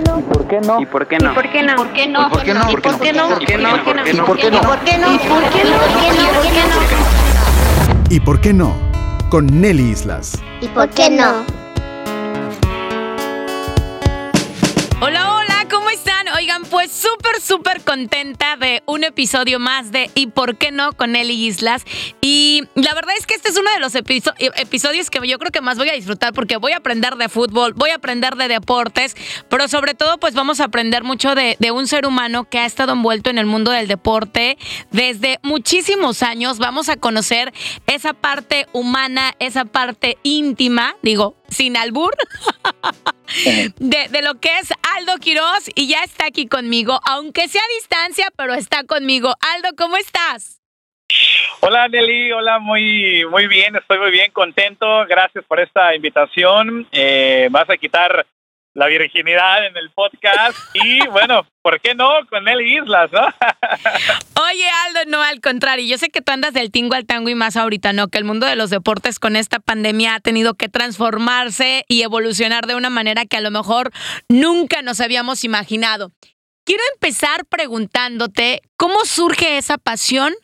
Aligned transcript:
no? 0.00 0.18
¿Y 0.18 0.22
por 0.22 0.46
qué 0.46 0.60
no? 0.60 0.80
¿Y 0.80 0.86
por 0.86 1.06
qué 1.06 1.18
no? 1.18 1.30
¿Y 1.30 1.34
por 1.34 1.52
qué 1.52 1.62
no? 1.62 1.76
¿Por 1.76 1.92
qué 1.92 2.02
no? 2.54 2.70
¿Y 2.70 2.76
por 2.76 2.98
qué 2.98 3.12
no? 3.12 3.28
¿Y 3.28 3.34
por 3.34 3.44
qué 3.44 3.58
no? 3.58 3.76
¿Y 3.76 3.80
por 3.80 3.96
qué 3.96 4.12
no? 4.12 4.14
¿Y 4.14 4.20
por 4.20 4.38
qué 4.38 4.50
no? 4.50 4.58
¿Y 4.60 4.68
por 4.68 4.80
qué 4.80 4.98
no? 4.98 5.14
¿Y 5.14 5.18
por 5.18 5.50
qué 5.50 5.64
no? 5.64 5.74
¿Y 5.80 6.18
por 6.18 6.42
qué 6.42 6.62
no? 6.68 8.10
¿Y 8.10 8.20
por 8.20 8.40
qué 8.40 8.52
no? 8.52 8.74
Con 9.30 9.46
Nelly 9.46 9.90
Islas. 9.90 10.40
¿Y 10.60 10.68
por 10.68 10.88
qué 10.90 11.10
no? 11.10 11.57
Pues 16.88 17.02
súper, 17.02 17.40
súper 17.42 17.82
contenta 17.84 18.56
de 18.56 18.82
un 18.86 19.04
episodio 19.04 19.58
más 19.58 19.92
de 19.92 20.10
¿Y 20.14 20.28
por 20.28 20.56
qué 20.56 20.70
no? 20.70 20.94
con 20.94 21.16
Eli 21.16 21.46
Islas. 21.46 21.84
Y 22.22 22.62
la 22.76 22.94
verdad 22.94 23.14
es 23.18 23.26
que 23.26 23.34
este 23.34 23.50
es 23.50 23.58
uno 23.58 23.70
de 23.70 23.78
los 23.78 23.94
episo- 23.94 24.32
episodios 24.38 25.10
que 25.10 25.20
yo 25.28 25.38
creo 25.38 25.50
que 25.52 25.60
más 25.60 25.76
voy 25.76 25.90
a 25.90 25.92
disfrutar 25.92 26.32
porque 26.32 26.56
voy 26.56 26.72
a 26.72 26.78
aprender 26.78 27.16
de 27.16 27.28
fútbol, 27.28 27.74
voy 27.74 27.90
a 27.90 27.96
aprender 27.96 28.36
de 28.36 28.48
deportes, 28.48 29.16
pero 29.50 29.68
sobre 29.68 29.92
todo 29.92 30.16
pues 30.18 30.32
vamos 30.32 30.60
a 30.60 30.64
aprender 30.64 31.04
mucho 31.04 31.34
de 31.34 31.56
un 31.72 31.86
ser 31.86 32.06
humano 32.06 32.44
que 32.48 32.58
ha 32.58 32.64
estado 32.64 32.92
envuelto 32.92 33.28
en 33.28 33.36
el 33.36 33.44
mundo 33.44 33.70
del 33.70 33.86
deporte 33.86 34.56
desde 34.90 35.40
muchísimos 35.42 36.22
años. 36.22 36.58
Vamos 36.58 36.88
a 36.88 36.96
conocer 36.96 37.52
esa 37.86 38.14
parte 38.14 38.66
humana, 38.72 39.34
esa 39.40 39.66
parte 39.66 40.16
íntima, 40.22 40.96
digo, 41.02 41.36
sin 41.50 41.76
albur. 41.76 42.16
de, 43.44 44.08
de 44.08 44.22
lo 44.22 44.40
que 44.40 44.58
es 44.58 44.72
Aldo 44.96 45.16
Quiroz 45.18 45.70
y 45.74 45.88
ya 45.88 46.02
está 46.02 46.26
aquí 46.26 46.46
conmigo, 46.46 47.00
aunque 47.04 47.48
sea 47.48 47.62
a 47.62 47.74
distancia, 47.78 48.28
pero 48.36 48.54
está 48.54 48.84
conmigo. 48.84 49.34
Aldo, 49.54 49.70
¿cómo 49.76 49.96
estás? 49.96 50.58
Hola 51.60 51.88
Nelly, 51.88 52.32
hola, 52.32 52.58
muy 52.58 53.24
muy 53.30 53.46
bien, 53.46 53.74
estoy 53.76 53.98
muy 53.98 54.10
bien, 54.10 54.30
contento, 54.30 55.06
gracias 55.06 55.44
por 55.46 55.58
esta 55.58 55.94
invitación. 55.94 56.86
Eh, 56.92 57.48
vas 57.50 57.68
a 57.70 57.76
quitar 57.76 58.26
la 58.78 58.86
virginidad 58.86 59.66
en 59.66 59.76
el 59.76 59.90
podcast 59.90 60.56
y 60.72 61.04
bueno, 61.08 61.44
¿por 61.62 61.80
qué 61.80 61.96
no 61.96 62.08
con 62.30 62.44
Nelly 62.44 62.78
Islas, 62.78 63.10
no? 63.12 63.22
Oye, 64.40 64.70
Aldo, 64.86 65.10
no, 65.10 65.20
al 65.20 65.40
contrario, 65.40 65.84
yo 65.84 65.98
sé 65.98 66.10
que 66.10 66.22
tú 66.22 66.30
andas 66.30 66.54
del 66.54 66.70
tingo 66.70 66.94
al 66.94 67.04
tango 67.04 67.28
y 67.28 67.34
más 67.34 67.56
ahorita, 67.56 67.92
¿no? 67.92 68.06
Que 68.06 68.18
el 68.18 68.24
mundo 68.24 68.46
de 68.46 68.54
los 68.54 68.70
deportes 68.70 69.18
con 69.18 69.34
esta 69.34 69.58
pandemia 69.58 70.14
ha 70.14 70.20
tenido 70.20 70.54
que 70.54 70.68
transformarse 70.68 71.84
y 71.88 72.02
evolucionar 72.02 72.66
de 72.68 72.76
una 72.76 72.88
manera 72.88 73.26
que 73.26 73.36
a 73.36 73.40
lo 73.40 73.50
mejor 73.50 73.90
nunca 74.28 74.80
nos 74.82 75.00
habíamos 75.00 75.42
imaginado. 75.42 76.12
Quiero 76.64 76.82
empezar 76.94 77.46
preguntándote, 77.46 78.62
¿cómo 78.76 79.04
surge 79.06 79.58
esa 79.58 79.78
pasión 79.78 80.34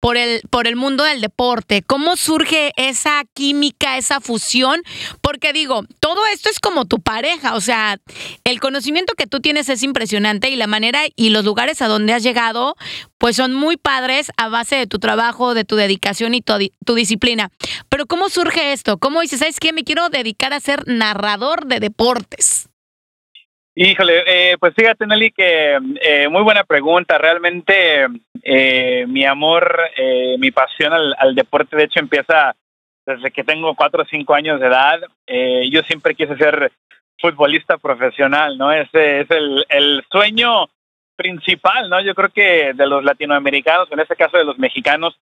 por 0.00 0.16
el, 0.16 0.42
por 0.50 0.66
el 0.66 0.76
mundo 0.76 1.04
del 1.04 1.20
deporte? 1.20 1.82
¿Cómo 1.82 2.16
surge 2.16 2.72
esa 2.76 3.22
química, 3.34 3.96
esa 3.96 4.20
fusión? 4.20 4.82
Porque 5.20 5.52
digo, 5.52 5.84
todo 6.00 6.26
esto 6.26 6.50
es 6.50 6.60
como 6.60 6.84
tu 6.84 7.00
pareja, 7.00 7.54
o 7.54 7.60
sea, 7.60 7.98
el 8.44 8.60
conocimiento 8.60 9.14
que 9.14 9.26
tú 9.26 9.40
tienes 9.40 9.68
es 9.68 9.82
impresionante 9.82 10.50
y 10.50 10.56
la 10.56 10.66
manera 10.66 11.02
y 11.16 11.30
los 11.30 11.44
lugares 11.44 11.82
a 11.82 11.88
donde 11.88 12.12
has 12.12 12.22
llegado, 12.22 12.76
pues 13.18 13.36
son 13.36 13.54
muy 13.54 13.76
padres 13.76 14.30
a 14.36 14.48
base 14.48 14.76
de 14.76 14.86
tu 14.86 14.98
trabajo, 14.98 15.54
de 15.54 15.64
tu 15.64 15.76
dedicación 15.76 16.34
y 16.34 16.42
tu, 16.42 16.54
tu 16.84 16.94
disciplina. 16.94 17.50
Pero 17.88 18.06
¿cómo 18.06 18.28
surge 18.28 18.72
esto? 18.72 18.98
¿Cómo 18.98 19.20
dices, 19.20 19.40
sabes 19.40 19.60
qué? 19.60 19.72
Me 19.72 19.84
quiero 19.84 20.08
dedicar 20.08 20.52
a 20.52 20.60
ser 20.60 20.86
narrador 20.86 21.66
de 21.66 21.80
deportes. 21.80 22.68
Híjole, 23.80 24.24
eh, 24.26 24.56
pues 24.58 24.74
fíjate 24.74 25.06
Nelly 25.06 25.30
que 25.30 25.78
eh, 26.00 26.28
muy 26.28 26.42
buena 26.42 26.64
pregunta, 26.64 27.16
realmente 27.16 28.08
eh, 28.42 29.06
mi 29.06 29.24
amor, 29.24 29.72
eh, 29.96 30.34
mi 30.36 30.50
pasión 30.50 30.92
al, 30.92 31.14
al 31.16 31.36
deporte 31.36 31.76
de 31.76 31.84
hecho 31.84 32.00
empieza 32.00 32.56
desde 33.06 33.30
que 33.30 33.44
tengo 33.44 33.76
cuatro 33.76 34.02
o 34.02 34.06
cinco 34.06 34.34
años 34.34 34.58
de 34.58 34.66
edad. 34.66 34.98
Eh, 35.28 35.70
yo 35.70 35.82
siempre 35.82 36.16
quise 36.16 36.36
ser 36.36 36.72
futbolista 37.20 37.78
profesional, 37.78 38.58
¿no? 38.58 38.72
Ese 38.72 39.20
es 39.20 39.30
el, 39.30 39.64
el 39.68 40.04
sueño 40.10 40.66
principal, 41.14 41.88
¿no? 41.88 42.00
Yo 42.00 42.16
creo 42.16 42.30
que 42.30 42.72
de 42.74 42.86
los 42.88 43.04
latinoamericanos, 43.04 43.92
en 43.92 44.00
este 44.00 44.16
caso 44.16 44.38
de 44.38 44.44
los 44.44 44.58
mexicanos, 44.58 45.16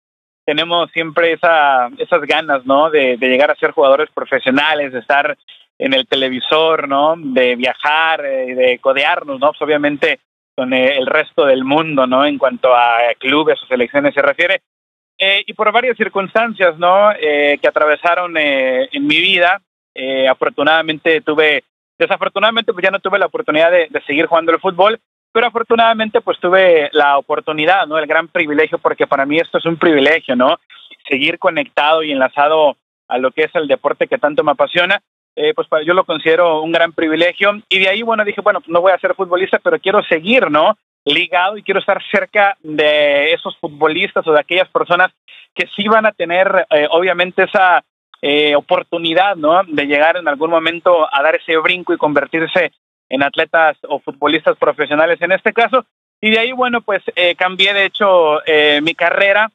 tenemos 0.46 0.90
siempre 0.92 1.32
esa, 1.32 1.90
esas 1.98 2.22
ganas, 2.22 2.64
¿no? 2.64 2.88
De, 2.88 3.18
de 3.18 3.28
llegar 3.28 3.50
a 3.50 3.56
ser 3.56 3.72
jugadores 3.72 4.08
profesionales, 4.14 4.94
de 4.94 5.00
estar 5.00 5.36
en 5.78 5.94
el 5.94 6.06
televisor, 6.06 6.88
¿no? 6.88 7.14
De 7.16 7.56
viajar, 7.56 8.24
eh, 8.24 8.54
de 8.54 8.78
codearnos, 8.78 9.38
¿no? 9.40 9.48
Pues 9.48 9.62
obviamente 9.62 10.20
con 10.56 10.72
eh, 10.72 10.96
el 10.96 11.06
resto 11.06 11.44
del 11.44 11.64
mundo, 11.64 12.06
¿no? 12.06 12.24
En 12.24 12.38
cuanto 12.38 12.74
a 12.74 12.98
clubes 13.18 13.62
o 13.62 13.66
selecciones 13.66 14.14
se 14.14 14.22
refiere. 14.22 14.62
Eh, 15.18 15.44
y 15.46 15.54
por 15.54 15.70
varias 15.72 15.96
circunstancias, 15.96 16.78
¿no? 16.78 17.12
Eh, 17.12 17.58
que 17.60 17.68
atravesaron 17.68 18.36
eh, 18.36 18.88
en 18.92 19.06
mi 19.06 19.20
vida. 19.20 19.60
Eh, 19.94 20.28
afortunadamente 20.28 21.22
tuve, 21.22 21.64
desafortunadamente 21.98 22.72
pues 22.72 22.84
ya 22.84 22.90
no 22.90 23.00
tuve 23.00 23.18
la 23.18 23.26
oportunidad 23.26 23.70
de, 23.70 23.88
de 23.88 24.02
seguir 24.02 24.26
jugando 24.26 24.52
el 24.52 24.60
fútbol, 24.60 25.00
pero 25.32 25.46
afortunadamente 25.46 26.20
pues 26.20 26.38
tuve 26.38 26.90
la 26.92 27.16
oportunidad, 27.16 27.86
¿no? 27.86 27.98
El 27.98 28.06
gran 28.06 28.28
privilegio, 28.28 28.78
porque 28.78 29.06
para 29.06 29.24
mí 29.24 29.38
esto 29.38 29.58
es 29.58 29.64
un 29.64 29.78
privilegio, 29.78 30.36
¿no? 30.36 30.58
Seguir 31.08 31.38
conectado 31.38 32.02
y 32.02 32.12
enlazado 32.12 32.76
a 33.08 33.18
lo 33.18 33.30
que 33.30 33.44
es 33.44 33.54
el 33.54 33.68
deporte 33.68 34.08
que 34.08 34.18
tanto 34.18 34.44
me 34.44 34.52
apasiona. 34.52 35.00
Eh, 35.36 35.52
pues 35.54 35.68
yo 35.84 35.92
lo 35.92 36.04
considero 36.04 36.62
un 36.62 36.72
gran 36.72 36.92
privilegio 36.92 37.52
y 37.68 37.78
de 37.78 37.88
ahí, 37.88 38.02
bueno, 38.02 38.24
dije, 38.24 38.40
bueno, 38.40 38.60
pues 38.60 38.70
no 38.70 38.80
voy 38.80 38.92
a 38.92 38.98
ser 38.98 39.14
futbolista, 39.14 39.58
pero 39.62 39.78
quiero 39.78 40.02
seguir, 40.04 40.50
¿no? 40.50 40.76
Ligado 41.04 41.58
y 41.58 41.62
quiero 41.62 41.80
estar 41.80 42.02
cerca 42.10 42.56
de 42.62 43.32
esos 43.32 43.56
futbolistas 43.58 44.26
o 44.26 44.32
de 44.32 44.40
aquellas 44.40 44.68
personas 44.70 45.12
que 45.54 45.68
sí 45.76 45.86
van 45.88 46.06
a 46.06 46.12
tener, 46.12 46.66
eh, 46.70 46.88
obviamente, 46.90 47.44
esa 47.44 47.84
eh, 48.22 48.56
oportunidad, 48.56 49.36
¿no? 49.36 49.62
De 49.64 49.84
llegar 49.84 50.16
en 50.16 50.26
algún 50.26 50.50
momento 50.50 51.06
a 51.12 51.22
dar 51.22 51.36
ese 51.36 51.56
brinco 51.58 51.92
y 51.92 51.98
convertirse 51.98 52.72
en 53.08 53.22
atletas 53.22 53.76
o 53.88 54.00
futbolistas 54.00 54.56
profesionales 54.56 55.20
en 55.20 55.32
este 55.32 55.52
caso. 55.52 55.84
Y 56.20 56.30
de 56.30 56.38
ahí, 56.38 56.52
bueno, 56.52 56.80
pues 56.80 57.02
eh, 57.14 57.34
cambié, 57.36 57.74
de 57.74 57.84
hecho, 57.84 58.44
eh, 58.46 58.80
mi 58.82 58.94
carrera. 58.94 59.50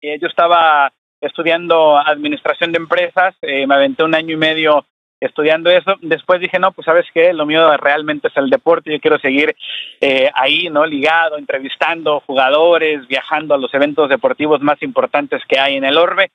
Eh, 0.00 0.18
yo 0.20 0.28
estaba 0.28 0.92
estudiando 1.20 1.98
administración 1.98 2.72
de 2.72 2.78
empresas, 2.78 3.34
me 3.42 3.74
aventé 3.74 4.04
un 4.04 4.14
año 4.14 4.34
y 4.34 4.36
medio 4.36 4.84
estudiando 5.20 5.70
eso. 5.70 5.96
Después 6.02 6.40
dije, 6.40 6.58
no, 6.58 6.72
pues 6.72 6.84
sabes 6.84 7.06
qué, 7.12 7.32
lo 7.32 7.46
mío 7.46 7.76
realmente 7.76 8.28
es 8.28 8.36
el 8.36 8.50
deporte, 8.50 8.92
yo 8.92 9.00
quiero 9.00 9.18
seguir 9.18 9.56
eh, 10.00 10.30
ahí, 10.34 10.68
¿no? 10.70 10.84
Ligado, 10.84 11.38
entrevistando 11.38 12.20
jugadores, 12.20 13.06
viajando 13.08 13.54
a 13.54 13.58
los 13.58 13.72
eventos 13.74 14.08
deportivos 14.08 14.60
más 14.60 14.82
importantes 14.82 15.42
que 15.48 15.58
hay 15.58 15.76
en 15.76 15.84
el 15.84 15.96
Orbe. 15.96 16.30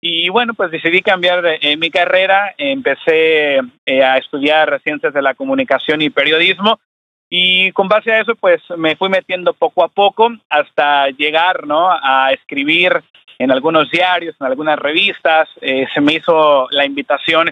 Y 0.00 0.28
bueno, 0.28 0.54
pues 0.54 0.70
decidí 0.70 1.00
cambiar 1.00 1.42
eh, 1.60 1.76
mi 1.76 1.90
carrera, 1.90 2.54
empecé 2.58 3.60
eh, 3.86 4.04
a 4.04 4.18
estudiar 4.18 4.80
ciencias 4.82 5.14
de 5.14 5.22
la 5.22 5.34
comunicación 5.34 6.02
y 6.02 6.10
periodismo. 6.10 6.78
Y 7.28 7.72
con 7.72 7.88
base 7.88 8.12
a 8.12 8.20
eso, 8.20 8.36
pues 8.36 8.62
me 8.76 8.94
fui 8.94 9.08
metiendo 9.08 9.52
poco 9.52 9.82
a 9.82 9.88
poco 9.88 10.30
hasta 10.48 11.08
llegar, 11.08 11.66
¿no? 11.66 11.88
A 11.90 12.30
escribir 12.32 13.02
en 13.38 13.50
algunos 13.50 13.90
diarios, 13.90 14.36
en 14.38 14.46
algunas 14.46 14.78
revistas. 14.78 15.48
Eh, 15.60 15.86
se 15.92 16.00
me 16.00 16.14
hizo 16.14 16.68
la 16.70 16.84
invitación 16.84 17.50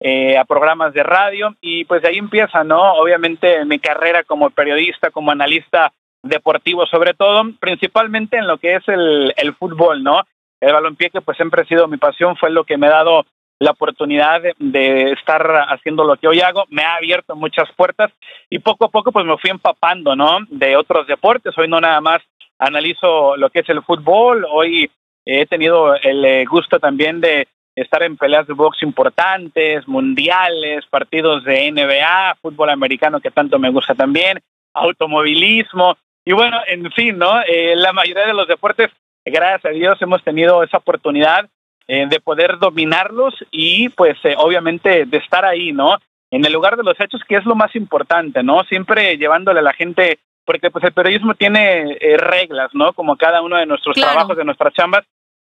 eh, 0.00 0.36
a 0.36 0.44
programas 0.44 0.92
de 0.92 1.02
radio 1.02 1.54
y 1.60 1.84
pues 1.84 2.02
de 2.02 2.08
ahí 2.08 2.18
empieza, 2.18 2.64
¿no? 2.64 2.94
Obviamente 2.94 3.64
mi 3.64 3.78
carrera 3.78 4.24
como 4.24 4.50
periodista, 4.50 5.10
como 5.10 5.30
analista 5.30 5.92
deportivo 6.22 6.86
sobre 6.86 7.14
todo, 7.14 7.44
principalmente 7.60 8.36
en 8.36 8.46
lo 8.46 8.58
que 8.58 8.76
es 8.76 8.82
el, 8.88 9.54
fútbol, 9.58 10.02
¿no? 10.02 10.22
El 10.60 10.72
balompié 10.72 11.10
que 11.10 11.20
pues 11.20 11.36
siempre 11.36 11.62
ha 11.62 11.66
sido 11.66 11.86
mi 11.86 11.96
pasión, 11.96 12.36
fue 12.36 12.50
lo 12.50 12.64
que 12.64 12.76
me 12.76 12.86
ha 12.86 12.90
dado 12.90 13.24
la 13.60 13.70
oportunidad 13.70 14.42
de, 14.42 14.54
de, 14.58 15.12
estar 15.12 15.48
haciendo 15.68 16.04
lo 16.04 16.16
que 16.16 16.26
hoy 16.26 16.40
hago, 16.40 16.64
me 16.70 16.82
ha 16.82 16.96
abierto 16.96 17.36
muchas 17.36 17.70
puertas 17.76 18.10
y 18.50 18.58
poco 18.58 18.86
a 18.86 18.90
poco 18.90 19.12
pues 19.12 19.24
me 19.24 19.38
fui 19.38 19.50
empapando, 19.50 20.16
¿no? 20.16 20.38
De 20.48 20.76
otros 20.76 21.06
deportes, 21.06 21.56
hoy 21.56 21.68
no 21.68 21.80
nada 21.80 22.00
más 22.00 22.20
analizo 22.58 23.36
lo 23.36 23.50
que 23.50 23.60
es 23.60 23.68
el 23.68 23.82
fútbol, 23.82 24.44
hoy 24.50 24.90
he 25.24 25.46
tenido 25.46 25.94
el 25.96 26.24
eh, 26.24 26.44
gusto 26.44 26.78
también 26.78 27.20
de 27.20 27.48
estar 27.76 28.02
en 28.02 28.16
peleas 28.16 28.46
de 28.46 28.54
box 28.54 28.82
importantes, 28.82 29.86
mundiales, 29.88 30.86
partidos 30.86 31.44
de 31.44 31.70
NBA, 31.72 32.36
fútbol 32.40 32.70
americano 32.70 33.20
que 33.20 33.30
tanto 33.30 33.58
me 33.58 33.70
gusta 33.70 33.94
también, 33.94 34.40
automovilismo 34.72 35.96
y 36.24 36.32
bueno, 36.32 36.58
en 36.66 36.90
fin, 36.92 37.18
¿no? 37.18 37.40
Eh, 37.42 37.74
la 37.76 37.92
mayoría 37.92 38.26
de 38.26 38.32
los 38.34 38.48
deportes, 38.48 38.90
gracias 39.24 39.64
a 39.66 39.74
Dios, 39.74 40.00
hemos 40.00 40.22
tenido 40.24 40.62
esa 40.62 40.78
oportunidad 40.78 41.48
eh, 41.86 42.06
de 42.08 42.20
poder 42.20 42.58
dominarlos 42.58 43.34
y 43.50 43.90
pues 43.90 44.16
eh, 44.24 44.34
obviamente 44.38 45.04
de 45.04 45.18
estar 45.18 45.44
ahí, 45.44 45.72
¿no? 45.72 45.98
En 46.30 46.44
el 46.44 46.52
lugar 46.52 46.76
de 46.76 46.82
los 46.82 46.98
hechos, 46.98 47.20
que 47.28 47.36
es 47.36 47.44
lo 47.44 47.54
más 47.54 47.76
importante, 47.76 48.42
¿no? 48.42 48.64
Siempre 48.64 49.18
llevándole 49.18 49.60
a 49.60 49.64
la 49.64 49.74
gente, 49.74 50.18
porque 50.46 50.70
pues 50.70 50.82
el 50.84 50.92
periodismo 50.92 51.34
tiene 51.34 51.98
eh, 52.00 52.16
reglas, 52.16 52.70
¿no? 52.72 52.94
Como 52.94 53.16
cada 53.16 53.42
uno 53.42 53.56
de 53.58 53.66
nuestros 53.66 53.94
Claro. 53.94 54.12
trabajos, 54.12 54.36
de 54.38 54.44
nuestras 54.44 54.72
chambas, 54.72 55.04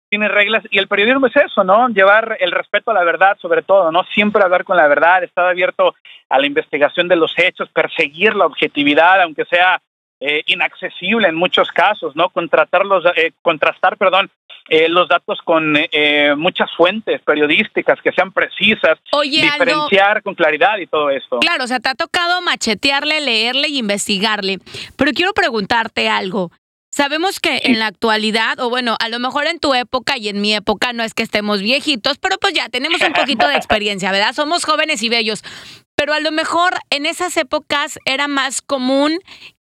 tiene 0.10 0.28
reglas 0.28 0.64
y 0.72 0.80
el 0.80 0.88
periodismo 0.88 1.28
es 1.28 1.36
eso, 1.36 1.64
¿no? 1.64 1.88
Llevar 1.90 2.38
el 2.40 2.52
respeto 2.52 2.92
a 2.92 2.94
la 2.94 3.04
verdad 3.04 3.38
sobre 3.40 3.62
todo, 3.62 3.92
¿no? 3.92 4.04
Siempre 4.14 4.44
hablar 4.44 4.64
con 4.64 4.78
la 4.78 4.88
verdad, 4.88 5.24
estar 5.24 5.46
abierto 5.46 5.96
a 6.30 6.40
la 6.40 6.48
investigación 6.48 7.08
de 7.08 7.16
los 7.16 7.34
hechos, 7.38 7.70
perseguir 7.70 8.36
la 8.36 8.46
objetividad, 8.46 9.22
aunque 9.22 9.46
sea 9.46 9.82
eh, 10.20 10.44
inaccesible 10.48 11.28
en 11.28 11.36
muchos 11.36 11.70
casos, 11.70 12.16
¿no? 12.16 12.30
Contratar 12.30 12.86
los, 12.86 13.06
eh, 13.16 13.32
contrastar, 13.42 13.98
perdón, 13.98 14.30
eh, 14.70 14.88
los 14.88 15.08
datos 15.08 15.40
con 15.44 15.76
eh, 15.76 16.36
muchas 16.38 16.70
fuentes 16.78 17.22
periodísticas 17.24 18.00
que 18.04 18.12
sean 18.12 18.32
precisas, 18.32 19.00
Oye, 19.14 19.42
Aldo, 19.42 19.66
diferenciar 19.66 20.22
con 20.22 20.36
claridad 20.36 20.78
y 20.78 20.86
todo 20.86 21.10
esto. 21.10 21.40
claro, 21.40 21.64
o 21.64 21.68
sea, 21.68 21.80
te 21.80 21.90
ha 21.90 21.96
tocado 21.96 22.40
machetearle, 22.42 23.20
leerle 23.20 23.68
y 23.68 23.80
investigarle. 23.80 24.60
Pero 24.96 25.12
quiero 25.14 25.34
preguntarte 25.34 26.08
algo. 26.08 26.52
Sabemos 27.00 27.40
que 27.40 27.62
en 27.64 27.80
la 27.80 27.88
actualidad, 27.88 28.60
o 28.60 28.70
bueno, 28.70 28.98
a 29.00 29.08
lo 29.08 29.20
mejor 29.20 29.48
en 29.48 29.58
tu 29.60 29.74
época 29.74 30.18
y 30.18 30.28
en 30.28 30.42
mi 30.42 30.54
época 30.54 30.92
no 30.92 31.02
es 31.02 31.14
que 31.14 31.24
estemos 31.24 31.62
viejitos, 31.62 32.18
pero 32.18 32.38
pues 32.38 32.54
ya 32.54 32.68
tenemos 32.68 33.00
un 33.00 33.14
poquito 33.14 33.48
de 33.48 33.56
experiencia, 33.56 34.12
¿verdad? 34.12 34.34
Somos 34.34 34.66
jóvenes 34.66 35.02
y 35.02 35.08
bellos. 35.08 35.42
Pero 35.96 36.12
a 36.12 36.20
lo 36.20 36.34
mejor 36.34 36.78
en 36.90 37.06
esas 37.06 37.38
épocas 37.38 38.00
era 38.04 38.28
más 38.28 38.62
común 38.62 39.18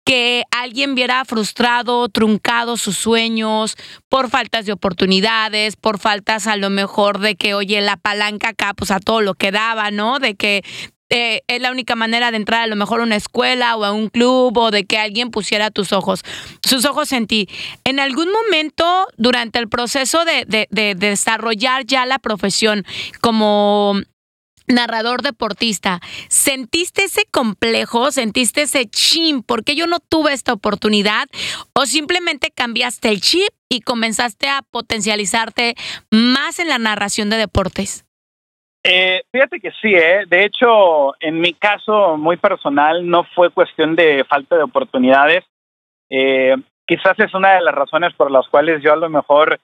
que 0.06 0.44
alguien 0.50 0.94
viera 0.94 1.22
frustrado, 1.26 2.08
truncado 2.08 2.78
sus 2.78 2.96
sueños 2.96 3.76
por 4.08 4.30
faltas 4.30 4.64
de 4.64 4.72
oportunidades, 4.72 5.76
por 5.76 5.98
faltas 5.98 6.46
a 6.46 6.56
lo 6.56 6.70
mejor 6.70 7.18
de 7.18 7.36
que, 7.36 7.52
oye, 7.52 7.82
la 7.82 7.98
palanca 7.98 8.48
acá, 8.48 8.72
pues 8.72 8.90
a 8.90 8.98
todo 8.98 9.20
lo 9.20 9.34
que 9.34 9.50
daba, 9.50 9.90
¿no? 9.90 10.20
De 10.20 10.36
que 10.36 10.62
eh, 11.08 11.42
es 11.46 11.60
la 11.60 11.70
única 11.70 11.94
manera 11.94 12.30
de 12.30 12.36
entrar 12.36 12.62
a 12.62 12.66
lo 12.66 12.76
mejor 12.76 13.00
a 13.00 13.04
una 13.04 13.16
escuela 13.16 13.76
o 13.76 13.84
a 13.84 13.92
un 13.92 14.08
club 14.08 14.56
o 14.56 14.70
de 14.70 14.84
que 14.84 14.98
alguien 14.98 15.30
pusiera 15.30 15.70
tus 15.70 15.92
ojos, 15.92 16.22
sus 16.62 16.84
ojos 16.84 17.12
en 17.12 17.26
ti. 17.26 17.48
En 17.84 18.00
algún 18.00 18.30
momento 18.32 19.06
durante 19.16 19.58
el 19.58 19.68
proceso 19.68 20.24
de, 20.24 20.44
de, 20.46 20.66
de 20.70 20.94
desarrollar 20.94 21.86
ya 21.86 22.06
la 22.06 22.18
profesión 22.18 22.84
como 23.20 24.00
narrador 24.66 25.22
deportista, 25.22 26.00
¿sentiste 26.28 27.04
ese 27.04 27.24
complejo? 27.30 28.10
¿Sentiste 28.10 28.62
ese 28.62 28.86
chin? 28.86 29.42
¿Por 29.42 29.64
qué 29.64 29.76
yo 29.76 29.86
no 29.86 30.00
tuve 30.00 30.32
esta 30.32 30.52
oportunidad? 30.52 31.28
¿O 31.72 31.86
simplemente 31.86 32.50
cambiaste 32.50 33.08
el 33.08 33.20
chip 33.20 33.48
y 33.68 33.80
comenzaste 33.80 34.48
a 34.48 34.62
potencializarte 34.62 35.74
más 36.10 36.58
en 36.58 36.68
la 36.68 36.78
narración 36.78 37.30
de 37.30 37.36
deportes? 37.36 38.05
Eh, 38.88 39.22
fíjate 39.32 39.60
que 39.60 39.70
sí, 39.82 39.94
¿eh? 39.94 40.24
de 40.26 40.44
hecho, 40.44 41.14
en 41.20 41.40
mi 41.40 41.52
caso 41.54 42.16
muy 42.16 42.36
personal 42.36 43.08
no 43.08 43.24
fue 43.34 43.50
cuestión 43.50 43.96
de 43.96 44.24
falta 44.24 44.56
de 44.56 44.62
oportunidades. 44.62 45.44
Eh, 46.08 46.56
quizás 46.86 47.18
es 47.18 47.34
una 47.34 47.54
de 47.54 47.62
las 47.62 47.74
razones 47.74 48.14
por 48.14 48.30
las 48.30 48.48
cuales 48.48 48.82
yo 48.82 48.92
a 48.92 48.96
lo 48.96 49.08
mejor 49.08 49.58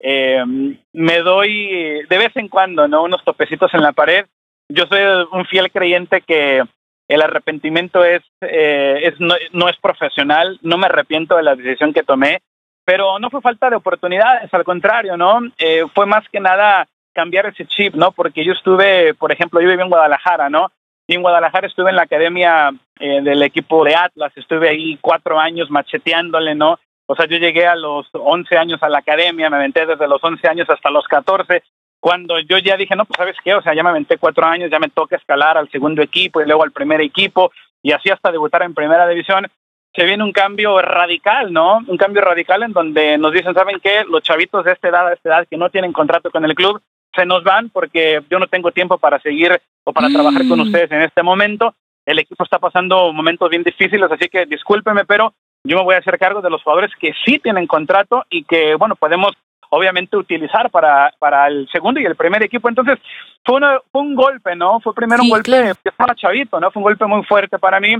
eh, 0.00 0.44
me 0.92 1.18
doy 1.18 2.04
de 2.08 2.18
vez 2.18 2.36
en 2.36 2.48
cuando, 2.48 2.86
¿no? 2.86 3.02
Unos 3.02 3.24
topecitos 3.24 3.72
en 3.74 3.82
la 3.82 3.92
pared. 3.92 4.26
Yo 4.68 4.84
soy 4.86 5.00
un 5.32 5.44
fiel 5.46 5.70
creyente 5.72 6.20
que 6.20 6.62
el 7.08 7.22
arrepentimiento 7.22 8.04
es, 8.04 8.22
eh, 8.42 9.00
es 9.02 9.18
no, 9.18 9.34
no, 9.52 9.68
es 9.68 9.76
profesional, 9.78 10.58
no 10.62 10.76
me 10.76 10.86
arrepiento 10.86 11.36
de 11.36 11.42
la 11.42 11.56
decisión 11.56 11.92
que 11.92 12.02
tomé, 12.02 12.42
pero 12.84 13.18
no 13.18 13.30
fue 13.30 13.40
falta 13.40 13.70
de 13.70 13.76
oportunidades, 13.76 14.52
al 14.52 14.64
contrario, 14.64 15.16
¿no? 15.16 15.40
Eh, 15.56 15.84
fue 15.94 16.04
más 16.06 16.28
que 16.28 16.38
nada 16.38 16.86
cambiar 17.18 17.46
ese 17.46 17.66
chip, 17.66 17.96
¿no? 17.96 18.12
Porque 18.12 18.44
yo 18.44 18.52
estuve, 18.52 19.12
por 19.14 19.32
ejemplo, 19.32 19.60
yo 19.60 19.68
viví 19.68 19.82
en 19.82 19.88
Guadalajara, 19.88 20.48
¿no? 20.48 20.70
Y 21.08 21.16
en 21.16 21.22
Guadalajara 21.22 21.66
estuve 21.66 21.90
en 21.90 21.96
la 21.96 22.02
academia 22.02 22.70
eh, 23.00 23.20
del 23.22 23.42
equipo 23.42 23.82
de 23.82 23.96
Atlas, 23.96 24.30
estuve 24.36 24.68
ahí 24.68 24.96
cuatro 25.00 25.40
años 25.40 25.68
macheteándole, 25.68 26.54
¿no? 26.54 26.78
O 27.06 27.16
sea, 27.16 27.26
yo 27.26 27.38
llegué 27.38 27.66
a 27.66 27.74
los 27.74 28.06
11 28.12 28.56
años 28.56 28.80
a 28.84 28.88
la 28.88 28.98
academia, 28.98 29.50
me 29.50 29.56
aventé 29.56 29.84
desde 29.84 30.06
los 30.06 30.22
11 30.22 30.46
años 30.46 30.70
hasta 30.70 30.90
los 30.90 31.08
14, 31.08 31.64
cuando 31.98 32.38
yo 32.38 32.58
ya 32.58 32.76
dije, 32.76 32.94
no, 32.94 33.04
pues 33.04 33.16
sabes 33.16 33.36
qué, 33.42 33.52
o 33.52 33.62
sea, 33.62 33.74
ya 33.74 33.82
me 33.82 33.90
aventé 33.90 34.16
cuatro 34.18 34.46
años, 34.46 34.70
ya 34.70 34.78
me 34.78 34.90
toca 34.90 35.16
escalar 35.16 35.58
al 35.58 35.68
segundo 35.70 36.02
equipo 36.02 36.40
y 36.40 36.46
luego 36.46 36.62
al 36.62 36.70
primer 36.70 37.00
equipo 37.00 37.50
y 37.82 37.90
así 37.90 38.10
hasta 38.10 38.30
debutar 38.30 38.62
en 38.62 38.74
primera 38.74 39.08
división, 39.08 39.48
se 39.92 40.04
viene 40.04 40.22
un 40.22 40.30
cambio 40.30 40.80
radical, 40.80 41.52
¿no? 41.52 41.78
Un 41.84 41.96
cambio 41.96 42.22
radical 42.22 42.62
en 42.62 42.72
donde 42.72 43.18
nos 43.18 43.32
dicen, 43.32 43.54
¿saben 43.54 43.80
qué? 43.82 44.04
Los 44.08 44.22
chavitos 44.22 44.64
de 44.64 44.72
esta 44.72 44.88
edad, 44.88 45.08
de 45.08 45.14
esta 45.14 45.28
edad 45.30 45.48
que 45.50 45.56
no 45.56 45.70
tienen 45.70 45.92
contrato 45.92 46.30
con 46.30 46.44
el 46.44 46.54
club, 46.54 46.80
se 47.18 47.26
nos 47.26 47.42
van 47.42 47.70
porque 47.70 48.22
yo 48.30 48.38
no 48.38 48.46
tengo 48.46 48.70
tiempo 48.70 48.98
para 48.98 49.18
seguir 49.20 49.60
o 49.84 49.92
para 49.92 50.08
mm. 50.08 50.12
trabajar 50.12 50.48
con 50.48 50.60
ustedes 50.60 50.90
en 50.92 51.02
este 51.02 51.22
momento. 51.22 51.74
El 52.06 52.18
equipo 52.18 52.44
está 52.44 52.58
pasando 52.58 53.12
momentos 53.12 53.50
bien 53.50 53.62
difíciles, 53.62 54.10
así 54.10 54.28
que 54.28 54.46
discúlpeme, 54.46 55.04
pero 55.04 55.34
yo 55.64 55.76
me 55.76 55.82
voy 55.82 55.94
a 55.94 55.98
hacer 55.98 56.18
cargo 56.18 56.40
de 56.40 56.50
los 56.50 56.62
jugadores 56.62 56.92
que 56.98 57.12
sí 57.24 57.38
tienen 57.38 57.66
contrato 57.66 58.24
y 58.30 58.44
que, 58.44 58.74
bueno, 58.76 58.94
podemos 58.96 59.32
obviamente 59.70 60.16
utilizar 60.16 60.70
para, 60.70 61.12
para 61.18 61.48
el 61.48 61.68
segundo 61.70 62.00
y 62.00 62.06
el 62.06 62.16
primer 62.16 62.42
equipo. 62.42 62.68
Entonces, 62.68 62.98
fue, 63.44 63.56
una, 63.56 63.80
fue 63.92 64.02
un 64.02 64.14
golpe, 64.14 64.54
¿no? 64.56 64.80
Fue 64.80 64.94
primero 64.94 65.22
sí, 65.22 65.26
un 65.26 65.30
golpe, 65.30 65.50
claro. 65.50 65.74
yo 65.84 65.90
estaba 65.90 66.14
chavito, 66.14 66.60
¿no? 66.60 66.70
Fue 66.70 66.80
un 66.80 66.84
golpe 66.84 67.04
muy 67.06 67.22
fuerte 67.24 67.58
para 67.58 67.80
mí. 67.80 67.96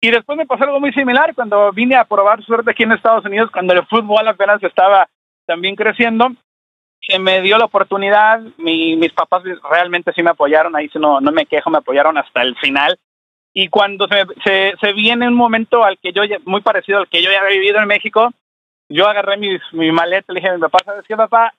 Y 0.00 0.10
después 0.10 0.36
me 0.36 0.46
pasó 0.46 0.64
algo 0.64 0.80
muy 0.80 0.92
similar 0.92 1.34
cuando 1.34 1.70
vine 1.72 1.96
a 1.96 2.04
probar 2.04 2.42
suerte 2.42 2.70
aquí 2.70 2.82
en 2.82 2.92
Estados 2.92 3.24
Unidos, 3.24 3.50
cuando 3.52 3.74
el 3.74 3.86
fútbol 3.86 4.26
apenas 4.26 4.62
estaba 4.62 5.06
también 5.46 5.76
creciendo. 5.76 6.32
Se 7.06 7.18
me 7.18 7.40
dio 7.42 7.58
la 7.58 7.66
oportunidad, 7.66 8.40
mi, 8.56 8.96
mis 8.96 9.12
papás 9.12 9.42
realmente 9.70 10.12
sí 10.14 10.22
me 10.22 10.30
apoyaron, 10.30 10.74
ahí 10.74 10.88
sí 10.88 10.98
no, 10.98 11.20
no 11.20 11.32
me 11.32 11.46
quejo, 11.46 11.70
me 11.70 11.78
apoyaron 11.78 12.16
hasta 12.16 12.42
el 12.42 12.56
final. 12.56 12.98
Y 13.52 13.68
cuando 13.68 14.08
se, 14.08 14.24
se, 14.44 14.74
se 14.80 14.92
viene 14.92 15.28
un 15.28 15.34
momento 15.34 15.84
al 15.84 15.98
que 15.98 16.12
yo, 16.12 16.22
muy 16.44 16.60
parecido 16.60 16.98
al 16.98 17.08
que 17.08 17.22
yo 17.22 17.30
ya 17.30 17.40
había 17.40 17.58
vivido 17.58 17.78
en 17.78 17.86
México, 17.86 18.30
yo 18.88 19.08
agarré 19.08 19.36
mi, 19.36 19.58
mi 19.72 19.92
maleta, 19.92 20.32
le 20.32 20.40
dije 20.40 20.50
a 20.50 20.54
mi 20.54 20.60
papá, 20.60 20.78
¿sabes 20.84 21.04
qué, 21.06 21.16
papá? 21.16 21.54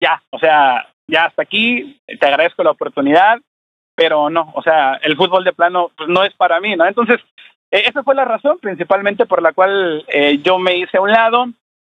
Ya, 0.00 0.22
o 0.30 0.38
sea, 0.38 0.88
ya 1.08 1.26
hasta 1.26 1.42
aquí, 1.42 2.00
te 2.06 2.26
agradezco 2.26 2.62
la 2.62 2.72
oportunidad, 2.72 3.38
pero 3.94 4.28
no, 4.28 4.52
o 4.54 4.62
sea, 4.62 4.94
el 5.02 5.16
fútbol 5.16 5.44
de 5.44 5.52
plano 5.52 5.90
pues, 5.96 6.08
no 6.08 6.24
es 6.24 6.34
para 6.34 6.60
mí, 6.60 6.76
¿no? 6.76 6.86
Entonces, 6.86 7.20
eh, 7.70 7.84
esa 7.86 8.02
fue 8.02 8.14
la 8.14 8.24
razón 8.24 8.58
principalmente 8.60 9.26
por 9.26 9.42
la 9.42 9.52
cual 9.52 10.04
eh, 10.08 10.38
yo 10.42 10.58
me 10.58 10.76
hice 10.76 10.98
a 10.98 11.00
un 11.00 11.10
lado, 11.10 11.46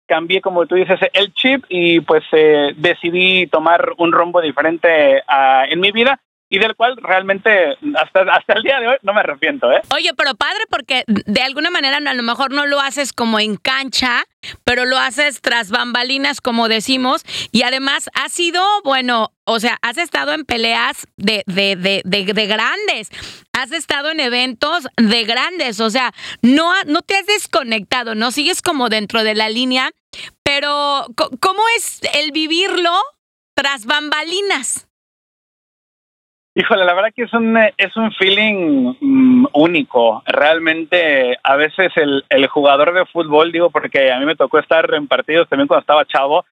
cambié, 0.06 0.40
como 0.40 0.66
tú 0.66 0.76
dices, 0.76 0.98
el 1.12 1.32
chip 1.32 1.64
y 1.68 2.00
pues 2.00 2.24
eh, 2.32 2.72
decidí 2.76 3.46
tomar 3.46 3.92
un 3.98 4.12
rumbo 4.12 4.40
diferente 4.40 5.22
uh, 5.28 5.70
en 5.70 5.80
mi 5.80 5.92
vida 5.92 6.20
y 6.48 6.58
del 6.58 6.76
cual 6.76 6.96
realmente 6.96 7.76
hasta, 7.96 8.20
hasta 8.32 8.52
el 8.54 8.62
día 8.62 8.78
de 8.78 8.88
hoy 8.88 8.96
no 9.02 9.12
me 9.12 9.20
arrepiento. 9.20 9.70
¿eh? 9.72 9.80
Oye, 9.92 10.12
pero 10.16 10.34
padre 10.34 10.60
porque 10.70 11.04
de 11.06 11.42
alguna 11.42 11.70
manera 11.70 11.96
a 11.96 12.14
lo 12.14 12.22
mejor 12.22 12.52
no 12.52 12.66
lo 12.66 12.80
haces 12.80 13.12
como 13.12 13.40
en 13.40 13.56
cancha, 13.56 14.24
pero 14.64 14.84
lo 14.84 14.96
haces 14.98 15.40
tras 15.40 15.70
bambalinas, 15.70 16.40
como 16.40 16.68
decimos, 16.68 17.22
y 17.50 17.62
además 17.62 18.08
has 18.14 18.32
sido, 18.32 18.62
bueno, 18.84 19.32
o 19.44 19.58
sea, 19.58 19.78
has 19.82 19.98
estado 19.98 20.32
en 20.32 20.44
peleas 20.44 21.06
de, 21.16 21.42
de, 21.46 21.74
de, 21.74 22.02
de, 22.04 22.32
de 22.32 22.46
grandes, 22.46 23.10
has 23.52 23.72
estado 23.72 24.10
en 24.10 24.20
eventos 24.20 24.86
de 24.96 25.24
grandes, 25.24 25.80
o 25.80 25.90
sea, 25.90 26.12
no, 26.42 26.72
no 26.84 27.02
te 27.02 27.16
has 27.16 27.26
desconectado, 27.26 28.14
no 28.14 28.30
sigues 28.30 28.62
como 28.62 28.88
dentro 28.88 29.24
de 29.24 29.34
la 29.34 29.48
línea, 29.48 29.90
pero 30.44 31.06
¿cómo 31.40 31.62
es 31.76 32.00
el 32.14 32.30
vivirlo 32.30 32.92
tras 33.54 33.86
bambalinas? 33.86 34.86
Híjole, 36.58 36.86
la 36.86 36.94
verdad 36.94 37.12
que 37.14 37.24
es 37.24 37.32
un, 37.34 37.54
es 37.58 37.94
un 37.98 38.10
feeling 38.12 38.94
um, 39.02 39.46
único. 39.52 40.22
Realmente, 40.24 41.36
a 41.42 41.54
veces 41.56 41.92
el, 41.96 42.24
el 42.30 42.46
jugador 42.46 42.94
de 42.94 43.04
fútbol, 43.04 43.52
digo, 43.52 43.68
porque 43.68 44.10
a 44.10 44.18
mí 44.18 44.24
me 44.24 44.36
tocó 44.36 44.58
estar 44.58 44.94
en 44.94 45.06
partidos 45.06 45.50
también 45.50 45.68
cuando 45.68 45.82
estaba 45.82 46.06
chavo, 46.06 46.46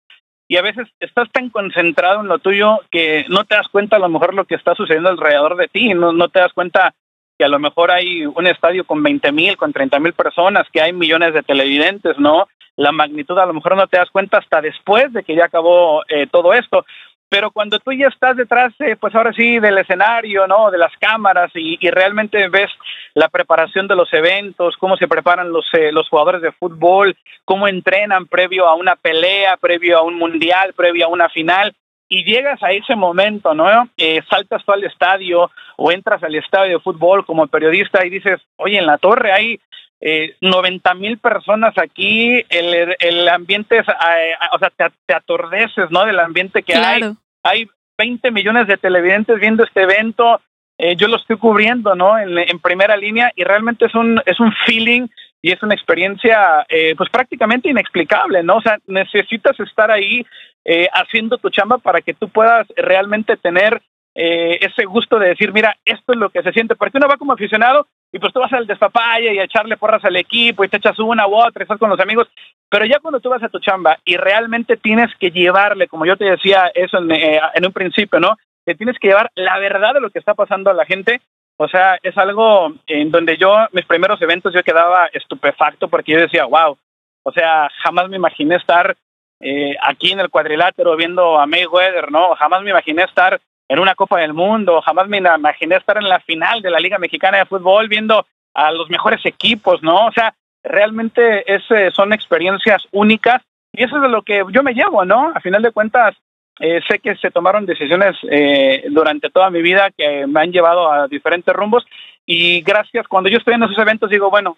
y 0.50 0.57
a 0.57 0.62
veces 0.62 0.89
estás 1.00 1.31
tan 1.31 1.50
concentrado 1.50 2.19
en 2.19 2.27
lo 2.27 2.39
tuyo 2.39 2.81
que 2.91 3.24
no 3.29 3.45
te 3.45 3.55
das 3.55 3.69
cuenta 3.69 3.95
a 3.95 4.00
lo 4.00 4.10
mejor 4.10 4.33
lo 4.33 4.43
que 4.43 4.55
está 4.55 4.75
sucediendo 4.75 5.07
alrededor 5.07 5.55
de 5.55 5.69
ti, 5.69 5.93
no, 5.93 6.12
no 6.12 6.27
te 6.27 6.41
das 6.41 6.51
cuenta 6.51 6.93
que 7.38 7.45
a 7.45 7.50
lo 7.50 7.60
mejor 7.60 7.89
hay 7.89 8.25
un 8.25 8.45
estadio 8.45 8.83
con 8.83 9.01
20 9.01 9.31
mil, 9.31 9.55
con 9.55 9.72
30 9.72 10.00
mil 10.01 10.12
personas, 10.12 10.67
que 10.74 10.81
hay 10.81 10.91
millones 10.91 11.33
de 11.33 11.43
televidentes, 11.43 12.19
¿no? 12.19 12.50
La 12.75 12.91
magnitud 12.91 13.39
a 13.39 13.45
lo 13.45 13.53
mejor 13.53 13.77
no 13.77 13.88
te 13.88 14.00
das 14.00 14.10
cuenta 14.10 14.39
hasta 14.39 14.60
después 14.60 15.13
de 15.13 15.24
que 15.24 15.33
ya 15.33 15.45
acabó 15.45 16.03
eh, 16.10 16.27
todo 16.29 16.53
esto 16.53 16.86
pero 17.33 17.49
cuando 17.49 17.79
tú 17.79 17.91
ya 17.91 18.09
estás 18.09 18.37
detrás, 18.37 18.75
eh, 18.77 18.95
pues 18.95 19.15
ahora 19.15 19.33
sí, 19.33 19.57
del 19.57 19.79
escenario, 19.79 20.45
¿no? 20.45 20.69
De 20.69 20.77
las 20.77 20.95
cámaras 20.99 21.49
y, 21.55 21.79
realmente 21.89 22.47
ves 22.47 22.69
la 23.15 23.27
preparación 23.27 23.87
de 23.87 23.95
los 23.95 24.13
eventos, 24.13 24.77
cómo 24.77 24.97
se 24.97 25.07
preparan 25.07 25.51
los, 25.51 25.65
eh, 25.73 25.91
los 25.91 26.07
jugadores 26.09 26.43
de 26.43 26.51
fútbol, 26.51 27.17
cómo 27.43 27.67
entrenan 27.67 28.27
previo 28.27 28.67
a 28.67 28.75
una 28.75 28.95
pelea, 28.95 29.57
previo 29.57 29.97
a 29.97 30.03
un 30.03 30.19
mundial, 30.19 30.73
previo 30.73 31.07
a 31.07 31.09
una 31.09 31.27
final, 31.27 31.73
y 32.07 32.23
llegas 32.23 32.61
a 32.61 32.71
ese 32.71 32.95
momento, 32.95 33.55
¿no? 33.55 33.89
Eh, 33.97 34.21
saltas 34.29 34.63
tú 34.63 34.71
al 34.71 34.83
estadio 34.83 35.49
o 35.77 35.91
entras 35.91 36.21
al 36.21 36.35
estadio 36.35 36.73
de 36.73 36.83
fútbol 36.83 37.25
como 37.25 37.47
periodista 37.47 38.05
y 38.05 38.11
dices, 38.11 38.41
oye, 38.57 38.77
en 38.77 38.85
la 38.85 38.99
torre 38.99 39.31
hay 39.31 39.59
eh, 40.01 40.35
90 40.39 40.93
mil 40.93 41.17
personas 41.17 41.75
aquí, 41.79 42.45
el, 42.49 42.95
el 42.99 43.27
ambiente, 43.27 43.79
es, 43.79 43.87
eh, 43.87 44.35
o 44.53 44.59
sea, 44.59 44.69
te, 44.69 44.85
te, 45.07 45.15
atordeces, 45.15 45.89
¿no? 45.89 46.05
Del 46.05 46.19
ambiente 46.19 46.61
que 46.61 46.75
hay 46.75 47.15
hay 47.43 47.67
20 47.97 48.31
millones 48.31 48.67
de 48.67 48.77
televidentes 48.77 49.39
viendo 49.39 49.63
este 49.63 49.83
evento, 49.83 50.41
eh, 50.77 50.95
yo 50.95 51.07
lo 51.07 51.17
estoy 51.17 51.38
cubriendo, 51.38 51.95
¿no? 51.95 52.17
En, 52.17 52.59
primera 52.59 52.97
línea 52.97 53.31
y 53.35 53.43
realmente 53.43 53.85
es 53.85 53.93
un, 53.93 54.21
es 54.25 54.39
un 54.39 54.51
feeling 54.65 55.07
y 55.41 55.51
es 55.51 55.62
una 55.62 55.75
experiencia, 55.75 56.65
eh, 56.69 56.95
pues 56.97 57.09
prácticamente 57.09 57.69
inexplicable, 57.69 58.41
¿no? 58.43 58.57
O 58.57 58.62
sea, 58.62 58.79
necesitas 58.88 59.59
estar 59.59 59.91
ahí 59.91 60.25
eh, 60.65 60.88
haciendo 60.93 61.38
tu 61.38 61.50
chamba 61.50 61.77
para 61.77 62.01
que 62.01 62.13
tú 62.13 62.29
puedas 62.29 62.65
realmente 62.75 63.38
tener 63.38 63.81
eh, 64.15 64.60
ese 64.62 64.86
gusto 64.86 65.17
de 65.17 65.29
decir, 65.29 65.51
mira, 65.51 65.75
esto 65.86 66.13
es 66.13 66.20
lo 66.20 66.29
que 66.29 66.43
se 66.43 66.51
siente, 66.51 66.75
porque 66.75 66.98
uno 66.98 67.08
va 67.08 67.17
como 67.17 67.34
aficionado 67.34 67.88
y 68.12 68.20
pues 68.20 68.32
tú 68.32 68.39
vas 68.39 68.53
al 68.53 68.67
despapaya 68.67 69.34
y 69.34 69.39
a 69.39 69.43
echarle 69.43 69.75
porras 69.75 70.05
al 70.05 70.15
equipo 70.15 70.63
y 70.63 70.67
te 70.67 70.77
echas 70.77 71.00
una 71.00 71.27
u 71.27 71.36
otra, 71.36 71.63
estás 71.63 71.79
con 71.79 71.89
los 71.89 72.00
amigos, 72.00 72.27
pero 72.70 72.86
ya 72.86 73.00
cuando 73.00 73.20
tú 73.20 73.29
vas 73.29 73.41
a 73.41 73.50
tu 73.50 73.60
chamba 73.60 73.98
y 74.05 74.17
realmente 74.17 74.77
tienes 74.77 75.10
que 75.20 75.32
llevarle, 75.32 75.88
como 75.88 76.05
yo 76.05 76.15
te 76.15 76.25
decía 76.25 76.72
eso 76.75 77.00
en, 77.00 77.12
eh, 77.12 77.41
un 77.65 77.74
principio, 77.74 78.20
¿no? 78.20 78.38
Te 78.65 78.75
tienes 78.75 79.00
que 79.00 79.08
llevar 79.08 79.32
la 79.36 79.58
verdad 79.58 79.96
de 79.96 80.01
lo 80.01 80.12
que 80.12 80.20
está 80.20 80.36
pasando 80.36 80.70
a 80.70 80.75
la 80.75 80.86
gente, 80.86 81.22
o 81.58 81.67
sea, 81.67 81.98
es 82.03 82.15
algo 82.17 82.74
en 82.86 83.10
donde 83.10 83.38
yo, 83.38 83.67
mis 83.72 83.86
primeros 83.86 84.22
eventos, 84.22 84.53
yo 84.53 84.63
quedaba 84.63 85.08
estupefacto 85.08 85.88
porque 85.88 86.12
yo 86.12 86.20
decía, 86.20 86.46
wow, 86.46 86.77
o 87.24 87.32
sea, 87.32 87.70
jamás 87.84 88.10
me 88.10 88.17
imaginé 88.17 88.55
estar 88.55 88.96
eh, 89.39 89.75
aquí 89.82 90.12
en 90.12 90.20
el 90.20 90.29
cuadrilátero 90.29 90.96
viendo 90.96 91.39
a 91.39 91.48
Mayweather, 91.48 92.12
¿no? 92.12 92.36
Jamás 92.36 92.62
me 92.62 92.70
imaginé 92.70 93.03
estar 93.03 93.39
en 93.67 93.79
una 93.79 93.96
Copa 93.96 94.20
del 94.20 94.34
Mundo, 94.34 94.82
jamás 94.82 95.08
me 95.08 95.17
imaginé 95.17 95.75
estar 95.75 95.98
en 95.98 96.08
la 96.10 96.20
final 96.20 96.62
de 96.62 96.70
la 96.70 96.79
Liga 96.79 96.98
Mexicana 96.98 97.39
de 97.39 97.46
Fútbol 97.46 97.88
viendo 97.88 98.25
a 98.53 98.72
los 98.72 98.89
mejores 98.89 99.25
equipos, 99.25 99.82
¿no? 99.82 100.08
O 100.08 100.12
sea, 100.12 100.34
realmente 100.63 101.43
es, 101.53 101.63
son 101.93 102.13
experiencias 102.13 102.88
únicas 102.91 103.41
y 103.72 103.84
eso 103.84 103.96
es 103.98 104.01
de 104.03 104.10
lo 104.10 104.22
que 104.22 104.43
yo 104.51 104.63
me 104.63 104.74
llevo, 104.74 105.05
¿no? 105.05 105.32
A 105.34 105.39
final 105.39 105.62
de 105.62 105.72
cuentas, 105.72 106.15
eh, 106.60 106.82
sé 106.88 107.00
que 107.00 107.15
se 107.15 107.32
tomaron 107.32 107.65
decisiones 107.65 108.15
eh, 108.29 108.86
durante 108.91 109.29
toda 109.32 109.50
mi 109.50 109.62
vida 109.62 109.89
que 109.98 110.27
me 110.27 110.41
han 110.41 110.51
llevado 110.51 110.91
a 110.91 111.08
diferentes 111.08 111.53
rumbos 111.53 111.86
y 112.25 112.62
gracias, 112.62 113.08
cuando 113.08 113.29
yo 113.29 113.39
estoy 113.39 113.55
en 113.55 113.63
esos 113.63 113.77
eventos 113.77 114.10
digo, 114.10 114.29
bueno, 114.29 114.58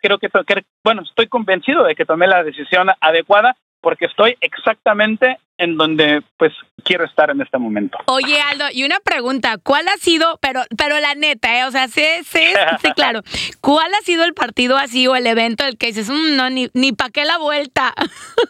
creo 0.00 0.18
que, 0.18 0.28
que 0.28 0.64
bueno, 0.82 1.02
estoy 1.02 1.26
convencido 1.26 1.84
de 1.84 1.94
que 1.94 2.06
tomé 2.06 2.26
la 2.26 2.42
decisión 2.42 2.88
adecuada 3.00 3.56
porque 3.84 4.06
estoy 4.06 4.36
exactamente 4.40 5.38
en 5.58 5.76
donde 5.76 6.22
pues 6.38 6.52
quiero 6.84 7.04
estar 7.04 7.30
en 7.30 7.42
este 7.42 7.58
momento. 7.58 7.98
Oye 8.06 8.40
Aldo, 8.40 8.64
y 8.72 8.84
una 8.84 8.98
pregunta, 8.98 9.58
¿cuál 9.62 9.86
ha 9.88 9.96
sido, 9.98 10.38
pero 10.40 10.62
pero 10.76 10.98
la 10.98 11.14
neta, 11.14 11.60
eh, 11.60 11.64
o 11.64 11.70
sea, 11.70 11.86
sí, 11.88 12.02
sí, 12.24 12.46
sí, 12.80 12.92
claro, 12.96 13.20
¿cuál 13.60 13.92
ha 13.94 14.02
sido 14.02 14.24
el 14.24 14.32
partido 14.32 14.78
así 14.78 15.06
o 15.06 15.14
el 15.14 15.26
evento 15.26 15.64
el 15.64 15.76
que 15.76 15.88
dices, 15.88 16.08
mm, 16.08 16.36
no, 16.36 16.48
ni, 16.48 16.68
ni 16.72 16.92
pa' 16.92 17.10
qué 17.10 17.26
la 17.26 17.36
vuelta? 17.36 17.94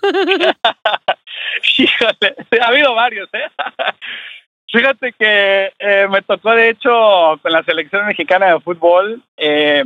Híjole, 1.78 2.36
ha 2.62 2.66
habido 2.68 2.94
varios, 2.94 3.28
¿eh? 3.34 3.50
Fíjate 4.72 5.12
que 5.12 5.72
eh, 5.78 6.08
me 6.10 6.22
tocó, 6.22 6.52
de 6.52 6.70
hecho, 6.70 6.90
con 7.42 7.52
la 7.52 7.62
selección 7.64 8.06
mexicana 8.06 8.46
de 8.46 8.60
fútbol, 8.60 9.22
eh, 9.36 9.84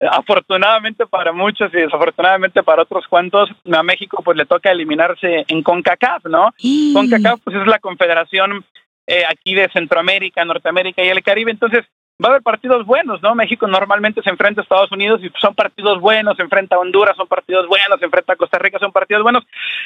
afortunadamente 0.00 1.06
para 1.06 1.32
muchos 1.32 1.72
y 1.72 1.78
desafortunadamente 1.78 2.62
para 2.62 2.82
otros 2.82 3.06
cuantos, 3.08 3.50
a 3.72 3.82
México 3.82 4.22
pues 4.24 4.36
le 4.36 4.46
toca 4.46 4.70
eliminarse 4.70 5.44
en 5.48 5.62
CONCACAF, 5.62 6.26
¿no? 6.26 6.52
CONCACAF 6.92 7.40
pues 7.42 7.56
es 7.56 7.66
la 7.66 7.78
confederación 7.78 8.64
eh, 9.06 9.24
aquí 9.28 9.54
de 9.54 9.68
Centroamérica, 9.70 10.44
Norteamérica 10.44 11.02
y 11.04 11.08
el 11.08 11.22
Caribe, 11.22 11.50
entonces 11.50 11.84
va 12.22 12.28
a 12.28 12.30
haber 12.32 12.42
partidos 12.42 12.86
buenos, 12.86 13.20
¿no? 13.22 13.34
México 13.34 13.66
normalmente 13.66 14.22
se 14.22 14.30
enfrenta 14.30 14.60
a 14.60 14.64
Estados 14.64 14.92
Unidos 14.92 15.20
y 15.22 15.30
son 15.40 15.54
partidos 15.54 16.00
buenos, 16.00 16.36
se 16.36 16.42
enfrenta 16.42 16.76
a 16.76 16.78
Honduras, 16.78 17.16
son 17.16 17.26
partidos 17.26 17.66
buenos, 17.66 17.98
se 17.98 18.04
enfrenta 18.04 18.34
a 18.34 18.36
Costa 18.36 18.58
Rica, 18.58 18.78
son 18.78 18.92
partidos 18.92 19.22
buenos, 19.22 19.44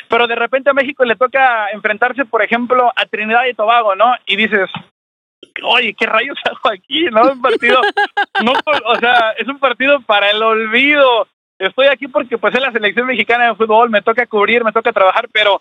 pero 0.08 0.26
de 0.26 0.36
repente 0.36 0.70
a 0.70 0.74
México 0.74 1.04
le 1.04 1.16
toca 1.16 1.70
enfrentarse, 1.72 2.24
por 2.26 2.42
ejemplo, 2.42 2.92
a 2.94 3.06
Trinidad 3.06 3.46
y 3.50 3.54
Tobago, 3.54 3.94
¿no? 3.94 4.14
Y 4.26 4.36
dices, 4.36 4.70
oye, 5.62 5.94
¿qué 5.94 6.06
rayos 6.06 6.38
hago 6.44 6.72
aquí? 6.72 7.04
No, 7.10 7.32
un 7.32 7.40
partido, 7.42 7.80
no, 8.44 8.52
o 8.84 8.96
sea, 8.96 9.32
es 9.38 9.46
un 9.48 9.58
partido 9.58 10.00
para 10.02 10.30
el 10.30 10.42
olvido. 10.42 11.26
Estoy 11.58 11.86
aquí 11.86 12.06
porque 12.06 12.38
pues 12.38 12.54
es 12.54 12.60
la 12.60 12.72
selección 12.72 13.06
mexicana 13.06 13.48
de 13.48 13.54
fútbol, 13.56 13.90
me 13.90 14.02
toca 14.02 14.26
cubrir, 14.26 14.62
me 14.62 14.72
toca 14.72 14.92
trabajar, 14.92 15.28
pero 15.32 15.60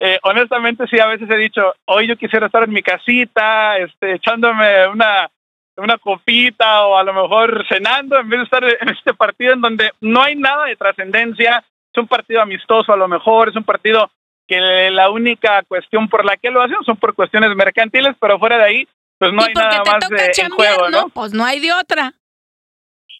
eh, 0.00 0.18
honestamente 0.22 0.86
sí, 0.88 0.98
a 0.98 1.06
veces 1.06 1.30
he 1.30 1.36
dicho, 1.36 1.74
hoy 1.86 2.08
yo 2.08 2.16
quisiera 2.16 2.46
estar 2.46 2.64
en 2.64 2.72
mi 2.72 2.82
casita, 2.82 3.78
este, 3.78 4.14
echándome 4.14 4.88
una, 4.88 5.30
una 5.76 5.98
copita 5.98 6.86
o 6.86 6.98
a 6.98 7.04
lo 7.04 7.14
mejor 7.14 7.64
cenando 7.68 8.18
en 8.18 8.28
vez 8.28 8.40
de 8.40 8.44
estar 8.44 8.64
en 8.64 8.88
este 8.88 9.14
partido 9.14 9.52
en 9.52 9.60
donde 9.60 9.92
no 10.00 10.22
hay 10.22 10.36
nada 10.36 10.66
de 10.66 10.76
trascendencia, 10.76 11.64
es 11.92 12.02
un 12.02 12.08
partido 12.08 12.42
amistoso 12.42 12.92
a 12.92 12.96
lo 12.96 13.08
mejor, 13.08 13.48
es 13.48 13.56
un 13.56 13.64
partido 13.64 14.10
que 14.46 14.90
la 14.90 15.10
única 15.10 15.62
cuestión 15.62 16.08
por 16.08 16.24
la 16.24 16.36
que 16.36 16.50
lo 16.50 16.60
hacen 16.60 16.76
son 16.84 16.96
por 16.96 17.14
cuestiones 17.14 17.54
mercantiles, 17.56 18.14
pero 18.20 18.38
fuera 18.38 18.58
de 18.58 18.64
ahí 18.64 18.88
pues 19.18 19.32
no 19.32 19.42
hay 19.42 19.54
nada 19.54 19.82
más 19.84 20.08
de, 20.08 20.42
en 20.42 20.50
juego, 20.50 20.90
¿no? 20.90 21.08
Pues 21.08 21.32
no 21.32 21.44
hay 21.44 21.60
de 21.60 21.72
otra. 21.72 22.12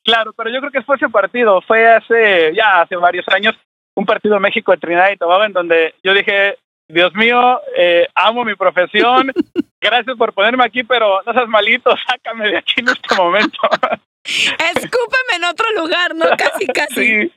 Claro, 0.04 0.32
pero 0.34 0.50
yo 0.50 0.60
creo 0.60 0.70
que 0.70 0.82
fue 0.82 0.96
ese 0.96 1.08
partido, 1.08 1.60
fue 1.62 1.86
hace, 1.86 2.54
ya 2.54 2.82
hace 2.82 2.96
varios 2.96 3.26
años, 3.28 3.54
un 3.96 4.06
partido 4.06 4.38
México 4.38 4.72
de 4.72 4.78
Trinidad 4.78 5.10
y 5.10 5.16
Tobago 5.16 5.44
en 5.44 5.52
donde 5.52 5.94
yo 6.04 6.14
dije, 6.14 6.58
Dios 6.88 7.12
mío, 7.14 7.60
eh, 7.76 8.06
amo 8.14 8.44
mi 8.44 8.54
profesión, 8.54 9.32
gracias 9.80 10.16
por 10.16 10.32
ponerme 10.32 10.64
aquí, 10.64 10.84
pero 10.84 11.22
no 11.26 11.32
seas 11.32 11.48
malito, 11.48 11.94
sácame 12.06 12.48
de 12.48 12.58
aquí 12.58 12.74
en 12.80 12.88
este 12.88 13.14
momento. 13.16 13.58
Escúpeme 14.24 15.36
en 15.36 15.44
otro 15.44 15.66
lugar, 15.72 16.14
¿no? 16.14 16.26
Casi, 16.36 16.66
casi. 16.66 17.22
Sí. 17.22 17.32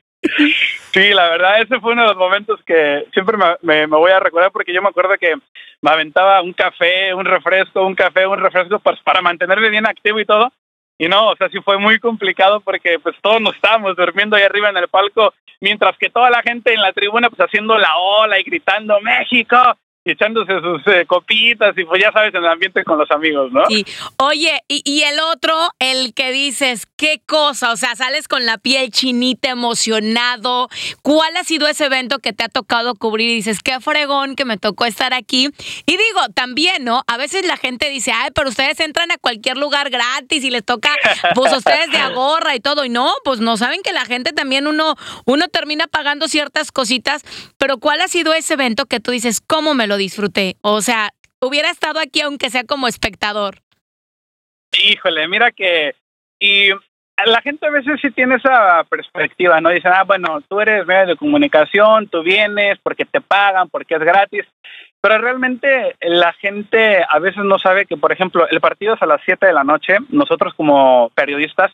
Sí, 0.91 1.13
la 1.13 1.29
verdad, 1.29 1.61
ese 1.61 1.79
fue 1.79 1.93
uno 1.93 2.01
de 2.01 2.07
los 2.09 2.17
momentos 2.17 2.59
que 2.65 3.05
siempre 3.13 3.38
me, 3.38 3.55
me, 3.61 3.85
voy 3.85 4.11
a 4.11 4.19
recordar 4.19 4.51
porque 4.51 4.73
yo 4.73 4.81
me 4.81 4.89
acuerdo 4.89 5.15
que 5.19 5.35
me 5.81 5.91
aventaba 5.91 6.41
un 6.41 6.53
café, 6.53 7.13
un 7.13 7.25
refresco, 7.25 7.85
un 7.85 7.95
café, 7.95 8.27
un 8.27 8.39
refresco 8.39 8.79
pues, 8.79 8.99
para 9.01 9.21
mantenerme 9.21 9.69
bien 9.69 9.88
activo 9.88 10.19
y 10.19 10.25
todo. 10.25 10.51
Y 10.97 11.07
no, 11.07 11.29
o 11.29 11.35
sea, 11.38 11.47
sí 11.49 11.59
fue 11.61 11.77
muy 11.77 11.99
complicado 11.99 12.59
porque 12.59 12.99
pues 12.99 13.15
todos 13.21 13.39
nos 13.39 13.55
estábamos 13.55 13.95
durmiendo 13.95 14.35
ahí 14.35 14.43
arriba 14.43 14.69
en 14.69 14.77
el 14.77 14.89
palco, 14.89 15.33
mientras 15.61 15.97
que 15.97 16.09
toda 16.09 16.29
la 16.29 16.41
gente 16.41 16.73
en 16.73 16.81
la 16.81 16.91
tribuna 16.91 17.29
pues 17.29 17.39
haciendo 17.39 17.77
la 17.77 17.95
ola 17.95 18.38
y 18.38 18.43
gritando 18.43 18.99
México, 18.99 19.55
echándose 20.06 20.53
sus 20.62 20.82
eh, 20.94 21.06
copitas 21.06 21.77
y 21.77 21.84
pues 21.84 22.01
ya 22.01 22.12
sabes, 22.12 22.34
en 22.34 22.44
el 22.44 22.50
ambiente 22.50 22.84
con 22.84 22.98
los 22.98 23.10
amigos, 23.12 23.51
¿no? 23.51 23.65
Sí. 23.68 23.86
Oye, 24.18 24.62
y, 24.68 25.01
el 25.03 25.20
otro, 25.20 25.56
el 25.79 26.13
que 26.13 26.32
dices, 26.32 26.88
qué 26.98 27.22
cosa, 27.25 27.72
o 27.72 27.75
sea, 27.75 27.96
sales 27.96 28.27
con 28.27 28.46
la 28.46 28.58
piel 28.58 28.91
chinita, 28.91 29.50
emocionado. 29.50 30.70
¿Cuál 31.01 31.36
ha 31.38 31.44
sido 31.44 31.68
ese 31.68 31.86
evento 31.86 32.20
que 32.20 32.34
te 32.34 32.44
ha 32.44 32.50
tocado 32.50 32.96
cubrir 32.96 33.29
y 33.29 33.36
dices, 33.36 33.60
qué 33.62 33.79
fregón 33.79 34.36
que 34.36 34.46
me 34.46 34.58
tocó 34.58 34.86
estar 34.86 35.13
aquí? 35.13 35.50
Y 35.86 35.91
digo, 35.91 36.22
también, 36.34 36.86
¿no? 36.86 37.03
A 37.08 37.18
veces 37.18 37.46
la 37.46 37.58
gente 37.58 37.89
dice, 37.89 38.12
ay, 38.13 38.29
pero 38.34 38.50
ustedes 38.50 38.79
entran 38.79 39.12
a 39.12 39.18
cualquier 39.18 39.58
lugar 39.58 39.89
gratis 39.89 40.44
y 40.44 40.50
les 40.50 40.63
toca, 40.63 40.96
pues 41.36 41.51
ustedes 41.53 41.91
de 41.91 41.98
agorra 41.98 42.56
y 42.56 42.60
todo. 42.60 42.86
Y 42.86 42.89
no, 42.89 43.12
pues 43.24 43.39
no 43.39 43.58
saben 43.58 43.82
que 43.84 43.91
la 43.91 44.06
gente 44.06 44.32
también 44.32 44.68
uno, 44.68 44.96
uno 45.25 45.48
termina 45.50 45.88
pagando 45.88 46.27
ciertas 46.27 46.72
cositas, 46.72 47.24
pero 47.58 47.77
¿cuál 47.79 48.01
ha 48.01 48.08
sido 48.08 48.34
ese 48.34 48.53
evento 48.53 48.86
que 48.86 49.00
tú 49.00 49.12
dices, 49.12 49.41
cómo 49.46 49.74
me 49.74 49.88
lo 49.89 49.98
disfruté. 49.98 50.55
O 50.62 50.81
sea, 50.81 51.10
hubiera 51.41 51.69
estado 51.69 52.00
aquí 52.00 52.22
aunque 52.22 52.50
sea 52.50 52.63
como 52.63 52.88
espectador. 52.88 53.58
Híjole, 54.77 55.27
mira 55.27 55.51
que... 55.51 55.96
Y 56.39 56.69
la 57.25 57.41
gente 57.41 57.67
a 57.67 57.72
veces 57.72 58.00
sí 58.01 58.12
tiene 58.12 58.36
esa 58.36 58.84
perspectiva, 58.89 59.60
¿no? 59.60 59.69
Dicen, 59.69 59.91
ah, 59.93 60.03
bueno, 60.03 60.39
tú 60.48 60.62
eres 60.62 60.86
medio 60.86 61.08
de 61.08 61.17
comunicación, 61.17 62.08
tú 62.08 62.24
vienes 62.24 62.77
porque 62.81 63.03
te 63.03 63.19
pagan, 63.19 63.69
porque 63.69 63.96
es 63.96 64.00
gratis. 64.00 64.46
Pero 65.01 65.17
realmente 65.17 65.96
la 66.01 66.34
gente 66.34 67.03
a 67.08 67.19
veces 67.19 67.43
no 67.43 67.58
sabe 67.58 67.86
que, 67.86 67.98
por 67.98 68.12
ejemplo, 68.12 68.48
el 68.50 68.62
partido 68.62 68.93
es 68.93 69.01
a 69.01 69.05
las 69.05 69.22
7 69.25 69.46
de 69.46 69.53
la 69.53 69.63
noche. 69.63 69.98
Nosotros 70.10 70.53
como 70.55 71.10
periodistas, 71.15 71.72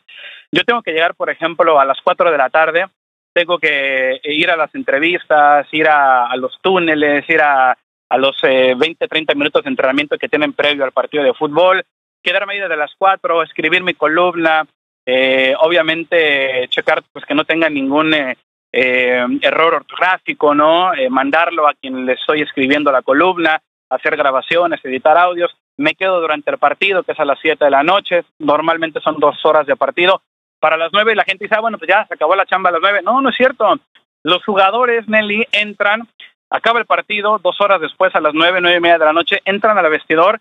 yo 0.52 0.64
tengo 0.64 0.82
que 0.82 0.92
llegar, 0.92 1.14
por 1.14 1.30
ejemplo, 1.30 1.78
a 1.78 1.84
las 1.84 1.98
4 2.02 2.30
de 2.30 2.38
la 2.38 2.50
tarde. 2.50 2.86
Tengo 3.32 3.58
que 3.58 4.20
ir 4.24 4.50
a 4.50 4.56
las 4.56 4.74
entrevistas, 4.74 5.66
ir 5.72 5.88
a, 5.88 6.26
a 6.26 6.36
los 6.36 6.58
túneles, 6.62 7.28
ir 7.28 7.40
a, 7.40 7.76
a 8.08 8.18
los 8.18 8.36
eh, 8.44 8.74
20, 8.76 9.08
30 9.08 9.34
minutos 9.34 9.64
de 9.64 9.70
entrenamiento 9.70 10.18
que 10.18 10.28
tienen 10.28 10.52
previo 10.52 10.84
al 10.84 10.92
partido 10.92 11.24
de 11.24 11.34
fútbol, 11.34 11.84
quedarme 12.22 12.54
ahí 12.54 12.60
desde 12.60 12.76
las 12.76 12.92
4, 12.98 13.42
escribir 13.42 13.82
mi 13.82 13.94
columna, 13.94 14.66
eh, 15.06 15.54
obviamente 15.60 16.66
checar 16.68 17.04
pues 17.12 17.24
que 17.24 17.34
no 17.34 17.44
tenga 17.44 17.70
ningún 17.70 18.12
eh, 18.12 18.36
eh 18.72 19.24
error 19.40 19.74
ortográfico, 19.74 20.52
¿no? 20.54 20.92
Eh, 20.94 21.08
mandarlo 21.08 21.68
a 21.68 21.74
quien 21.74 22.04
le 22.04 22.14
estoy 22.14 22.42
escribiendo 22.42 22.90
la 22.90 23.02
columna, 23.02 23.60
hacer 23.88 24.16
grabaciones, 24.16 24.84
editar 24.84 25.16
audios. 25.16 25.56
Me 25.78 25.94
quedo 25.94 26.20
durante 26.20 26.50
el 26.50 26.58
partido, 26.58 27.04
que 27.04 27.12
es 27.12 27.20
a 27.20 27.24
las 27.24 27.38
7 27.40 27.64
de 27.64 27.70
la 27.70 27.84
noche, 27.84 28.24
normalmente 28.40 29.00
son 29.00 29.20
dos 29.20 29.36
horas 29.44 29.66
de 29.66 29.76
partido. 29.76 30.22
Para 30.58 30.76
las 30.76 30.90
9 30.92 31.14
la 31.14 31.24
gente 31.24 31.44
dice, 31.44 31.54
ah, 31.56 31.60
bueno, 31.60 31.78
pues 31.78 31.88
ya 31.88 32.04
se 32.06 32.14
acabó 32.14 32.34
la 32.34 32.46
chamba 32.46 32.70
a 32.70 32.72
las 32.72 32.82
9. 32.82 33.02
No, 33.04 33.20
no 33.20 33.28
es 33.28 33.36
cierto. 33.36 33.78
Los 34.24 34.44
jugadores, 34.44 35.06
Nelly, 35.06 35.46
entran 35.52 36.08
Acaba 36.50 36.78
el 36.78 36.86
partido, 36.86 37.38
dos 37.38 37.60
horas 37.60 37.80
después, 37.80 38.14
a 38.14 38.20
las 38.20 38.34
nueve, 38.34 38.60
nueve 38.60 38.78
y 38.78 38.80
media 38.80 38.98
de 38.98 39.04
la 39.04 39.12
noche, 39.12 39.40
entran 39.44 39.78
al 39.78 39.90
vestidor 39.90 40.40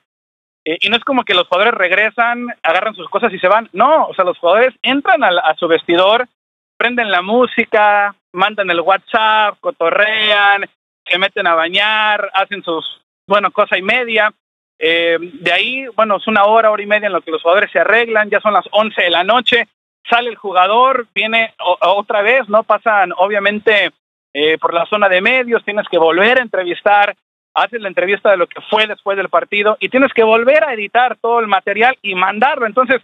eh, 0.65 0.79
y 0.81 0.89
no 0.89 0.97
es 0.97 1.03
como 1.03 1.23
que 1.23 1.35
los 1.35 1.47
jugadores 1.47 1.75
regresan, 1.75 2.47
agarran 2.63 2.95
sus 2.95 3.07
cosas 3.09 3.31
y 3.31 3.39
se 3.39 3.47
van. 3.47 3.69
No, 3.71 4.07
o 4.07 4.13
sea, 4.15 4.25
los 4.25 4.37
jugadores 4.39 4.73
entran 4.81 5.23
a, 5.23 5.55
su 5.57 5.67
vestidor, 5.67 6.27
prenden 6.75 7.11
la 7.11 7.21
música, 7.21 8.15
mandan 8.33 8.71
el 8.71 8.81
WhatsApp, 8.81 9.57
cotorrean, 9.61 10.65
se 11.05 11.19
meten 11.19 11.45
a 11.45 11.53
bañar, 11.53 12.31
hacen 12.33 12.63
sus, 12.63 12.83
bueno, 13.27 13.51
cosa 13.51 13.77
y 13.77 13.83
media. 13.83 14.33
Eh, 14.79 15.17
de 15.19 15.51
ahí, 15.51 15.85
bueno, 15.95 16.17
es 16.17 16.27
una 16.27 16.45
hora, 16.45 16.71
hora 16.71 16.81
y 16.81 16.87
media 16.87 17.07
en 17.07 17.13
lo 17.13 17.21
que 17.21 17.31
los 17.31 17.43
jugadores 17.43 17.71
se 17.71 17.79
arreglan, 17.79 18.29
ya 18.29 18.41
son 18.41 18.53
las 18.53 18.65
once 18.71 19.03
de 19.03 19.11
la 19.11 19.23
noche, 19.23 19.67
sale 20.09 20.29
el 20.29 20.35
jugador, 20.35 21.07
viene 21.13 21.53
otra 21.59 22.23
vez, 22.23 22.49
¿no? 22.49 22.63
Pasan, 22.63 23.13
obviamente, 23.15 23.91
eh, 24.37 24.57
por 24.57 24.73
la 24.73 24.85
zona 24.87 25.07
de 25.07 25.21
medios, 25.21 25.63
tienes 25.63 25.87
que 25.87 25.97
volver 25.97 26.39
a 26.39 26.41
entrevistar 26.41 27.15
haces 27.53 27.81
la 27.81 27.87
entrevista 27.87 28.29
de 28.29 28.37
lo 28.37 28.47
que 28.47 28.59
fue 28.69 28.85
después 28.85 29.15
del 29.15 29.29
partido 29.29 29.77
y 29.79 29.87
tienes 29.87 30.11
que 30.13 30.23
volver 30.23 30.65
a 30.65 30.73
editar 30.73 31.17
todo 31.21 31.39
el 31.39 31.47
material 31.47 31.97
y 32.01 32.13
mandarlo. 32.13 32.65
Entonces, 32.65 33.01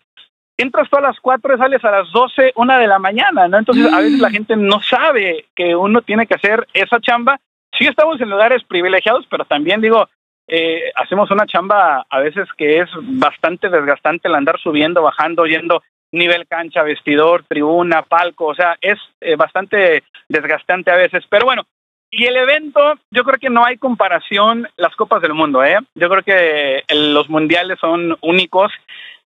entras 0.58 0.90
tú 0.90 0.98
a 0.98 1.02
las 1.02 1.18
4 1.22 1.56
y 1.56 1.58
sales 1.58 1.86
a 1.86 1.92
las 1.92 2.12
12, 2.12 2.52
una 2.56 2.78
de 2.78 2.88
la 2.88 3.00
mañana, 3.00 3.48
¿no? 3.48 3.58
Entonces, 3.58 3.92
a 3.92 4.00
veces 4.00 4.20
la 4.20 4.30
gente 4.30 4.58
no 4.58 4.82
sabe 4.82 5.46
que 5.56 5.74
uno 5.74 6.02
tiene 6.02 6.28
que 6.28 6.36
hacer 6.36 6.68
esa 6.74 7.00
chamba. 7.00 7.40
Sí 7.80 7.88
estamos 7.88 8.20
en 8.20 8.30
lugares 8.30 8.62
privilegiados, 8.66 9.26
pero 9.30 9.46
también 9.46 9.80
digo, 9.80 10.10
eh, 10.50 10.92
hacemos 10.98 11.32
una 11.32 11.46
chamba 11.46 12.06
a 12.10 12.20
veces 12.20 12.50
que 12.58 12.80
es 12.80 12.90
bastante 13.04 13.70
desgastante 13.70 14.28
el 14.28 14.36
andar 14.36 14.60
subiendo, 14.60 15.02
bajando, 15.02 15.46
yendo 15.46 15.82
nivel 16.12 16.48
cancha, 16.48 16.84
vestidor, 16.84 17.44
tribuna, 17.48 18.02
palco, 18.04 18.48
o 18.48 18.56
sea, 18.56 18.78
es 18.82 19.00
eh, 19.22 19.36
bastante 19.36 20.04
desgastante 20.28 20.92
a 20.92 20.96
veces. 20.96 21.24
Pero 21.30 21.46
bueno, 21.46 21.64
y 22.12 22.26
el 22.26 22.36
evento, 22.36 22.96
yo 23.10 23.24
creo 23.24 23.40
que 23.40 23.50
no 23.50 23.64
hay 23.64 23.78
comparación 23.78 24.68
las 24.76 24.96
Copas 24.96 25.22
del 25.22 25.34
Mundo, 25.34 25.64
¿eh? 25.64 25.78
Yo 25.96 26.10
creo 26.10 26.24
que 26.24 26.84
los 26.94 27.30
mundiales 27.30 27.80
son 27.80 28.18
únicos, 28.22 28.72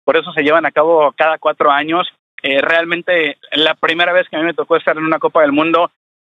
por 0.03 0.17
eso 0.17 0.31
se 0.33 0.43
llevan 0.43 0.67
a 0.67 0.71
cabo 0.71 1.11
cada 1.17 1.39
cuatro 1.39 1.71
años. 1.71 2.07
Eh, 2.43 2.61
realmente, 2.61 3.37
la 3.53 3.73
primera 3.73 4.13
vez 4.13 4.29
que 4.29 4.35
a 4.35 4.39
mí 4.39 4.45
me 4.45 4.53
tocó 4.53 4.75
estar 4.75 4.95
en 4.97 5.03
una 5.03 5.17
Copa 5.17 5.41
del 5.41 5.51
Mundo, 5.51 5.89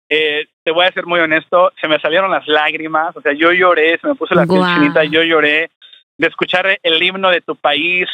eh, 0.08 0.46
te 0.64 0.70
voy 0.70 0.86
a 0.86 0.92
ser 0.92 1.04
muy 1.04 1.20
honesto, 1.20 1.70
se 1.78 1.86
me 1.86 2.00
salieron 2.00 2.30
las 2.30 2.48
lágrimas, 2.48 3.14
o 3.14 3.20
sea, 3.20 3.34
yo 3.34 3.52
lloré, 3.52 3.98
se 3.98 4.06
me 4.06 4.14
puso 4.14 4.34
la 4.34 4.46
piel 4.46 4.62
chinita, 4.74 5.04
yo 5.04 5.22
lloré 5.22 5.70
de 6.16 6.26
escuchar 6.26 6.78
el 6.82 7.02
himno 7.02 7.28
de 7.28 7.42
tu 7.42 7.56
país 7.56 8.08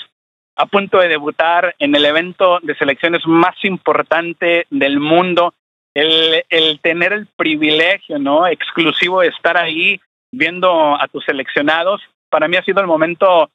a 0.57 0.67
punto 0.67 0.99
de 0.99 1.09
debutar 1.09 1.75
en 1.79 1.95
el 1.95 2.05
evento 2.05 2.61
de 2.63 2.75
selecciones 2.77 3.27
más 3.27 3.57
importante 3.65 4.67
del 4.71 5.01
mundo, 5.01 5.55
el, 5.95 6.45
el 6.49 6.81
tener 6.81 7.13
el 7.13 7.27
privilegio, 7.27 8.19
¿no? 8.19 8.47
Exclusivo 8.47 9.21
de 9.21 9.29
estar 9.29 9.57
ahí 9.57 10.01
viendo 10.33 11.01
a 11.01 11.07
tus 11.09 11.25
seleccionados, 11.25 12.03
para 12.29 12.49
mí 12.49 12.57
ha 12.57 12.65
sido 12.65 12.81
el 12.81 12.89
momento 12.89 13.49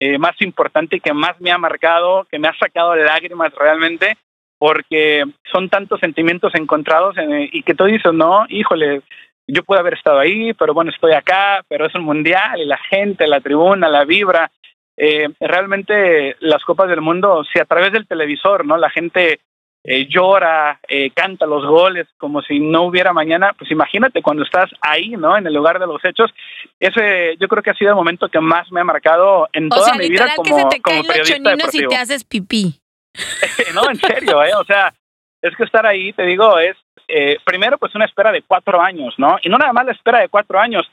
eh, 0.00 0.18
más 0.18 0.34
importante 0.40 0.96
y 0.96 1.00
que 1.00 1.12
más 1.12 1.40
me 1.40 1.50
ha 1.50 1.58
marcado, 1.58 2.26
que 2.30 2.38
me 2.38 2.48
ha 2.48 2.54
sacado 2.58 2.96
lágrimas 2.96 3.54
realmente, 3.54 4.16
porque 4.58 5.24
son 5.52 5.68
tantos 5.68 6.00
sentimientos 6.00 6.54
encontrados 6.54 7.16
eh, 7.18 7.50
y 7.52 7.62
que 7.62 7.74
tú 7.74 7.84
dices, 7.84 8.12
no, 8.12 8.46
híjole, 8.48 9.02
yo 9.46 9.62
pude 9.62 9.80
haber 9.80 9.94
estado 9.94 10.18
ahí, 10.18 10.54
pero 10.54 10.72
bueno, 10.72 10.90
estoy 10.90 11.12
acá, 11.12 11.62
pero 11.68 11.86
es 11.86 11.94
un 11.94 12.04
mundial 12.04 12.60
y 12.60 12.64
la 12.64 12.78
gente, 12.78 13.26
la 13.26 13.40
tribuna, 13.40 13.88
la 13.88 14.04
vibra. 14.04 14.50
Eh, 14.96 15.28
realmente 15.40 16.36
las 16.40 16.62
Copas 16.64 16.88
del 16.88 17.00
Mundo, 17.00 17.44
si 17.50 17.58
a 17.58 17.64
través 17.64 17.92
del 17.92 18.06
televisor, 18.06 18.64
¿no? 18.64 18.76
La 18.76 18.90
gente 18.90 19.40
eh, 19.84 20.06
llora, 20.08 20.78
canta 21.14 21.46
los 21.46 21.66
goles 21.66 22.06
como 22.18 22.40
si 22.42 22.60
no 22.60 22.82
hubiera 22.82 23.12
mañana, 23.12 23.52
pues 23.58 23.70
imagínate 23.70 24.22
cuando 24.22 24.44
estás 24.44 24.70
ahí, 24.80 25.10
¿no? 25.10 25.36
En 25.36 25.46
el 25.46 25.54
lugar 25.54 25.78
de 25.78 25.86
los 25.86 26.04
hechos. 26.04 26.30
Ese 26.78 27.36
yo 27.40 27.48
creo 27.48 27.62
que 27.62 27.70
ha 27.70 27.74
sido 27.74 27.90
el 27.90 27.96
momento 27.96 28.28
que 28.28 28.40
más 28.40 28.70
me 28.70 28.80
ha 28.80 28.84
marcado 28.84 29.48
en 29.52 29.68
toda 29.68 29.94
mi 29.94 30.08
vida 30.08 30.32
como, 30.36 30.44
que 30.44 30.54
se 30.54 30.68
te 30.68 30.80
como 30.80 31.02
te 31.02 31.96
haces 31.96 32.24
pipí. 32.24 32.78
no, 33.74 33.90
en 33.90 33.96
serio, 33.96 34.42
¿eh? 34.42 34.52
O 34.56 34.64
sea, 34.64 34.94
es 35.42 35.56
que 35.56 35.64
estar 35.64 35.84
ahí, 35.84 36.12
te 36.12 36.22
digo, 36.24 36.58
es 36.58 36.76
eh, 37.08 37.38
primero 37.44 37.76
pues 37.78 37.94
una 37.94 38.04
espera 38.04 38.32
de 38.32 38.42
cuatro 38.42 38.80
años, 38.80 39.14
¿no? 39.18 39.36
Y 39.42 39.48
no 39.48 39.58
nada 39.58 39.72
más 39.72 39.84
la 39.84 39.92
espera 39.92 40.20
de 40.20 40.28
cuatro 40.28 40.58
años, 40.58 40.88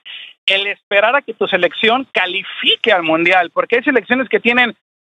el 0.50 0.68
esperar 0.68 1.16
a 1.16 1.22
que 1.22 1.34
tu 1.34 1.48
selección 1.48 2.08
califique 2.12 2.92
al 2.92 3.04
Mundial, 3.04 3.52
porque 3.54 3.78
hay 3.78 3.84
selecciones 3.84 4.28
que 4.30 4.40
tienen 4.40 4.76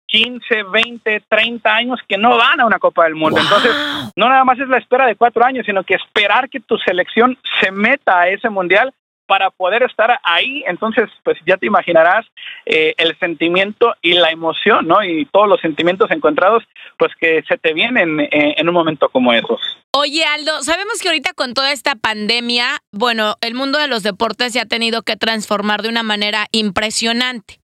15, 0.08 0.64
20, 0.64 1.24
30 1.30 1.76
años 1.76 2.00
que 2.08 2.18
no 2.18 2.36
van 2.38 2.60
a 2.60 2.66
una 2.66 2.80
Copa 2.80 3.04
del 3.04 3.16
Mundo. 3.16 3.40
Entonces, 3.40 3.72
no 4.16 4.28
nada 4.28 4.44
más 4.44 4.60
es 4.60 4.68
la 4.68 4.78
espera 4.78 5.06
de 5.06 5.16
cuatro 5.16 5.46
años, 5.46 5.66
sino 5.66 5.84
que 5.84 5.96
esperar 5.96 6.50
que 6.50 6.60
tu 6.60 6.78
selección 6.80 7.38
se 7.62 7.72
meta 7.72 8.22
a 8.22 8.30
ese 8.30 8.50
Mundial 8.50 8.92
para 9.28 9.52
poder 9.52 9.84
estar 9.84 10.20
ahí. 10.24 10.64
Entonces, 10.66 11.08
pues 11.24 11.38
ya 11.46 11.58
te 11.58 11.68
imaginarás 11.68 12.26
eh, 12.66 12.96
el 12.98 13.16
sentimiento 13.20 13.96
y 14.02 14.14
la 14.14 14.32
emoción, 14.32 14.88
¿no? 14.88 15.04
Y 15.04 15.26
todos 15.26 15.48
los 15.48 15.62
sentimientos 15.62 16.10
encontrados, 16.10 16.64
pues 16.98 17.14
que 17.16 17.44
se 17.48 17.58
te 17.60 17.74
vienen 17.74 18.20
eh, 18.20 18.56
en 18.58 18.68
un 18.68 18.74
momento 18.74 19.08
como 19.10 19.32
esos. 19.32 19.62
Oye, 20.02 20.24
Aldo, 20.24 20.62
sabemos 20.62 21.02
que 21.02 21.10
ahorita 21.10 21.34
con 21.34 21.54
toda 21.54 21.74
esta 21.74 21.96
pandemia, 21.96 22.78
bueno, 22.94 23.36
el 23.42 23.54
mundo 23.54 23.78
de 23.80 23.90
los 23.90 24.02
deportes 24.02 24.54
se 24.54 24.62
ha 24.62 24.66
tenido 24.66 25.02
que 25.02 25.18
transformar 25.18 25.82
de 25.82 25.90
una 25.90 26.04
manera 26.04 26.46
impresionante. 26.54 27.60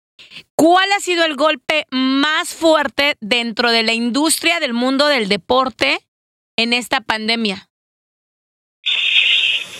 ¿Cuál 0.56 0.90
ha 0.90 0.98
sido 0.98 1.24
el 1.24 1.36
golpe 1.36 1.84
más 1.92 2.52
fuerte 2.52 3.14
dentro 3.20 3.70
de 3.70 3.84
la 3.84 3.92
industria 3.92 4.58
del 4.58 4.72
mundo 4.72 5.06
del 5.06 5.28
deporte 5.28 5.98
en 6.56 6.72
esta 6.72 7.02
pandemia? 7.02 7.68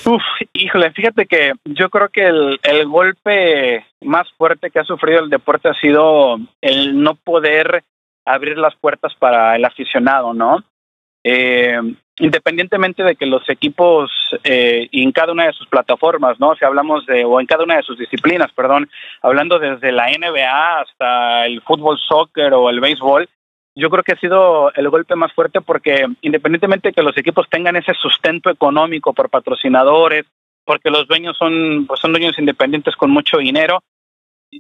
Uf, 0.07 0.23
híjole, 0.53 0.93
fíjate 0.93 1.27
que 1.27 1.55
yo 1.65 1.91
creo 1.91 2.09
que 2.11 2.25
el, 2.25 2.61
el, 2.63 2.87
golpe 2.87 3.85
más 4.01 4.31
fuerte 4.35 4.71
que 4.71 4.79
ha 4.79 4.85
sufrido 4.85 5.25
el 5.25 5.29
deporte 5.29 5.71
ha 5.71 5.81
sido 5.81 6.37
el 6.61 7.03
no 7.03 7.17
poder 7.17 7.83
abrir 8.25 8.59
las 8.59 8.77
puertas 8.77 9.13
para 9.17 9.57
el 9.57 9.65
aficionado, 9.65 10.33
¿no? 10.35 10.63
Eh, 11.25 11.81
independientemente 12.19 13.03
de 13.03 13.17
que 13.17 13.27
los 13.27 13.49
equipos 13.49 14.11
eh, 14.45 14.89
en 14.93 15.13
cada 15.13 15.33
una 15.33 15.47
de 15.47 15.53
sus 15.53 15.67
plataformas, 15.67 16.39
¿no? 16.39 16.55
Si 16.55 16.65
hablamos 16.65 17.05
de, 17.07 17.25
o 17.25 17.41
en 17.41 17.47
cada 17.47 17.65
una 17.65 17.77
de 17.77 17.83
sus 17.83 17.99
disciplinas, 17.99 18.53
perdón, 18.53 18.89
hablando 19.23 19.59
desde 19.59 19.91
la 19.91 20.07
NBA 20.07 20.81
hasta 20.81 21.47
el 21.47 21.61
fútbol, 21.63 21.99
soccer 21.99 22.53
o 22.55 22.71
el 22.71 22.81
béisbol, 22.81 23.29
yo 23.77 23.91
creo 23.91 24.05
que 24.05 24.13
ha 24.13 24.21
sido 24.21 24.73
el 24.75 24.89
golpe 24.89 25.17
más 25.17 25.33
fuerte 25.33 25.61
porque 25.61 26.07
independientemente 26.23 26.89
de 26.89 26.93
que 26.93 27.03
los 27.03 27.17
equipos 27.17 27.49
tengan 27.51 27.75
ese 27.75 27.93
sustento 27.95 28.49
económico 28.49 29.13
por 29.13 29.31
patrocinadores, 29.31 30.25
porque 30.65 30.91
los 30.91 31.09
dueños 31.09 31.37
son, 31.37 31.87
pues 31.87 32.01
son 32.01 32.13
dueños 32.13 32.39
independientes 32.39 32.95
con 32.95 33.11
mucho 33.11 33.39
dinero, 33.39 33.83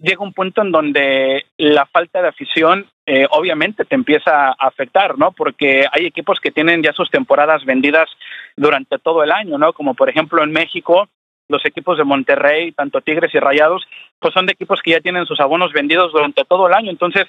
llega 0.02 0.22
un 0.22 0.32
punto 0.32 0.62
en 0.62 0.72
donde 0.72 1.46
la 1.56 1.86
falta 1.86 2.22
de 2.22 2.28
afición 2.28 2.86
eh, 3.06 3.26
obviamente 3.30 3.84
te 3.84 3.94
empieza 3.94 4.48
a 4.48 4.54
afectar, 4.58 5.18
¿no? 5.18 5.32
Porque 5.32 5.86
hay 5.92 6.06
equipos 6.06 6.40
que 6.40 6.50
tienen 6.50 6.82
ya 6.82 6.92
sus 6.92 7.10
temporadas 7.10 7.64
vendidas 7.64 8.08
durante 8.56 8.98
todo 8.98 9.22
el 9.22 9.32
año, 9.32 9.58
¿no? 9.58 9.72
Como 9.72 9.94
por 9.94 10.08
ejemplo 10.08 10.42
en 10.42 10.52
México, 10.52 11.08
los 11.48 11.64
equipos 11.66 11.98
de 11.98 12.04
Monterrey, 12.04 12.72
tanto 12.72 13.00
Tigres 13.02 13.34
y 13.34 13.38
Rayados, 13.38 13.86
pues 14.18 14.32
son 14.32 14.46
de 14.46 14.52
equipos 14.52 14.80
que 14.82 14.92
ya 14.92 15.00
tienen 15.00 15.26
sus 15.26 15.40
abonos 15.40 15.72
vendidos 15.72 16.12
durante 16.12 16.44
todo 16.44 16.66
el 16.66 16.74
año. 16.74 16.90
Entonces, 16.90 17.26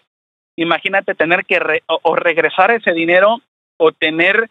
imagínate 0.56 1.15
tener 1.15 1.45
que 1.45 1.60
o, 1.88 2.15
regresar 2.15 2.71
ese 2.71 2.93
dinero 2.93 3.41
o 3.78 3.91
tener 3.91 4.49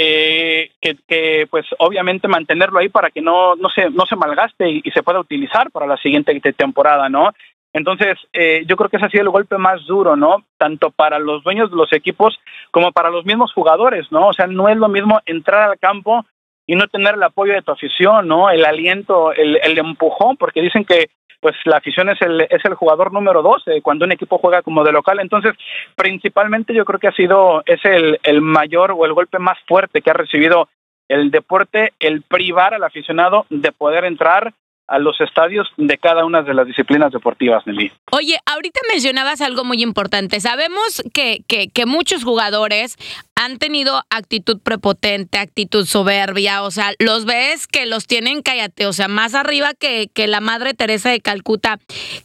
eh, 0.00 0.70
que, 0.80 1.48
pues 1.50 1.66
obviamente 1.80 2.28
mantenerlo 2.28 2.78
ahí 2.78 2.88
para 2.88 3.10
que 3.10 3.20
no, 3.20 3.56
no, 3.56 3.68
se, 3.68 3.90
no 3.90 4.06
se 4.06 4.14
malgaste 4.14 4.70
y, 4.70 4.82
se 4.92 5.02
pueda 5.02 5.18
utilizar 5.18 5.72
para 5.72 5.88
la 5.88 5.96
siguiente 5.96 6.40
temporada, 6.52 7.08
¿no? 7.08 7.32
Entonces, 7.72 8.16
eh, 8.32 8.62
yo 8.68 8.76
creo 8.76 8.88
que 8.88 8.98
ese 8.98 9.06
ha 9.06 9.10
sido 9.10 9.24
el 9.24 9.30
golpe 9.30 9.58
más 9.58 9.84
duro, 9.86 10.14
¿no? 10.14 10.44
Tanto 10.56 10.92
para 10.92 11.18
los 11.18 11.42
dueños 11.42 11.72
de 11.72 11.76
los 11.76 11.92
equipos 11.92 12.38
como 12.70 12.92
para 12.92 13.10
los 13.10 13.26
mismos 13.26 13.52
jugadores, 13.52 14.06
¿no? 14.12 14.28
O 14.28 14.32
sea, 14.32 14.46
no 14.46 14.68
es 14.68 14.76
lo 14.76 14.86
mismo 14.88 15.20
entrar 15.26 15.68
al 15.68 15.80
campo 15.80 16.24
y 16.64 16.76
no 16.76 16.86
tener 16.86 17.16
el 17.16 17.22
apoyo 17.24 17.54
de 17.54 17.62
tu 17.62 17.72
afición, 17.72 18.28
¿no? 18.28 18.50
El 18.50 18.64
aliento, 18.64 19.32
el, 19.32 19.58
el 19.64 19.78
empujón, 19.78 20.36
porque 20.36 20.62
dicen 20.62 20.84
que 20.84 21.10
pues 21.40 21.54
la 21.64 21.76
afición 21.76 22.08
es 22.08 22.20
el, 22.22 22.40
es 22.42 22.64
el 22.64 22.74
jugador 22.74 23.12
número 23.12 23.42
12 23.42 23.82
cuando 23.82 24.04
un 24.04 24.12
equipo 24.12 24.38
juega 24.38 24.62
como 24.62 24.84
de 24.84 24.92
local. 24.92 25.20
Entonces, 25.20 25.54
principalmente 25.94 26.74
yo 26.74 26.84
creo 26.84 26.98
que 26.98 27.08
ha 27.08 27.12
sido, 27.12 27.62
es 27.66 27.84
el, 27.84 28.18
el 28.22 28.40
mayor 28.40 28.92
o 28.92 29.04
el 29.04 29.12
golpe 29.12 29.38
más 29.38 29.58
fuerte 29.66 30.02
que 30.02 30.10
ha 30.10 30.14
recibido 30.14 30.68
el 31.08 31.30
deporte, 31.30 31.92
el 32.00 32.22
privar 32.22 32.74
al 32.74 32.84
aficionado 32.84 33.46
de 33.50 33.72
poder 33.72 34.04
entrar 34.04 34.52
a 34.88 34.98
los 34.98 35.20
estadios 35.20 35.68
de 35.76 35.98
cada 35.98 36.24
una 36.24 36.42
de 36.42 36.54
las 36.54 36.66
disciplinas 36.66 37.12
deportivas, 37.12 37.66
Nelly. 37.66 37.92
Oye, 38.10 38.38
ahorita 38.46 38.80
mencionabas 38.90 39.42
algo 39.42 39.62
muy 39.62 39.82
importante. 39.82 40.40
Sabemos 40.40 41.02
que, 41.12 41.44
que, 41.46 41.68
que, 41.68 41.84
muchos 41.84 42.24
jugadores 42.24 42.96
han 43.34 43.58
tenido 43.58 44.02
actitud 44.08 44.60
prepotente, 44.60 45.38
actitud 45.38 45.84
soberbia, 45.84 46.62
o 46.62 46.70
sea, 46.70 46.92
los 46.98 47.26
ves 47.26 47.66
que 47.66 47.84
los 47.84 48.06
tienen, 48.06 48.40
cállate, 48.40 48.86
o 48.86 48.94
sea, 48.94 49.08
más 49.08 49.34
arriba 49.34 49.74
que, 49.78 50.08
que 50.12 50.26
la 50.26 50.40
Madre 50.40 50.72
Teresa 50.72 51.10
de 51.10 51.20
Calcuta. 51.20 51.78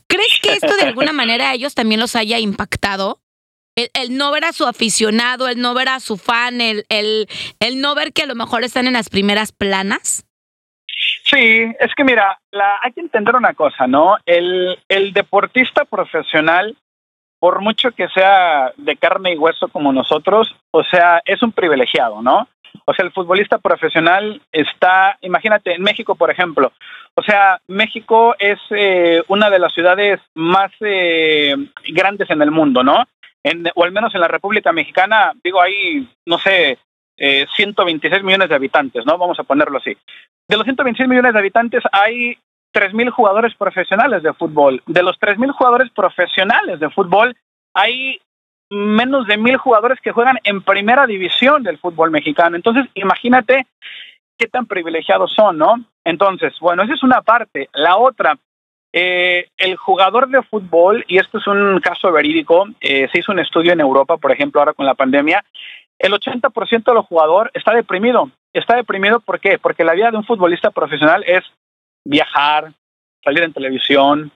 ¿Crees 0.07 0.39
que 0.41 0.53
esto 0.53 0.75
de 0.77 0.83
alguna 0.83 1.11
manera 1.13 1.49
a 1.49 1.53
ellos 1.53 1.75
también 1.75 1.99
los 1.99 2.15
haya 2.15 2.39
impactado? 2.39 3.19
El, 3.75 3.89
el, 3.93 4.17
no 4.17 4.31
ver 4.31 4.45
a 4.45 4.53
su 4.53 4.65
aficionado, 4.67 5.47
el 5.49 5.59
no 5.59 5.73
ver 5.73 5.89
a 5.89 5.99
su 5.99 6.15
fan, 6.15 6.61
el, 6.61 6.85
el, 6.89 7.27
el 7.59 7.81
no 7.81 7.95
ver 7.95 8.13
que 8.13 8.21
a 8.21 8.27
lo 8.27 8.35
mejor 8.35 8.63
están 8.63 8.87
en 8.87 8.93
las 8.93 9.09
primeras 9.09 9.51
planas? 9.51 10.25
Sí, 11.33 11.73
es 11.79 11.95
que 11.95 12.03
mira, 12.03 12.37
la, 12.51 12.79
hay 12.83 12.91
que 12.91 13.01
entender 13.01 13.35
una 13.35 13.53
cosa, 13.53 13.87
¿no? 13.87 14.17
El, 14.25 14.77
deportista 15.13 15.83
profesional, 15.85 16.77
por 17.39 17.61
mucho 17.61 17.91
que 17.91 18.07
sea 18.09 18.71
de 18.77 18.95
carne 18.97 19.33
y 19.33 19.37
hueso 19.37 19.67
como 19.69 19.91
nosotros, 19.91 20.55
o 20.71 20.83
sea, 20.83 21.21
es 21.25 21.41
un 21.41 21.51
privilegiado, 21.51 22.21
¿no? 22.21 22.47
O 22.85 22.93
sea, 22.93 23.05
el 23.05 23.11
futbolista 23.11 23.57
profesional 23.57 24.41
está, 24.51 25.17
imagínate, 25.21 25.73
en 25.73 25.81
México, 25.81 26.15
por 26.15 26.29
ejemplo, 26.29 26.71
o 27.15 27.23
sea, 27.23 27.59
México 27.67 28.35
es 28.37 28.59
eh, 28.69 29.23
una 29.27 29.49
de 29.49 29.59
las 29.59 29.73
ciudades 29.73 30.19
más 30.35 30.71
eh, 30.81 31.55
grandes 31.87 32.29
en 32.29 32.41
el 32.43 32.51
mundo, 32.51 32.83
¿no? 32.83 33.05
En, 33.43 33.65
o 33.75 33.83
al 33.83 33.91
menos 33.91 34.13
en 34.13 34.21
la 34.21 34.27
República 34.27 34.71
Mexicana, 34.71 35.33
digo, 35.43 35.61
hay, 35.61 36.07
no 36.25 36.37
sé, 36.37 36.77
eh, 37.17 37.45
126 37.55 38.23
millones 38.23 38.49
de 38.49 38.55
habitantes, 38.55 39.05
¿no? 39.05 39.17
Vamos 39.17 39.39
a 39.39 39.43
ponerlo 39.43 39.77
así. 39.77 39.95
De 40.47 40.57
los 40.57 40.65
126 40.65 41.07
millones 41.07 41.33
de 41.33 41.39
habitantes 41.39 41.83
hay 41.91 42.37
3.000 42.73 43.11
jugadores 43.11 43.55
profesionales 43.55 44.23
de 44.23 44.33
fútbol. 44.33 44.81
De 44.87 45.03
los 45.03 45.19
3.000 45.19 45.51
jugadores 45.51 45.89
profesionales 45.91 46.79
de 46.79 46.89
fútbol, 46.89 47.35
hay 47.73 48.19
menos 48.69 49.27
de 49.27 49.37
1.000 49.37 49.57
jugadores 49.57 49.99
que 50.01 50.11
juegan 50.11 50.39
en 50.43 50.61
primera 50.61 51.05
división 51.05 51.63
del 51.63 51.77
fútbol 51.77 52.11
mexicano. 52.11 52.55
Entonces, 52.55 52.85
imagínate 52.95 53.67
qué 54.37 54.47
tan 54.47 54.65
privilegiados 54.65 55.31
son, 55.33 55.57
¿no? 55.57 55.75
Entonces, 56.03 56.53
bueno, 56.59 56.83
esa 56.83 56.93
es 56.93 57.03
una 57.03 57.21
parte. 57.21 57.69
La 57.73 57.97
otra, 57.97 58.37
eh, 58.91 59.47
el 59.57 59.75
jugador 59.75 60.27
de 60.29 60.41
fútbol, 60.41 61.05
y 61.07 61.19
esto 61.19 61.37
es 61.37 61.47
un 61.47 61.79
caso 61.79 62.11
verídico, 62.11 62.67
eh, 62.81 63.07
se 63.11 63.19
hizo 63.19 63.31
un 63.31 63.39
estudio 63.39 63.73
en 63.73 63.79
Europa, 63.79 64.17
por 64.17 64.31
ejemplo, 64.31 64.59
ahora 64.59 64.73
con 64.73 64.85
la 64.85 64.95
pandemia, 64.95 65.43
el 65.99 66.13
80% 66.13 66.91
de 66.91 66.93
los 66.93 67.05
jugadores 67.05 67.51
está 67.55 67.73
deprimido. 67.73 68.29
Está 68.53 68.75
deprimido 68.75 69.19
¿por 69.19 69.39
qué? 69.39 69.57
Porque 69.57 69.83
la 69.83 69.93
vida 69.93 70.11
de 70.11 70.17
un 70.17 70.25
futbolista 70.25 70.71
profesional 70.71 71.23
es 71.25 71.43
viajar, 72.05 72.73
salir 73.23 73.43
en 73.43 73.53
televisión, 73.53 74.31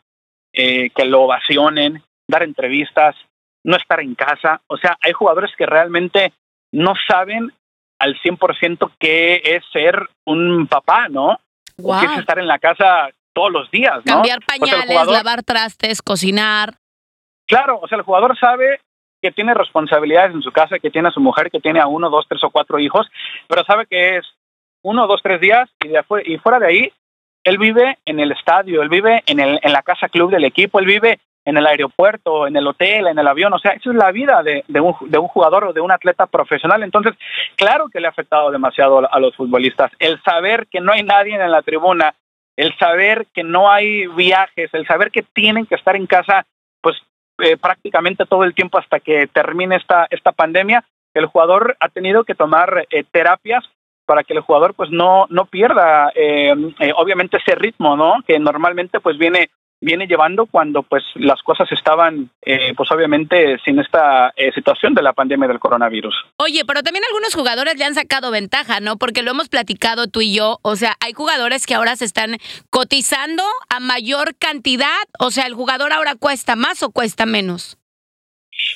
eh, 0.53 0.89
que 0.91 1.05
lo 1.05 1.23
ovacionen, 1.23 2.03
dar 2.27 2.43
entrevistas, 2.43 3.15
no 3.63 3.75
estar 3.77 3.99
en 3.99 4.15
casa. 4.15 4.61
O 4.67 4.77
sea, 4.77 4.97
hay 5.01 5.13
jugadores 5.13 5.51
que 5.57 5.65
realmente 5.65 6.33
no 6.71 6.93
saben 7.07 7.53
al 7.99 8.15
100% 8.21 8.91
qué 8.99 9.41
es 9.43 9.63
ser 9.71 10.09
un 10.25 10.67
papá, 10.67 11.09
¿no? 11.09 11.39
O 11.81 11.99
qué 11.99 12.05
es 12.05 12.19
estar 12.19 12.39
en 12.39 12.47
la 12.47 12.59
casa 12.59 13.09
todos 13.33 13.51
los 13.51 13.69
días, 13.69 13.97
¿no? 14.05 14.15
Cambiar 14.15 14.39
pañales, 14.45 15.07
lavar 15.07 15.43
trastes, 15.43 16.01
cocinar. 16.01 16.75
Claro, 17.47 17.79
o 17.81 17.87
sea, 17.87 17.97
el 17.97 18.03
jugador 18.03 18.37
sabe 18.39 18.81
que 19.27 19.33
tiene 19.33 19.53
responsabilidades 19.53 20.33
en 20.33 20.41
su 20.41 20.53
casa, 20.53 20.79
que 20.79 20.89
tiene 20.89 21.09
a 21.09 21.11
su 21.11 21.19
mujer, 21.19 21.51
que 21.51 21.59
tiene 21.59 21.81
a 21.81 21.87
uno, 21.87 22.09
dos, 22.09 22.25
tres 22.29 22.41
o 22.45 22.49
cuatro 22.49 22.79
hijos, 22.79 23.07
pero 23.49 23.65
sabe 23.65 23.85
que 23.85 24.17
es 24.17 24.25
uno, 24.83 25.05
dos, 25.05 25.19
tres 25.21 25.41
días 25.41 25.69
y, 25.83 25.89
de 25.89 26.01
y 26.25 26.37
fuera 26.37 26.59
de 26.59 26.67
ahí, 26.67 26.93
él 27.43 27.57
vive 27.57 27.97
en 28.05 28.21
el 28.21 28.31
estadio, 28.31 28.81
él 28.81 28.87
vive 28.87 29.23
en, 29.25 29.41
el, 29.41 29.59
en 29.61 29.73
la 29.73 29.81
casa 29.81 30.07
club 30.07 30.31
del 30.31 30.45
equipo, 30.45 30.79
él 30.79 30.85
vive 30.85 31.19
en 31.43 31.57
el 31.57 31.67
aeropuerto, 31.67 32.47
en 32.47 32.55
el 32.55 32.67
hotel, 32.67 33.07
en 33.07 33.19
el 33.19 33.27
avión, 33.27 33.51
o 33.51 33.59
sea, 33.59 33.71
eso 33.71 33.91
es 33.91 33.97
la 33.97 34.13
vida 34.13 34.41
de, 34.43 34.63
un, 34.79 34.95
de 35.09 35.17
un 35.17 35.27
jugador 35.27 35.65
o 35.65 35.73
de 35.73 35.81
un 35.81 35.91
atleta 35.91 36.25
profesional. 36.25 36.83
Entonces, 36.83 37.15
claro 37.57 37.89
que 37.89 37.99
le 37.99 38.07
ha 38.07 38.11
afectado 38.11 38.49
demasiado 38.49 39.13
a 39.13 39.19
los 39.19 39.35
futbolistas. 39.35 39.91
El 39.99 40.21
saber 40.23 40.67
que 40.67 40.79
no 40.79 40.93
hay 40.93 41.03
nadie 41.03 41.35
en 41.35 41.51
la 41.51 41.61
tribuna, 41.61 42.15
el 42.55 42.73
saber 42.77 43.27
que 43.33 43.43
no 43.43 43.69
hay 43.69 44.07
viajes, 44.07 44.69
el 44.73 44.87
saber 44.87 45.11
que 45.11 45.23
tienen 45.23 45.65
que 45.65 45.75
estar 45.75 45.97
en 45.97 46.07
casa, 46.07 46.45
eh, 47.39 47.57
prácticamente 47.57 48.25
todo 48.25 48.43
el 48.43 48.55
tiempo 48.55 48.77
hasta 48.77 48.99
que 48.99 49.27
termine 49.27 49.75
esta, 49.75 50.07
esta 50.09 50.31
pandemia, 50.31 50.83
el 51.13 51.25
jugador 51.25 51.77
ha 51.79 51.89
tenido 51.89 52.23
que 52.23 52.35
tomar 52.35 52.87
eh, 52.89 53.03
terapias 53.11 53.63
para 54.05 54.23
que 54.23 54.33
el 54.33 54.41
jugador 54.41 54.73
pues 54.73 54.89
no, 54.89 55.27
no 55.29 55.45
pierda 55.45 56.11
eh, 56.15 56.53
obviamente 56.95 57.37
ese 57.37 57.55
ritmo, 57.55 57.97
¿no? 57.97 58.15
Que 58.25 58.39
normalmente 58.39 58.99
pues 58.99 59.17
viene 59.17 59.49
viene 59.79 60.07
llevando 60.07 60.45
cuando 60.47 60.83
pues 60.83 61.03
las 61.15 61.41
cosas 61.43 61.71
estaban 61.71 62.29
eh, 62.41 62.73
pues 62.75 62.91
obviamente 62.91 63.57
sin 63.63 63.79
esta 63.79 64.33
eh, 64.35 64.51
situación 64.53 64.93
de 64.93 65.03
la 65.03 65.13
pandemia 65.13 65.47
del 65.47 65.59
coronavirus. 65.59 66.15
Oye, 66.37 66.63
pero 66.65 66.83
también 66.83 67.05
algunos 67.05 67.33
jugadores 67.35 67.77
le 67.77 67.85
han 67.85 67.93
sacado 67.93 68.31
ventaja, 68.31 68.79
¿no? 68.79 68.97
Porque 68.97 69.23
lo 69.23 69.31
hemos 69.31 69.49
platicado 69.49 70.07
tú 70.07 70.21
y 70.21 70.33
yo, 70.33 70.59
o 70.63 70.75
sea, 70.75 70.93
hay 70.99 71.13
jugadores 71.13 71.65
que 71.65 71.75
ahora 71.75 71.95
se 71.95 72.05
están 72.05 72.37
cotizando 72.69 73.43
a 73.69 73.79
mayor 73.79 74.35
cantidad, 74.37 74.87
o 75.19 75.29
sea, 75.29 75.45
el 75.45 75.53
jugador 75.53 75.93
ahora 75.93 76.15
cuesta 76.15 76.55
más 76.55 76.81
o 76.81 76.91
cuesta 76.91 77.25
menos. 77.25 77.77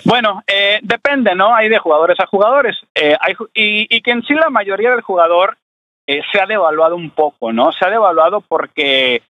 Bueno, 0.06 0.44
eh, 0.46 0.80
depende, 0.84 1.34
¿no? 1.34 1.56
Hay 1.56 1.68
de 1.68 1.80
jugadores 1.80 2.20
a 2.20 2.28
jugadores. 2.28 2.78
hay, 2.96 3.34
y, 3.56 3.88
y 3.96 4.02
que 4.02 4.12
en 4.12 4.22
sí 4.24 4.36
la 4.36 4.52
mayoría 4.52 4.92
del 4.92 5.02
jugador 5.02 5.58
se 6.06 6.42
ha 6.42 6.46
devaluado 6.46 6.96
un 6.96 7.10
poco, 7.10 7.54
¿no? 7.54 7.72
Se 7.72 7.86
ha 7.86 7.90
devaluado 7.90 8.42
porque 8.42 9.24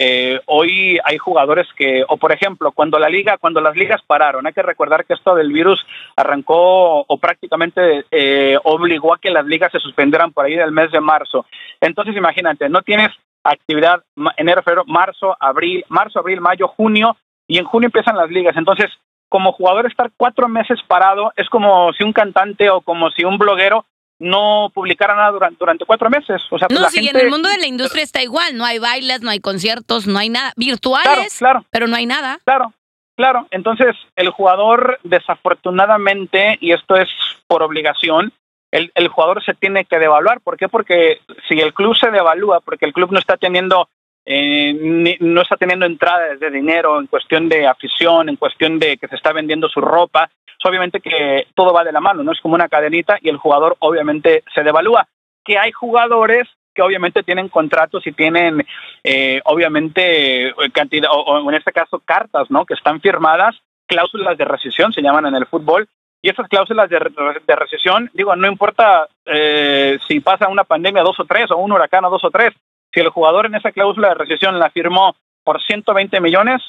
eh, 0.00 0.40
hoy 0.46 0.96
hay 1.02 1.18
jugadores 1.18 1.66
que, 1.76 2.04
o 2.08 2.16
por 2.18 2.30
ejemplo, 2.30 2.70
cuando 2.70 3.00
la 3.00 3.08
liga, 3.08 3.36
cuando 3.36 3.60
las 3.60 3.74
ligas 3.74 4.00
pararon, 4.06 4.46
hay 4.46 4.52
que 4.52 4.62
recordar 4.62 5.04
que 5.04 5.14
esto 5.14 5.34
del 5.34 5.52
virus 5.52 5.84
arrancó 6.14 7.00
o 7.00 7.18
prácticamente 7.18 8.04
eh, 8.12 8.56
obligó 8.62 9.12
a 9.12 9.18
que 9.18 9.32
las 9.32 9.44
ligas 9.44 9.72
se 9.72 9.80
suspendieran 9.80 10.32
por 10.32 10.44
ahí 10.44 10.54
del 10.54 10.70
mes 10.70 10.92
de 10.92 11.00
marzo. 11.00 11.46
Entonces, 11.80 12.16
imagínate, 12.16 12.68
no 12.68 12.82
tienes 12.82 13.10
actividad 13.42 14.04
enero, 14.36 14.62
febrero, 14.62 14.84
marzo, 14.86 15.36
abril, 15.40 15.84
marzo, 15.88 16.20
abril, 16.20 16.40
mayo, 16.40 16.68
junio, 16.68 17.16
y 17.48 17.58
en 17.58 17.64
junio 17.64 17.88
empiezan 17.88 18.16
las 18.16 18.30
ligas. 18.30 18.56
Entonces, 18.56 18.86
como 19.28 19.50
jugador 19.50 19.86
estar 19.86 20.12
cuatro 20.16 20.48
meses 20.48 20.78
parado 20.86 21.32
es 21.34 21.48
como 21.48 21.92
si 21.94 22.04
un 22.04 22.12
cantante 22.12 22.70
o 22.70 22.82
como 22.82 23.10
si 23.10 23.24
un 23.24 23.36
bloguero 23.36 23.84
no 24.18 24.70
publicara 24.74 25.14
nada 25.14 25.30
durante, 25.30 25.58
durante 25.58 25.84
cuatro 25.84 26.10
meses. 26.10 26.42
O 26.50 26.58
sea, 26.58 26.68
pues 26.68 26.80
no, 26.80 26.88
en 26.92 27.16
el 27.16 27.30
mundo 27.30 27.48
de 27.48 27.58
la 27.58 27.66
industria 27.66 28.02
está 28.02 28.22
igual, 28.22 28.56
no 28.56 28.64
hay 28.64 28.78
bailes, 28.78 29.22
no 29.22 29.30
hay 29.30 29.40
conciertos, 29.40 30.06
no 30.06 30.18
hay 30.18 30.28
nada, 30.28 30.52
virtuales, 30.56 31.38
claro, 31.38 31.64
pero 31.70 31.86
no 31.86 31.96
hay 31.96 32.06
nada. 32.06 32.38
Claro, 32.44 32.72
claro. 33.16 33.46
Entonces, 33.50 33.96
el 34.16 34.30
jugador, 34.30 34.98
desafortunadamente, 35.04 36.58
y 36.60 36.72
esto 36.72 36.96
es 36.96 37.08
por 37.46 37.62
obligación, 37.62 38.32
el, 38.70 38.92
el 38.94 39.08
jugador 39.08 39.42
se 39.44 39.54
tiene 39.54 39.84
que 39.84 39.98
devaluar. 39.98 40.40
¿Por 40.40 40.56
qué? 40.56 40.68
Porque 40.68 41.20
si 41.48 41.60
el 41.60 41.72
club 41.72 41.96
se 41.96 42.10
devalúa, 42.10 42.60
porque 42.60 42.84
el 42.84 42.92
club 42.92 43.12
no 43.12 43.18
está 43.18 43.36
teniendo 43.36 43.88
eh, 44.30 45.16
no 45.20 45.40
está 45.40 45.56
teniendo 45.56 45.86
entradas 45.86 46.38
de 46.38 46.50
dinero 46.50 47.00
en 47.00 47.06
cuestión 47.06 47.48
de 47.48 47.66
afición, 47.66 48.28
en 48.28 48.36
cuestión 48.36 48.78
de 48.78 48.98
que 48.98 49.08
se 49.08 49.16
está 49.16 49.32
vendiendo 49.32 49.70
su 49.70 49.80
ropa, 49.80 50.28
obviamente 50.64 51.00
que 51.00 51.46
todo 51.54 51.72
va 51.72 51.84
de 51.84 51.92
la 51.92 52.00
mano, 52.00 52.22
no 52.22 52.32
es 52.32 52.40
como 52.40 52.54
una 52.54 52.68
cadenita 52.68 53.18
y 53.20 53.28
el 53.28 53.36
jugador 53.36 53.76
obviamente 53.80 54.42
se 54.54 54.62
devalúa. 54.62 55.06
Que 55.44 55.58
hay 55.58 55.72
jugadores 55.72 56.48
que 56.74 56.82
obviamente 56.82 57.22
tienen 57.22 57.48
contratos 57.48 58.06
y 58.06 58.12
tienen 58.12 58.64
eh, 59.02 59.40
obviamente 59.44 60.52
cantidad 60.72 61.10
o, 61.12 61.48
en 61.48 61.56
este 61.56 61.72
caso 61.72 62.00
cartas, 62.04 62.50
¿no? 62.50 62.64
Que 62.66 62.74
están 62.74 63.00
firmadas, 63.00 63.56
cláusulas 63.86 64.38
de 64.38 64.44
rescisión 64.44 64.92
se 64.92 65.02
llaman 65.02 65.26
en 65.26 65.34
el 65.34 65.46
fútbol 65.46 65.88
y 66.22 66.30
esas 66.30 66.48
cláusulas 66.48 66.90
de, 66.90 66.98
de 67.46 67.56
recesión, 67.56 68.10
digo, 68.12 68.34
no 68.34 68.48
importa 68.48 69.08
eh, 69.24 69.98
si 70.08 70.20
pasa 70.20 70.48
una 70.48 70.64
pandemia 70.64 71.02
dos 71.02 71.18
o 71.20 71.24
tres 71.24 71.50
o 71.50 71.56
un 71.56 71.72
huracán 71.72 72.04
o 72.04 72.10
dos 72.10 72.24
o 72.24 72.30
tres, 72.30 72.52
si 72.92 73.00
el 73.00 73.08
jugador 73.10 73.46
en 73.46 73.54
esa 73.54 73.72
cláusula 73.72 74.08
de 74.08 74.14
recesión 74.14 74.58
la 74.58 74.70
firmó 74.70 75.14
por 75.44 75.62
120 75.62 76.20
millones, 76.20 76.62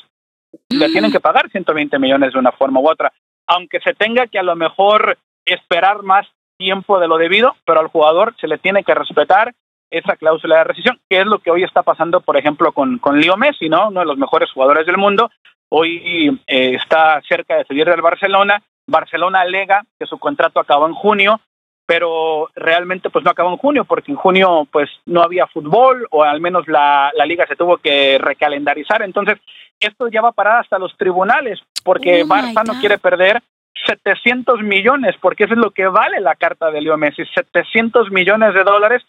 le 0.70 0.90
tienen 0.90 1.12
que 1.12 1.20
pagar 1.20 1.50
120 1.50 1.98
millones 2.00 2.34
de 2.34 2.40
una 2.40 2.52
forma 2.52 2.80
u 2.80 2.90
otra 2.90 3.12
aunque 3.50 3.80
se 3.82 3.94
tenga 3.96 4.28
que 4.28 4.40
a 4.40 4.44
lo 4.44 4.56
mejor 4.56 5.18
esperar 5.44 6.04
más 6.04 6.28
tiempo 6.58 7.00
de 7.00 7.08
lo 7.08 7.18
debido, 7.18 7.56
pero 7.66 7.80
al 7.80 7.88
jugador 7.88 8.36
se 8.40 8.48
le 8.48 8.60
tiene 8.60 8.84
que 8.84 8.94
respetar 8.94 9.54
esa 9.90 10.16
cláusula 10.16 10.60
de 10.60 10.64
rescisión, 10.66 11.00
que 11.10 11.22
es 11.22 11.26
lo 11.26 11.40
que 11.40 11.50
hoy 11.50 11.64
está 11.64 11.82
pasando, 11.82 12.22
por 12.22 12.38
ejemplo, 12.38 12.72
con, 12.74 13.00
con 13.00 13.20
Leo 13.20 13.38
Messi, 13.38 13.68
¿no? 13.68 13.88
Uno 13.88 14.02
de 14.02 14.06
los 14.06 14.18
mejores 14.18 14.52
jugadores 14.52 14.86
del 14.86 14.98
mundo. 14.98 15.32
Hoy 15.70 16.40
eh, 16.46 16.76
está 16.76 17.22
cerca 17.28 17.56
de 17.58 17.66
salir 17.66 17.88
del 17.88 18.04
Barcelona. 18.04 18.62
Barcelona 18.88 19.42
alega 19.42 19.84
que 19.98 20.06
su 20.06 20.20
contrato 20.20 20.60
acabó 20.60 20.86
en 20.86 20.94
junio, 20.94 21.42
pero 21.88 22.52
realmente 22.54 23.10
pues 23.10 23.26
no 23.26 23.32
acabó 23.32 23.50
en 23.50 23.58
junio, 23.58 23.84
porque 23.86 24.12
en 24.12 24.18
junio 24.18 24.68
pues 24.72 24.92
no 25.08 25.24
había 25.24 25.48
fútbol, 25.48 26.08
o 26.12 26.22
al 26.22 26.40
menos 26.40 26.68
la, 26.68 27.12
la 27.16 27.26
liga 27.26 27.48
se 27.48 27.56
tuvo 27.56 27.78
que 27.78 28.20
recalendarizar. 28.20 29.02
Entonces, 29.02 29.40
esto 29.80 30.08
ya 30.08 30.22
va 30.22 30.30
a 30.30 30.34
parar 30.34 30.60
hasta 30.60 30.78
los 30.78 30.96
tribunales, 30.98 31.60
porque 31.84 32.24
oh 32.24 32.28
Barça 32.28 32.64
no 32.66 32.80
quiere 32.80 32.98
perder 32.98 33.42
700 33.86 34.62
millones, 34.62 35.16
porque 35.22 35.46
eso 35.46 35.54
es 35.54 35.60
lo 35.60 35.72
que 35.72 35.88
vale 35.88 36.20
la 36.20 36.36
carta 36.36 36.72
de 36.72 36.82
Leo 36.82 36.98
Messi, 36.98 37.24
700 37.34 38.12
millones 38.12 38.54
de 38.54 38.64
dólares, 38.64 39.04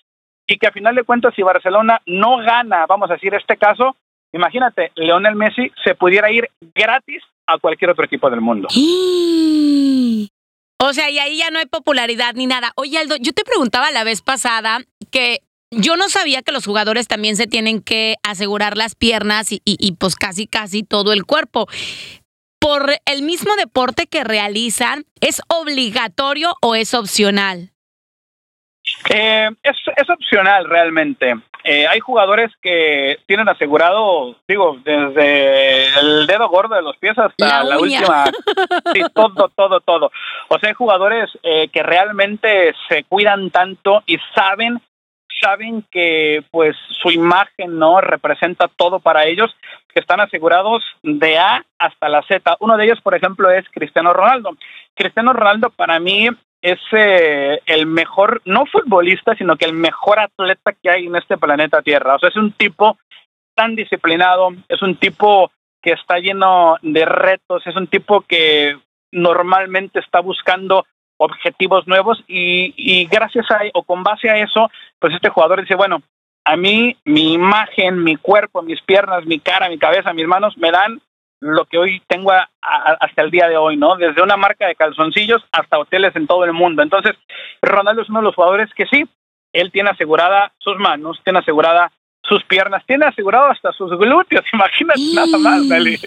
y 0.46 0.58
que 0.58 0.66
a 0.66 0.72
final 0.72 0.94
de 0.94 1.04
cuentas 1.04 1.34
si 1.34 1.42
Barcelona 1.42 2.00
no 2.06 2.38
gana, 2.38 2.86
vamos 2.86 3.10
a 3.10 3.14
decir 3.14 3.34
este 3.34 3.56
caso, 3.56 3.96
imagínate, 4.32 4.92
Leonel 4.96 5.36
Messi 5.36 5.70
se 5.84 5.94
pudiera 5.94 6.30
ir 6.30 6.48
gratis 6.74 7.22
a 7.46 7.58
cualquier 7.58 7.90
otro 7.90 8.04
equipo 8.04 8.30
del 8.30 8.40
mundo. 8.40 8.68
O 10.82 10.92
sea, 10.92 11.10
y 11.10 11.18
ahí 11.18 11.36
ya 11.38 11.50
no 11.50 11.58
hay 11.58 11.66
popularidad 11.66 12.34
ni 12.34 12.46
nada. 12.46 12.72
Oye, 12.76 12.98
Aldo, 12.98 13.16
yo 13.20 13.32
te 13.32 13.44
preguntaba 13.44 13.90
la 13.90 14.02
vez 14.02 14.22
pasada 14.22 14.78
que 15.10 15.40
yo 15.70 15.96
no 15.96 16.08
sabía 16.08 16.42
que 16.42 16.52
los 16.52 16.64
jugadores 16.64 17.06
también 17.06 17.36
se 17.36 17.46
tienen 17.46 17.80
que 17.80 18.16
asegurar 18.22 18.76
las 18.76 18.94
piernas 18.94 19.52
y, 19.52 19.60
y, 19.64 19.92
pues 19.92 20.16
casi 20.16 20.46
casi 20.46 20.82
todo 20.82 21.12
el 21.12 21.24
cuerpo. 21.24 21.68
Por 22.70 22.92
el 23.04 23.22
mismo 23.22 23.56
deporte 23.56 24.06
que 24.06 24.22
realizan, 24.22 25.02
¿es 25.20 25.42
obligatorio 25.48 26.54
o 26.62 26.76
es 26.76 26.94
opcional? 26.94 27.70
Eh, 29.12 29.48
es, 29.64 29.76
es, 29.96 30.08
opcional 30.08 30.68
realmente. 30.68 31.34
Eh, 31.64 31.88
hay 31.88 31.98
jugadores 31.98 32.52
que 32.62 33.18
tienen 33.26 33.48
asegurado, 33.48 34.36
digo, 34.46 34.78
desde 34.84 35.88
el 35.98 36.28
dedo 36.28 36.48
gordo 36.48 36.76
de 36.76 36.82
los 36.82 36.96
pies 36.98 37.18
hasta 37.18 37.64
la, 37.64 37.76
última. 37.76 38.26
Sí, 38.94 39.02
todo, 39.12 39.48
todo, 39.48 39.80
todo. 39.80 40.12
O 40.46 40.58
sea, 40.60 40.68
hay 40.68 40.74
jugadores 40.74 41.28
eh, 41.42 41.70
que 41.72 41.82
realmente 41.82 42.72
se 42.88 43.02
cuidan 43.02 43.50
tanto 43.50 44.04
y 44.06 44.16
saben 44.32 44.80
saben 45.40 45.84
que 45.90 46.44
pues 46.50 46.76
su 47.02 47.10
imagen 47.10 47.78
no 47.78 48.00
representa 48.00 48.68
todo 48.68 49.00
para 49.00 49.24
ellos, 49.24 49.50
que 49.92 50.00
están 50.00 50.20
asegurados 50.20 50.82
de 51.02 51.38
A 51.38 51.64
hasta 51.78 52.08
la 52.08 52.22
Z. 52.22 52.56
Uno 52.60 52.76
de 52.76 52.84
ellos, 52.84 53.00
por 53.00 53.14
ejemplo, 53.14 53.50
es 53.50 53.64
Cristiano 53.70 54.12
Ronaldo. 54.12 54.50
Cristiano 54.94 55.32
Ronaldo 55.32 55.70
para 55.70 55.98
mí 56.00 56.28
es 56.62 56.78
eh, 56.92 57.60
el 57.66 57.86
mejor, 57.86 58.42
no 58.44 58.66
futbolista, 58.66 59.34
sino 59.34 59.56
que 59.56 59.64
el 59.64 59.72
mejor 59.72 60.18
atleta 60.18 60.72
que 60.72 60.90
hay 60.90 61.06
en 61.06 61.16
este 61.16 61.38
planeta 61.38 61.82
Tierra. 61.82 62.16
O 62.16 62.18
sea, 62.18 62.28
es 62.28 62.36
un 62.36 62.52
tipo 62.52 62.98
tan 63.54 63.76
disciplinado, 63.76 64.50
es 64.68 64.82
un 64.82 64.96
tipo 64.96 65.50
que 65.82 65.92
está 65.92 66.18
lleno 66.18 66.76
de 66.82 67.04
retos, 67.04 67.66
es 67.66 67.76
un 67.76 67.86
tipo 67.86 68.20
que 68.22 68.76
normalmente 69.12 70.00
está 70.00 70.20
buscando 70.20 70.86
objetivos 71.16 71.86
nuevos 71.86 72.22
y, 72.26 72.72
y 72.76 73.06
gracias 73.06 73.50
a 73.50 73.60
o 73.74 73.82
con 73.82 74.02
base 74.02 74.30
a 74.30 74.38
eso, 74.38 74.70
pues 74.98 75.14
este 75.14 75.28
jugador 75.28 75.60
dice, 75.60 75.74
bueno, 75.74 76.02
a 76.44 76.56
mí 76.56 76.96
mi 77.04 77.34
imagen, 77.34 78.02
mi 78.02 78.16
cuerpo, 78.16 78.62
mis 78.62 78.80
piernas, 78.82 79.24
mi 79.26 79.40
cara, 79.40 79.68
mi 79.68 79.78
cabeza, 79.78 80.12
mis 80.12 80.26
manos 80.26 80.56
me 80.58 80.70
dan 80.70 81.00
lo 81.40 81.64
que 81.64 81.78
hoy 81.78 82.02
tengo 82.06 82.32
hasta 82.60 83.22
el 83.22 83.30
día 83.30 83.48
de 83.48 83.56
hoy, 83.56 83.76
¿no? 83.76 83.96
Desde 83.96 84.22
una 84.22 84.36
marca 84.36 84.66
de 84.66 84.74
calzoncillos 84.74 85.42
hasta 85.52 85.78
hoteles 85.78 86.14
en 86.14 86.26
todo 86.26 86.44
el 86.44 86.52
mundo. 86.52 86.82
Entonces, 86.82 87.16
Ronaldo 87.62 88.02
es 88.02 88.10
uno 88.10 88.20
de 88.20 88.26
los 88.26 88.34
jugadores 88.34 88.68
que 88.74 88.86
sí, 88.86 89.08
él 89.52 89.72
tiene 89.72 89.90
asegurada 89.90 90.52
sus 90.58 90.78
manos, 90.78 91.18
tiene 91.24 91.38
asegurada 91.38 91.90
sus 92.22 92.44
piernas, 92.44 92.84
tiene 92.86 93.06
asegurado 93.06 93.46
hasta 93.46 93.72
sus 93.72 93.90
glúteos, 93.98 94.44
imagínate 94.52 95.00
nada 95.14 95.38
más, 95.38 95.68
Dale. 95.68 95.98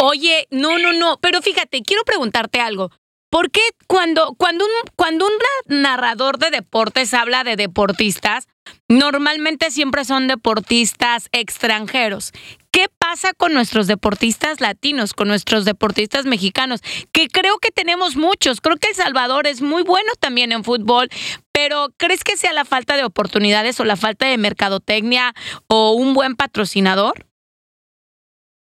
Oye, 0.00 0.46
no, 0.50 0.78
no, 0.78 0.92
no, 0.92 1.18
pero 1.22 1.40
fíjate, 1.40 1.82
quiero 1.82 2.02
preguntarte 2.04 2.60
algo. 2.60 2.90
¿Por 3.34 3.50
qué 3.50 3.62
cuando, 3.88 4.36
cuando, 4.38 4.64
un, 4.64 4.70
cuando 4.94 5.26
un 5.26 5.82
narrador 5.82 6.38
de 6.38 6.50
deportes 6.50 7.12
habla 7.14 7.42
de 7.42 7.56
deportistas, 7.56 8.46
normalmente 8.88 9.72
siempre 9.72 10.04
son 10.04 10.28
deportistas 10.28 11.30
extranjeros? 11.32 12.30
¿Qué 12.70 12.86
pasa 12.96 13.32
con 13.32 13.52
nuestros 13.52 13.88
deportistas 13.88 14.60
latinos, 14.60 15.14
con 15.14 15.26
nuestros 15.26 15.64
deportistas 15.64 16.26
mexicanos? 16.26 16.80
Que 17.10 17.26
creo 17.26 17.58
que 17.58 17.72
tenemos 17.72 18.14
muchos. 18.14 18.60
Creo 18.60 18.76
que 18.76 18.90
El 18.90 18.94
Salvador 18.94 19.48
es 19.48 19.62
muy 19.62 19.82
bueno 19.82 20.12
también 20.20 20.52
en 20.52 20.62
fútbol, 20.62 21.08
pero 21.50 21.88
¿crees 21.96 22.22
que 22.22 22.36
sea 22.36 22.52
la 22.52 22.64
falta 22.64 22.96
de 22.96 23.02
oportunidades 23.02 23.80
o 23.80 23.84
la 23.84 23.96
falta 23.96 24.28
de 24.28 24.38
mercadotecnia 24.38 25.34
o 25.66 25.90
un 25.94 26.14
buen 26.14 26.36
patrocinador? 26.36 27.26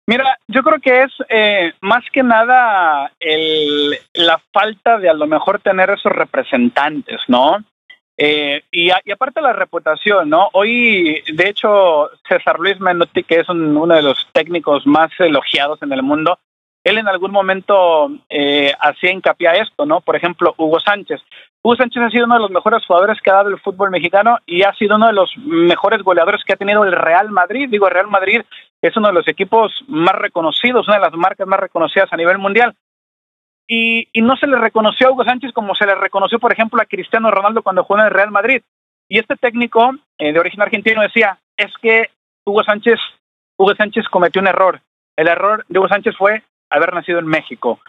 Mira, 0.06 0.38
yo 0.48 0.62
creo 0.62 0.80
que 0.80 1.02
es 1.04 1.12
eh, 1.30 1.72
más 1.80 2.04
que 2.12 2.22
nada 2.22 3.10
el, 3.20 3.98
la 4.12 4.38
falta 4.52 4.98
de 4.98 5.08
a 5.08 5.14
lo 5.14 5.26
mejor 5.26 5.60
tener 5.60 5.90
esos 5.90 6.12
representantes, 6.12 7.20
¿no? 7.28 7.56
Eh, 8.16 8.62
y, 8.70 8.90
y, 9.04 9.10
aparte 9.10 9.40
la 9.40 9.54
reputación, 9.54 10.30
¿no? 10.30 10.48
Hoy, 10.52 11.22
de 11.32 11.48
hecho, 11.48 12.10
César 12.28 12.60
Luis 12.60 12.78
Menotti, 12.78 13.24
que 13.24 13.40
es 13.40 13.48
uno 13.48 13.86
de 13.86 14.02
los 14.02 14.28
técnicos 14.32 14.86
más 14.86 15.10
elogiados 15.18 15.82
en 15.82 15.92
el 15.92 16.02
mundo, 16.02 16.38
él 16.84 16.98
en 16.98 17.08
algún 17.08 17.32
momento 17.32 18.10
eh, 18.28 18.72
hacía 18.78 19.10
hincapié 19.10 19.48
a 19.48 19.54
esto, 19.54 19.86
¿no? 19.86 20.02
Por 20.02 20.16
ejemplo, 20.16 20.54
Hugo 20.58 20.78
Sánchez. 20.80 21.20
Hugo 21.66 21.76
Sánchez 21.76 22.02
ha 22.02 22.10
sido 22.10 22.26
uno 22.26 22.34
de 22.34 22.42
los 22.42 22.50
mejores 22.50 22.84
jugadores 22.84 23.18
que 23.22 23.30
ha 23.30 23.36
dado 23.36 23.48
el 23.48 23.58
fútbol 23.58 23.90
mexicano 23.90 24.36
y 24.44 24.64
ha 24.64 24.74
sido 24.74 24.96
uno 24.96 25.06
de 25.06 25.14
los 25.14 25.34
mejores 25.38 26.02
goleadores 26.02 26.44
que 26.44 26.52
ha 26.52 26.56
tenido 26.56 26.84
el 26.84 26.92
Real 26.92 27.30
Madrid. 27.30 27.70
Digo, 27.70 27.88
el 27.88 27.94
Real 27.94 28.08
Madrid 28.08 28.42
es 28.82 28.94
uno 28.98 29.08
de 29.08 29.14
los 29.14 29.26
equipos 29.28 29.72
más 29.88 30.14
reconocidos, 30.14 30.86
una 30.86 30.98
de 30.98 31.04
las 31.04 31.14
marcas 31.14 31.46
más 31.46 31.58
reconocidas 31.58 32.12
a 32.12 32.18
nivel 32.18 32.36
mundial. 32.36 32.74
Y, 33.66 34.08
no 34.20 34.36
se 34.36 34.46
le 34.46 34.58
reconoció 34.58 35.08
a 35.08 35.12
Hugo 35.12 35.24
Sánchez 35.24 35.52
como 35.54 35.74
se 35.74 35.86
le 35.86 35.94
reconoció, 35.94 36.38
por 36.38 36.52
ejemplo, 36.52 36.82
a 36.82 36.84
Cristiano 36.84 37.30
Ronaldo 37.30 37.62
cuando 37.62 37.82
jugó 37.84 37.98
en 37.98 38.06
el 38.06 38.12
Real 38.12 38.30
Madrid. 38.30 38.60
Y 39.08 39.18
este 39.18 39.36
técnico 39.36 39.90
eh, 40.18 40.34
de 40.34 40.38
origen 40.38 40.60
argentino 40.60 41.00
decía, 41.00 41.38
es 41.56 41.72
que 41.80 42.10
Hugo 42.44 42.62
Sánchez, 42.62 43.00
Hugo 43.56 43.74
Sánchez 43.74 44.04
cometió 44.10 44.42
un 44.42 44.48
error. 44.48 44.82
El 45.16 45.28
error 45.28 45.64
de 45.66 45.78
Hugo 45.78 45.88
Sánchez 45.88 46.14
fue 46.18 46.42
haber 46.68 46.92
nacido 46.92 47.20
en 47.20 47.26
México. 47.26 47.80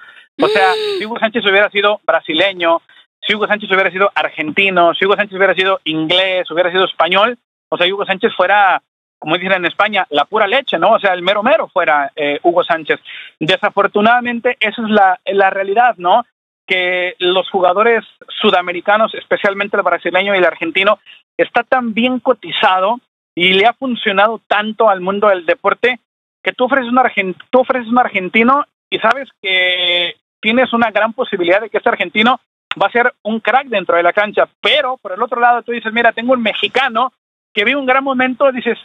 O 0.41 0.47
sea, 0.47 0.71
si 0.97 1.05
Hugo 1.05 1.19
Sánchez 1.19 1.43
hubiera 1.43 1.69
sido 1.71 1.99
brasileño, 2.05 2.81
si 3.25 3.35
Hugo 3.35 3.47
Sánchez 3.47 3.71
hubiera 3.71 3.91
sido 3.91 4.11
argentino, 4.13 4.93
si 4.93 5.05
Hugo 5.05 5.15
Sánchez 5.15 5.37
hubiera 5.37 5.55
sido 5.55 5.79
inglés, 5.83 6.49
hubiera 6.51 6.71
sido 6.71 6.85
español, 6.85 7.37
o 7.69 7.77
sea, 7.77 7.91
Hugo 7.91 8.05
Sánchez 8.05 8.33
fuera, 8.35 8.81
como 9.19 9.37
dicen 9.37 9.53
en 9.53 9.65
España, 9.65 10.05
la 10.09 10.25
pura 10.25 10.47
leche, 10.47 10.77
¿no? 10.77 10.91
O 10.91 10.99
sea, 10.99 11.13
el 11.13 11.23
mero 11.23 11.41
mero 11.41 11.67
fuera 11.67 12.11
eh, 12.15 12.39
Hugo 12.43 12.63
Sánchez. 12.63 12.99
Desafortunadamente, 13.39 14.57
esa 14.59 14.81
es 14.81 14.89
la, 14.89 15.19
la 15.25 15.49
realidad, 15.49 15.95
¿no? 15.97 16.25
Que 16.67 17.15
los 17.19 17.49
jugadores 17.49 18.05
sudamericanos, 18.41 19.13
especialmente 19.15 19.77
el 19.77 19.83
brasileño 19.83 20.35
y 20.35 20.37
el 20.37 20.45
argentino, 20.45 20.99
está 21.37 21.63
tan 21.63 21.93
bien 21.93 22.19
cotizado 22.19 22.99
y 23.33 23.53
le 23.53 23.65
ha 23.65 23.73
funcionado 23.73 24.39
tanto 24.47 24.89
al 24.89 25.01
mundo 25.01 25.27
del 25.27 25.45
deporte 25.45 25.99
que 26.41 26.53
tú 26.53 26.65
ofreces 26.65 26.89
un, 26.89 26.99
argent 26.99 27.37
tú 27.49 27.59
ofreces 27.59 27.89
un 27.89 27.99
argentino 27.99 28.65
y 28.89 28.99
sabes 28.99 29.29
que 29.41 30.15
tienes 30.39 30.71
una 30.73 30.91
gran 30.91 31.11
posibilidad 31.13 31.59
de 31.59 31.69
que 31.69 31.77
este 31.77 31.89
argentino 31.89 32.39
va 32.81 32.87
a 32.87 32.91
ser 32.91 33.13
un 33.23 33.39
crack 33.39 33.67
dentro 33.67 33.95
de 33.95 34.03
la 34.03 34.13
cancha, 34.13 34.47
pero 34.61 34.97
por 34.97 35.13
el 35.13 35.21
otro 35.21 35.39
lado 35.39 35.61
tú 35.63 35.71
dices, 35.71 35.93
mira, 35.93 36.11
tengo 36.11 36.33
un 36.33 36.41
mexicano 36.41 37.13
que 37.53 37.63
vi 37.63 37.73
un 37.73 37.85
gran 37.85 38.03
momento, 38.03 38.51
dices, 38.51 38.77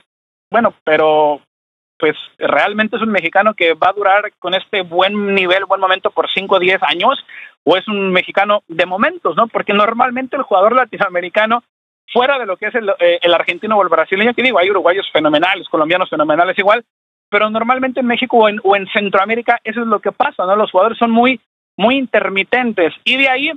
bueno, 0.50 0.74
pero 0.84 1.40
pues 1.98 2.16
realmente 2.38 2.96
es 2.96 3.02
un 3.02 3.10
mexicano 3.10 3.54
que 3.54 3.74
va 3.74 3.90
a 3.90 3.92
durar 3.92 4.32
con 4.38 4.54
este 4.54 4.82
buen 4.82 5.34
nivel, 5.34 5.66
buen 5.66 5.80
momento 5.80 6.10
por 6.10 6.30
5 6.30 6.56
o 6.56 6.58
10 6.58 6.82
años, 6.82 7.24
o 7.62 7.76
es 7.76 7.86
un 7.88 8.10
mexicano 8.10 8.62
de 8.68 8.86
momentos, 8.86 9.36
¿no? 9.36 9.48
Porque 9.48 9.74
normalmente 9.74 10.36
el 10.36 10.42
jugador 10.42 10.74
latinoamericano, 10.74 11.62
fuera 12.10 12.38
de 12.38 12.46
lo 12.46 12.56
que 12.56 12.66
es 12.66 12.74
el, 12.74 12.88
eh, 12.98 13.18
el 13.20 13.34
argentino 13.34 13.76
o 13.76 13.82
el 13.82 13.90
brasileño, 13.90 14.32
que 14.32 14.42
digo, 14.42 14.58
hay 14.58 14.70
uruguayos 14.70 15.10
fenomenales, 15.12 15.68
colombianos 15.68 16.08
fenomenales 16.08 16.58
igual, 16.58 16.84
pero 17.28 17.50
normalmente 17.50 18.00
en 18.00 18.06
México 18.06 18.38
o 18.38 18.48
en, 18.48 18.60
o 18.64 18.74
en 18.76 18.88
Centroamérica 18.88 19.60
eso 19.62 19.82
es 19.82 19.86
lo 19.86 20.00
que 20.00 20.10
pasa, 20.10 20.46
¿no? 20.46 20.56
Los 20.56 20.70
jugadores 20.70 20.98
son 20.98 21.10
muy, 21.10 21.40
muy 21.76 21.96
intermitentes 21.96 22.94
y 23.04 23.18
de 23.18 23.28
ahí 23.28 23.52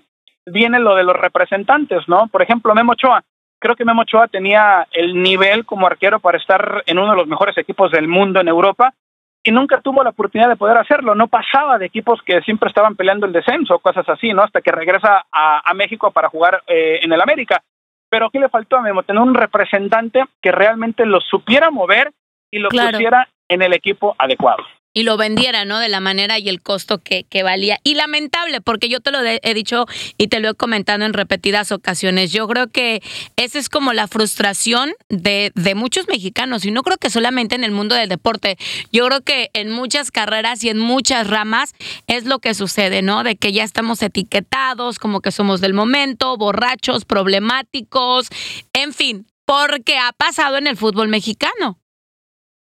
viene 0.45 0.79
lo 0.79 0.95
de 0.95 1.03
los 1.03 1.15
representantes, 1.15 2.07
¿no? 2.07 2.27
Por 2.27 2.41
ejemplo, 2.41 2.73
Memo 2.73 2.93
Ochoa. 2.93 3.23
Creo 3.59 3.75
que 3.75 3.85
Memo 3.85 4.01
Ochoa 4.01 4.27
tenía 4.27 4.87
el 4.91 5.21
nivel 5.21 5.65
como 5.65 5.87
arquero 5.87 6.19
para 6.19 6.37
estar 6.37 6.83
en 6.85 6.99
uno 6.99 7.11
de 7.11 7.17
los 7.17 7.27
mejores 7.27 7.57
equipos 7.57 7.91
del 7.91 8.07
mundo 8.07 8.41
en 8.41 8.49
Europa 8.49 8.93
y 9.41 9.51
nunca 9.51 9.81
tuvo 9.81 10.03
la 10.03 10.09
oportunidad 10.09 10.49
de 10.49 10.55
poder 10.55 10.77
hacerlo. 10.77 11.15
No 11.15 11.27
pasaba 11.27 11.77
de 11.77 11.85
equipos 11.85 12.21
que 12.25 12.41
siempre 12.41 12.67
estaban 12.67 12.95
peleando 12.95 13.25
el 13.25 13.33
descenso, 13.33 13.79
cosas 13.79 14.07
así, 14.09 14.33
¿no? 14.33 14.43
Hasta 14.43 14.61
que 14.61 14.71
regresa 14.71 15.25
a, 15.31 15.69
a 15.69 15.73
México 15.73 16.11
para 16.11 16.29
jugar 16.29 16.63
eh, 16.67 16.99
en 17.01 17.13
el 17.13 17.21
América. 17.21 17.61
Pero 18.09 18.29
¿qué 18.29 18.39
le 18.39 18.49
faltó 18.49 18.77
a 18.77 18.81
Memo? 18.81 19.03
Tener 19.03 19.21
un 19.21 19.33
representante 19.33 20.23
que 20.41 20.51
realmente 20.51 21.05
lo 21.05 21.19
supiera 21.21 21.71
mover 21.71 22.11
y 22.51 22.59
lo 22.59 22.69
pusiera 22.69 23.27
en 23.47 23.61
el 23.61 23.73
equipo 23.73 24.15
adecuado 24.19 24.63
y 24.93 25.03
lo 25.03 25.17
vendiera, 25.17 25.65
¿no? 25.65 25.79
De 25.79 25.89
la 25.89 25.99
manera 25.99 26.39
y 26.39 26.49
el 26.49 26.61
costo 26.61 26.99
que, 26.99 27.23
que, 27.23 27.43
valía. 27.43 27.79
Y 27.83 27.95
lamentable, 27.95 28.61
porque 28.61 28.89
yo 28.89 28.99
te 28.99 29.11
lo 29.11 29.19
he 29.23 29.53
dicho 29.53 29.85
y 30.17 30.27
te 30.27 30.39
lo 30.39 30.49
he 30.49 30.53
comentado 30.53 31.03
en 31.03 31.13
repetidas 31.13 31.71
ocasiones. 31.71 32.31
Yo 32.31 32.47
creo 32.47 32.67
que 32.67 33.01
esa 33.35 33.59
es 33.59 33.69
como 33.69 33.93
la 33.93 34.07
frustración 34.07 34.93
de, 35.09 35.51
de 35.55 35.75
muchos 35.75 36.07
mexicanos, 36.07 36.65
y 36.65 36.71
no 36.71 36.83
creo 36.83 36.97
que 36.97 37.09
solamente 37.09 37.55
en 37.55 37.63
el 37.63 37.71
mundo 37.71 37.95
del 37.95 38.09
deporte. 38.09 38.57
Yo 38.91 39.05
creo 39.07 39.21
que 39.21 39.49
en 39.53 39.71
muchas 39.71 40.11
carreras 40.11 40.63
y 40.63 40.69
en 40.69 40.77
muchas 40.77 41.27
ramas 41.27 41.73
es 42.07 42.25
lo 42.25 42.39
que 42.39 42.53
sucede, 42.53 43.01
¿no? 43.01 43.23
De 43.23 43.35
que 43.35 43.51
ya 43.51 43.63
estamos 43.63 44.01
etiquetados, 44.01 44.99
como 44.99 45.21
que 45.21 45.31
somos 45.31 45.61
del 45.61 45.73
momento, 45.73 46.37
borrachos, 46.37 47.05
problemáticos, 47.05 48.27
en 48.73 48.93
fin, 48.93 49.25
porque 49.45 49.97
ha 49.97 50.11
pasado 50.13 50.57
en 50.57 50.67
el 50.67 50.77
fútbol 50.77 51.07
mexicano. 51.07 51.79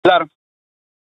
Claro. 0.02 0.28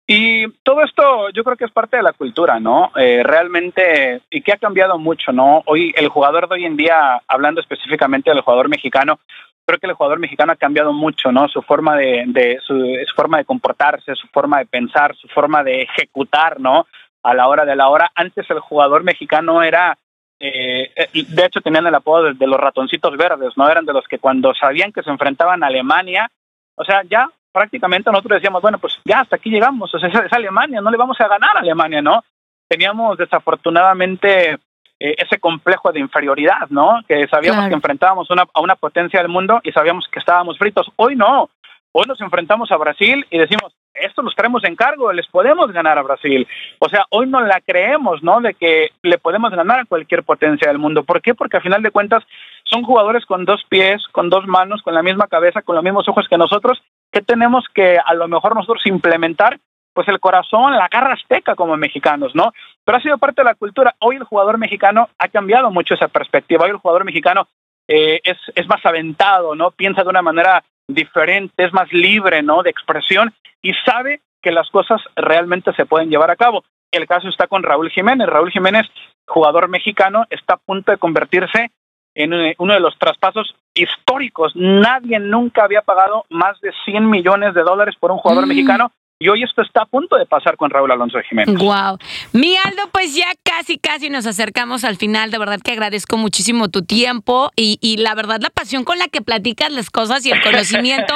Y 0.06 0.48
todo 0.62 0.82
esto 0.82 1.30
yo 1.30 1.44
creo 1.44 1.56
que 1.56 1.64
es 1.64 1.70
parte 1.70 1.96
de 1.96 2.02
la 2.02 2.12
cultura, 2.12 2.58
¿no? 2.58 2.90
Eh, 2.96 3.22
realmente, 3.22 4.20
y 4.30 4.42
que 4.42 4.52
ha 4.52 4.56
cambiado 4.56 4.98
mucho, 4.98 5.32
¿no? 5.32 5.62
Hoy 5.66 5.94
el 5.96 6.08
jugador 6.08 6.48
de 6.48 6.56
hoy 6.56 6.64
en 6.64 6.76
día, 6.76 7.22
hablando 7.28 7.60
específicamente 7.60 8.30
del 8.30 8.40
jugador 8.40 8.68
mexicano, 8.68 9.20
creo 9.64 9.78
que 9.78 9.86
el 9.86 9.92
jugador 9.92 10.18
mexicano 10.18 10.52
ha 10.52 10.56
cambiado 10.56 10.92
mucho, 10.92 11.30
¿no? 11.30 11.48
Su 11.48 11.62
forma 11.62 11.96
de, 11.96 12.24
de 12.26 12.58
su, 12.66 12.74
su, 12.74 13.14
forma 13.14 13.38
de 13.38 13.44
comportarse, 13.44 14.14
su 14.16 14.26
forma 14.28 14.58
de 14.58 14.66
pensar, 14.66 15.14
su 15.14 15.28
forma 15.28 15.62
de 15.62 15.82
ejecutar, 15.82 16.58
¿no? 16.58 16.86
A 17.22 17.34
la 17.34 17.46
hora 17.46 17.64
de 17.64 17.76
la 17.76 17.88
hora. 17.88 18.10
Antes 18.16 18.50
el 18.50 18.58
jugador 18.58 19.04
mexicano 19.04 19.62
era, 19.62 19.96
eh, 20.40 20.90
de 21.12 21.44
hecho 21.46 21.60
tenían 21.60 21.86
el 21.86 21.94
apodo 21.94 22.34
de 22.34 22.46
los 22.48 22.58
ratoncitos 22.58 23.16
verdes, 23.16 23.56
¿no? 23.56 23.68
Eran 23.68 23.86
de 23.86 23.92
los 23.92 24.06
que 24.08 24.18
cuando 24.18 24.52
sabían 24.54 24.90
que 24.90 25.04
se 25.04 25.10
enfrentaban 25.10 25.62
a 25.62 25.68
Alemania, 25.68 26.28
o 26.74 26.84
sea, 26.84 27.02
ya 27.08 27.30
prácticamente 27.52 28.10
nosotros 28.10 28.38
decíamos, 28.38 28.62
bueno, 28.62 28.78
pues 28.78 28.98
ya 29.04 29.20
hasta 29.20 29.36
aquí 29.36 29.50
llegamos, 29.50 29.94
o 29.94 29.98
sea, 29.98 30.08
es, 30.08 30.32
Alemania, 30.32 30.80
no 30.80 30.90
le 30.90 30.96
vamos 30.96 31.20
a 31.20 31.28
ganar 31.28 31.56
a 31.56 31.60
Alemania, 31.60 32.02
¿no? 32.02 32.24
Teníamos 32.68 33.18
desafortunadamente 33.18 34.54
eh, 34.98 35.14
ese 35.18 35.38
complejo 35.38 35.92
de 35.92 36.00
inferioridad, 36.00 36.68
¿no? 36.70 37.00
Que 37.06 37.28
sabíamos 37.28 37.58
claro. 37.58 37.68
que 37.68 37.74
enfrentábamos 37.74 38.30
una, 38.30 38.46
a 38.52 38.60
una 38.60 38.76
potencia 38.76 39.20
del 39.20 39.28
mundo 39.28 39.60
y 39.62 39.72
sabíamos 39.72 40.08
que 40.10 40.18
estábamos 40.18 40.58
fritos. 40.58 40.90
Hoy 40.96 41.14
no, 41.14 41.50
hoy 41.92 42.04
nos 42.08 42.20
enfrentamos 42.20 42.72
a 42.72 42.76
Brasil 42.76 43.26
y 43.30 43.38
decimos, 43.38 43.74
esto 43.94 44.22
los 44.22 44.34
traemos 44.34 44.64
en 44.64 44.74
cargo, 44.74 45.12
les 45.12 45.26
podemos 45.26 45.70
ganar 45.70 45.98
a 45.98 46.02
Brasil. 46.02 46.46
O 46.78 46.88
sea, 46.88 47.04
hoy 47.10 47.26
no 47.26 47.40
la 47.40 47.60
creemos, 47.60 48.22
¿no? 48.22 48.40
De 48.40 48.54
que 48.54 48.90
le 49.02 49.18
podemos 49.18 49.50
ganar 49.50 49.80
a 49.80 49.84
cualquier 49.84 50.22
potencia 50.22 50.68
del 50.68 50.78
mundo. 50.78 51.04
¿Por 51.04 51.20
qué? 51.20 51.34
Porque 51.34 51.58
a 51.58 51.62
final 51.62 51.82
de 51.82 51.90
cuentas 51.90 52.24
son 52.64 52.82
jugadores 52.84 53.26
con 53.26 53.44
dos 53.44 53.62
pies, 53.68 54.02
con 54.12 54.30
dos 54.30 54.46
manos, 54.46 54.80
con 54.82 54.94
la 54.94 55.02
misma 55.02 55.26
cabeza, 55.26 55.60
con 55.60 55.74
los 55.74 55.84
mismos 55.84 56.08
ojos 56.08 56.26
que 56.28 56.38
nosotros 56.38 56.82
¿Qué 57.12 57.20
tenemos 57.20 57.66
que 57.74 57.98
a 58.04 58.14
lo 58.14 58.26
mejor 58.26 58.56
nosotros 58.56 58.86
implementar? 58.86 59.60
Pues 59.92 60.08
el 60.08 60.18
corazón, 60.18 60.74
la 60.74 60.88
garra 60.88 61.12
azteca 61.12 61.54
como 61.54 61.76
mexicanos, 61.76 62.34
¿no? 62.34 62.52
Pero 62.84 62.98
ha 62.98 63.02
sido 63.02 63.18
parte 63.18 63.42
de 63.42 63.46
la 63.46 63.54
cultura. 63.54 63.94
Hoy 64.00 64.16
el 64.16 64.24
jugador 64.24 64.56
mexicano 64.56 65.10
ha 65.18 65.28
cambiado 65.28 65.70
mucho 65.70 65.94
esa 65.94 66.08
perspectiva. 66.08 66.64
Hoy 66.64 66.70
el 66.70 66.78
jugador 66.78 67.04
mexicano 67.04 67.46
eh, 67.86 68.20
es, 68.24 68.38
es 68.54 68.66
más 68.66 68.84
aventado, 68.86 69.54
¿no? 69.54 69.70
Piensa 69.70 70.02
de 70.02 70.08
una 70.08 70.22
manera 70.22 70.64
diferente, 70.88 71.64
es 71.64 71.72
más 71.74 71.92
libre, 71.92 72.42
¿no? 72.42 72.62
De 72.62 72.70
expresión 72.70 73.34
y 73.60 73.72
sabe 73.84 74.20
que 74.42 74.50
las 74.50 74.68
cosas 74.70 75.00
realmente 75.14 75.72
se 75.74 75.86
pueden 75.86 76.10
llevar 76.10 76.30
a 76.30 76.36
cabo. 76.36 76.64
El 76.90 77.06
caso 77.06 77.28
está 77.28 77.46
con 77.46 77.62
Raúl 77.62 77.90
Jiménez. 77.90 78.26
Raúl 78.26 78.50
Jiménez, 78.50 78.86
jugador 79.26 79.68
mexicano, 79.68 80.24
está 80.30 80.54
a 80.54 80.58
punto 80.58 80.92
de 80.92 80.98
convertirse 80.98 81.70
en 82.14 82.32
eh, 82.32 82.54
uno 82.58 82.74
de 82.74 82.80
los 82.80 82.98
traspasos 82.98 83.54
históricos. 83.74 84.52
Nadie 84.54 85.18
nunca 85.18 85.64
había 85.64 85.82
pagado 85.82 86.24
más 86.30 86.60
de 86.60 86.72
100 86.84 87.08
millones 87.08 87.54
de 87.54 87.62
dólares 87.62 87.94
por 87.98 88.10
un 88.10 88.18
jugador 88.18 88.46
mm. 88.46 88.48
mexicano 88.48 88.92
y 89.22 89.28
hoy 89.28 89.44
esto 89.44 89.62
está 89.62 89.82
a 89.82 89.86
punto 89.86 90.16
de 90.16 90.26
pasar 90.26 90.56
con 90.56 90.68
Raúl 90.68 90.90
Alonso 90.90 91.16
de 91.16 91.22
Jiménez. 91.22 91.56
Wow. 91.56 91.96
Mi 92.32 92.56
Aldo, 92.56 92.82
pues 92.90 93.14
ya 93.14 93.28
casi, 93.44 93.78
casi 93.78 94.10
nos 94.10 94.26
acercamos 94.26 94.82
al 94.82 94.96
final. 94.96 95.30
De 95.30 95.38
verdad 95.38 95.60
que 95.62 95.70
agradezco 95.70 96.16
muchísimo 96.16 96.70
tu 96.70 96.82
tiempo 96.82 97.52
y, 97.54 97.78
y 97.80 97.98
la 97.98 98.16
verdad 98.16 98.40
la 98.40 98.50
pasión 98.50 98.82
con 98.82 98.98
la 98.98 99.06
que 99.06 99.22
platicas 99.22 99.70
las 99.70 99.90
cosas 99.90 100.26
y 100.26 100.32
el 100.32 100.42
conocimiento. 100.42 101.14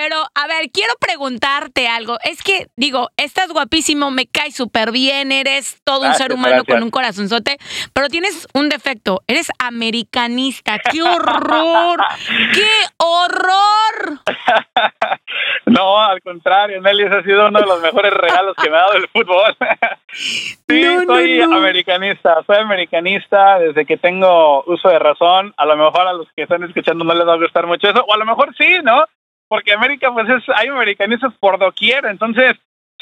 Pero, 0.00 0.14
a 0.32 0.46
ver, 0.46 0.70
quiero 0.72 0.94
preguntarte 1.00 1.88
algo. 1.88 2.18
Es 2.22 2.44
que, 2.44 2.68
digo, 2.76 3.08
estás 3.16 3.48
guapísimo, 3.48 4.12
me 4.12 4.28
caes 4.28 4.54
súper 4.54 4.92
bien, 4.92 5.32
eres 5.32 5.82
todo 5.82 6.06
un 6.06 6.14
ser 6.14 6.32
humano 6.32 6.62
con 6.64 6.80
un 6.84 6.90
corazonzote, 6.90 7.58
pero 7.92 8.06
tienes 8.06 8.46
un 8.54 8.68
defecto. 8.68 9.22
Eres 9.26 9.50
americanista. 9.58 10.78
¡Qué 10.78 11.02
horror! 11.02 11.98
¡Qué 12.54 12.68
horror! 12.96 14.20
no, 15.66 16.00
al 16.00 16.22
contrario, 16.22 16.80
Nelly, 16.80 17.02
es 17.02 17.24
sido 17.24 17.48
uno 17.48 17.58
de 17.58 17.66
los 17.66 17.82
mejores 17.82 18.12
regalos 18.12 18.54
que 18.54 18.70
me 18.70 18.76
ha 18.76 18.82
dado 18.82 18.92
el 18.92 19.08
fútbol. 19.08 19.56
sí, 20.12 20.84
soy 21.06 21.40
americanista, 21.40 22.44
soy 22.46 22.58
americanista 22.58 23.58
desde 23.58 23.84
que 23.84 23.96
tengo 23.96 24.62
uso 24.62 24.90
de 24.90 25.00
razón. 25.00 25.52
A 25.56 25.66
lo 25.66 25.76
mejor 25.76 26.06
a 26.06 26.12
los 26.12 26.28
que 26.36 26.42
están 26.42 26.62
escuchando 26.62 27.04
no 27.04 27.14
les 27.14 27.26
va 27.26 27.32
a 27.32 27.38
gustar 27.38 27.66
mucho 27.66 27.88
eso, 27.88 28.04
o 28.06 28.14
a 28.14 28.18
lo 28.18 28.26
mejor 28.26 28.54
sí, 28.56 28.78
¿no? 28.84 29.04
Porque 29.48 29.72
América, 29.72 30.12
pues 30.12 30.28
es, 30.28 30.44
hay 30.54 30.68
americanistas 30.68 31.32
por 31.40 31.58
doquier, 31.58 32.04
entonces 32.06 32.52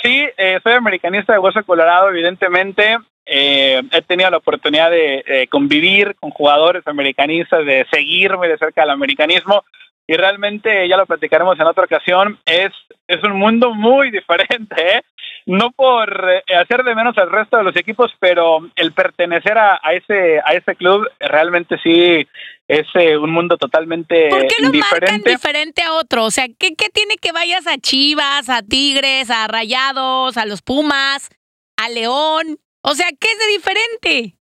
sí, 0.02 0.26
eh, 0.37 0.61
soy 0.62 0.72
americanista 0.72 1.32
de 1.32 1.38
hueso 1.38 1.64
colorado, 1.64 2.09
evidentemente. 2.09 2.98
Eh, 3.28 3.82
he 3.90 4.02
tenido 4.02 4.30
la 4.30 4.37
oportunidad 4.37 4.88
de 4.88 5.48
convivir 5.50 6.14
con 6.14 6.30
jugadores 6.30 6.87
americanistas, 6.87 7.66
de 7.66 7.85
seguirme 7.90 8.46
de 8.46 8.56
cerca 8.56 8.82
del 8.82 8.90
americanismo 8.90 9.64
y 10.06 10.14
realmente 10.16 10.88
ya 10.88 10.96
lo 10.96 11.06
platicaremos 11.06 11.59
en 11.59 11.66
otra 11.66 11.85
ocasión, 11.85 12.38
es, 12.46 12.72
es 13.09 13.22
un 13.24 13.32
mundo 13.32 13.74
muy 13.74 14.11
diferente, 14.12 14.98
¿eh? 14.98 15.02
no 15.46 15.70
por 15.70 16.28
eh, 16.46 16.56
hacer 16.56 16.82
de 16.85 16.94
menos 16.94 17.16
al 17.18 17.30
resto 17.30 17.56
de 17.56 17.64
los 17.64 17.76
equipos, 17.76 18.12
pero 18.18 18.68
el 18.76 18.92
pertenecer 18.92 19.59
a, 19.59 19.80
ese, 19.92 20.40
a 20.44 20.54
ese 20.54 20.74
club 20.76 21.09
realmente 21.20 21.78
sí 21.82 22.26
es 22.68 22.87
eh, 22.94 23.16
un 23.16 23.31
mundo 23.31 23.57
totalmente 23.57 24.29
¿Por 24.29 24.46
qué 24.46 24.62
lo 24.62 24.70
diferente. 24.70 25.31
diferente 25.31 25.83
a 25.83 25.94
otro? 25.94 26.24
O 26.24 26.31
sea, 26.31 26.46
¿qué, 26.46 26.74
¿qué 26.74 26.88
tiene 26.88 27.16
que 27.16 27.33
vayas 27.33 27.66
a 27.66 27.79
Chivas, 27.79 28.48
a 28.48 28.62
Tigres, 28.62 29.31
a 29.31 29.46
Rayados, 29.46 30.37
a 30.37 30.46
los 30.46 30.62
Pumas, 30.62 31.31
a 31.76 31.88
León? 31.88 32.59
O 32.83 32.94
sea, 32.94 33.07
¿qué 33.18 33.29
es 33.29 33.38
de 33.38 33.46
diferente? 33.46 34.37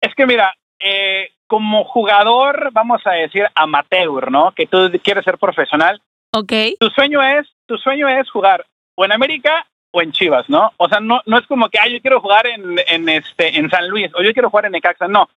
Es 0.00 0.14
que 0.14 0.26
mira, 0.26 0.54
eh, 0.80 1.30
como 1.46 1.84
jugador, 1.84 2.70
vamos 2.72 3.02
a 3.06 3.12
decir 3.12 3.46
amateur, 3.54 4.30
¿no? 4.30 4.52
Que 4.52 4.66
tú 4.66 4.90
quieres 5.02 5.24
ser 5.24 5.38
profesional. 5.38 6.00
Ok. 6.34 6.52
Tu 6.80 6.88
sueño 6.90 7.22
es, 7.22 7.46
tu 7.66 7.76
sueño 7.76 8.08
es 8.08 8.30
jugar 8.30 8.64
o 8.96 9.04
en 9.04 9.12
América 9.12 9.66
o 9.92 10.00
en 10.00 10.12
Chivas, 10.12 10.48
¿no? 10.48 10.72
O 10.78 10.88
sea, 10.88 11.00
no, 11.00 11.20
no 11.26 11.38
es 11.38 11.46
como 11.46 11.68
que, 11.68 11.78
ah, 11.78 11.88
yo 11.88 12.00
quiero 12.00 12.20
jugar 12.20 12.46
en, 12.46 12.78
en, 12.86 13.08
este, 13.08 13.58
en 13.58 13.68
San 13.68 13.88
Luis 13.88 14.10
o 14.14 14.22
yo 14.22 14.32
quiero 14.32 14.48
jugar 14.48 14.66
en 14.66 14.72
Necaxa, 14.72 15.08
no. 15.08 15.28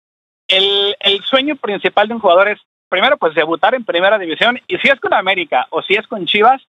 El, 0.49 0.97
el 1.01 1.23
sueño 1.25 1.57
principal 1.57 2.09
de 2.09 2.15
un 2.15 2.21
jugador 2.21 2.49
es, 2.49 2.61
primero, 2.89 3.17
pues 3.17 3.35
debutar 3.35 3.75
en 3.75 3.85
primera 3.85 4.19
división 4.19 4.61
y 4.67 4.77
si 4.79 4.89
es 4.89 5.01
con 5.01 5.15
América 5.15 5.67
o 5.71 5.83
si 5.83 5.95
es 5.95 6.07
con 6.07 6.27
Chivas, 6.27 6.63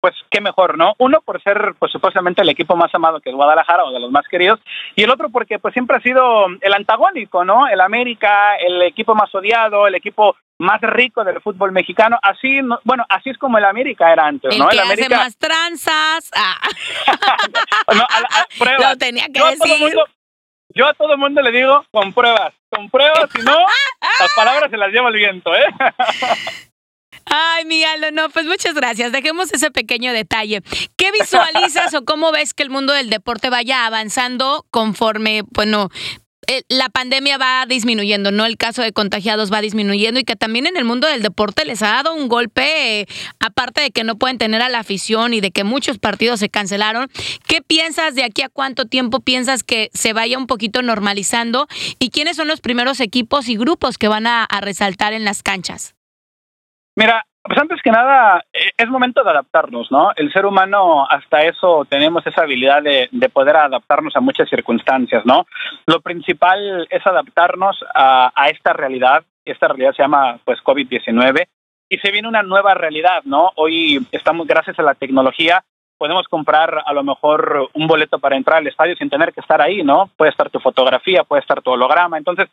pues 0.00 0.14
qué 0.30 0.40
mejor, 0.40 0.78
¿no? 0.78 0.94
Uno 0.98 1.20
por 1.20 1.42
ser, 1.42 1.74
pues 1.78 1.90
supuestamente 1.90 2.42
el 2.42 2.48
equipo 2.48 2.76
más 2.76 2.94
amado 2.94 3.20
que 3.20 3.30
es 3.30 3.36
Guadalajara 3.36 3.84
o 3.84 3.92
de 3.92 4.00
los 4.00 4.10
más 4.10 4.26
queridos, 4.28 4.60
y 4.94 5.02
el 5.02 5.10
otro 5.10 5.28
porque 5.30 5.58
pues 5.58 5.72
siempre 5.72 5.96
ha 5.96 6.00
sido 6.00 6.46
el 6.60 6.72
antagónico, 6.72 7.44
¿no? 7.44 7.66
El 7.66 7.80
América, 7.80 8.56
el 8.56 8.82
equipo 8.82 9.14
más 9.14 9.34
odiado, 9.34 9.86
el 9.86 9.94
equipo 9.94 10.36
más 10.58 10.80
rico 10.80 11.24
del 11.24 11.40
fútbol 11.40 11.72
mexicano, 11.72 12.18
así, 12.22 12.60
bueno, 12.84 13.04
así 13.08 13.30
es 13.30 13.38
como 13.38 13.58
el 13.58 13.64
América 13.64 14.12
era 14.12 14.26
antes, 14.26 14.56
¿no? 14.56 14.70
el 14.70 14.78
América 14.78 15.06
hace 15.06 15.16
más 15.16 15.36
tranzas. 15.36 16.30
Ah. 16.34 16.56
no, 17.94 18.02
a, 18.02 18.90
Lo 18.90 18.96
tenía 18.96 19.26
que 19.26 19.40
decir. 19.40 19.94
Yo 20.74 20.86
a 20.86 20.94
todo 20.94 21.12
el 21.12 21.18
mundo 21.18 21.42
le 21.42 21.50
digo 21.50 21.84
con 21.90 22.12
pruebas, 22.12 22.54
con 22.70 22.90
pruebas, 22.90 23.30
si 23.34 23.42
no, 23.42 23.56
las 24.20 24.34
palabras 24.34 24.70
se 24.70 24.76
las 24.76 24.90
lleva 24.92 25.08
el 25.08 25.16
viento, 25.16 25.54
¿eh? 25.54 25.66
Ay, 27.30 27.64
Miguel, 27.66 28.14
no, 28.14 28.30
pues 28.30 28.46
muchas 28.46 28.74
gracias. 28.74 29.12
Dejemos 29.12 29.52
ese 29.52 29.70
pequeño 29.70 30.12
detalle. 30.12 30.62
¿Qué 30.96 31.12
visualizas 31.12 31.92
o 31.94 32.04
cómo 32.04 32.32
ves 32.32 32.54
que 32.54 32.62
el 32.62 32.70
mundo 32.70 32.94
del 32.94 33.10
deporte 33.10 33.50
vaya 33.50 33.84
avanzando 33.84 34.64
conforme, 34.70 35.42
bueno, 35.50 35.90
la 36.68 36.88
pandemia 36.88 37.38
va 37.38 37.66
disminuyendo, 37.66 38.30
¿no? 38.30 38.46
El 38.46 38.56
caso 38.56 38.82
de 38.82 38.92
contagiados 38.92 39.52
va 39.52 39.60
disminuyendo 39.60 40.18
y 40.18 40.24
que 40.24 40.36
también 40.36 40.66
en 40.66 40.76
el 40.76 40.84
mundo 40.84 41.06
del 41.06 41.22
deporte 41.22 41.64
les 41.64 41.82
ha 41.82 41.88
dado 41.88 42.14
un 42.14 42.28
golpe, 42.28 43.00
eh, 43.00 43.06
aparte 43.38 43.82
de 43.82 43.90
que 43.90 44.04
no 44.04 44.16
pueden 44.16 44.38
tener 44.38 44.62
a 44.62 44.68
la 44.68 44.78
afición 44.78 45.34
y 45.34 45.40
de 45.40 45.50
que 45.50 45.64
muchos 45.64 45.98
partidos 45.98 46.40
se 46.40 46.48
cancelaron. 46.48 47.10
¿Qué 47.46 47.60
piensas 47.62 48.14
de 48.14 48.24
aquí 48.24 48.42
a 48.42 48.48
cuánto 48.48 48.86
tiempo 48.86 49.20
piensas 49.20 49.62
que 49.62 49.90
se 49.92 50.12
vaya 50.12 50.38
un 50.38 50.46
poquito 50.46 50.82
normalizando? 50.82 51.68
¿Y 51.98 52.10
quiénes 52.10 52.36
son 52.36 52.48
los 52.48 52.60
primeros 52.60 53.00
equipos 53.00 53.48
y 53.48 53.56
grupos 53.56 53.98
que 53.98 54.08
van 54.08 54.26
a 54.26 54.46
resaltar 54.60 55.12
en 55.12 55.24
las 55.24 55.42
canchas? 55.42 55.94
Mira, 56.96 57.27
pues 57.48 57.58
antes 57.58 57.80
que 57.82 57.90
nada, 57.90 58.44
eh, 58.52 58.70
es 58.76 58.88
momento 58.88 59.24
de 59.24 59.30
adaptarnos, 59.30 59.90
¿no? 59.90 60.10
El 60.16 60.30
ser 60.32 60.44
humano, 60.44 61.06
hasta 61.08 61.42
eso, 61.44 61.86
tenemos 61.88 62.26
esa 62.26 62.42
habilidad 62.42 62.82
de, 62.82 63.08
poder 63.32 63.56
adaptarnos 63.56 64.14
a 64.16 64.20
muchas 64.20 64.48
circunstancias, 64.50 65.24
¿no? 65.24 65.46
Lo 65.86 66.00
principal 66.00 66.86
es 66.90 67.06
adaptarnos 67.06 67.82
a, 67.94 68.30
esta 68.50 68.72
realidad. 68.72 69.24
Esta 69.44 69.68
realidad 69.68 69.94
se 69.94 70.02
llama, 70.02 70.38
pues, 70.44 70.58
COVID-19. 70.60 71.46
Y 71.88 71.98
se 71.98 72.10
viene 72.10 72.28
una 72.28 72.42
nueva 72.42 72.74
realidad, 72.74 73.22
¿no? 73.24 73.50
Hoy 73.56 74.06
estamos, 74.12 74.46
gracias 74.46 74.78
a 74.78 74.82
la 74.82 74.94
tecnología, 74.94 75.64
podemos 75.96 76.28
comprar 76.28 76.82
a 76.84 76.92
lo 76.92 77.02
mejor 77.02 77.70
un 77.72 77.86
boleto 77.86 78.18
para 78.18 78.36
entrar 78.36 78.58
al 78.58 78.66
estadio 78.66 78.94
sin 78.96 79.08
tener 79.08 79.32
que 79.32 79.40
estar 79.40 79.60
ahí, 79.62 79.82
¿no? 79.82 80.10
Puede 80.16 80.30
estar 80.30 80.50
tu 80.50 80.60
fotografía, 80.60 81.24
puede 81.24 81.40
estar 81.40 81.62
tu 81.62 81.70
holograma. 81.70 82.18
Entonces, 82.18 82.48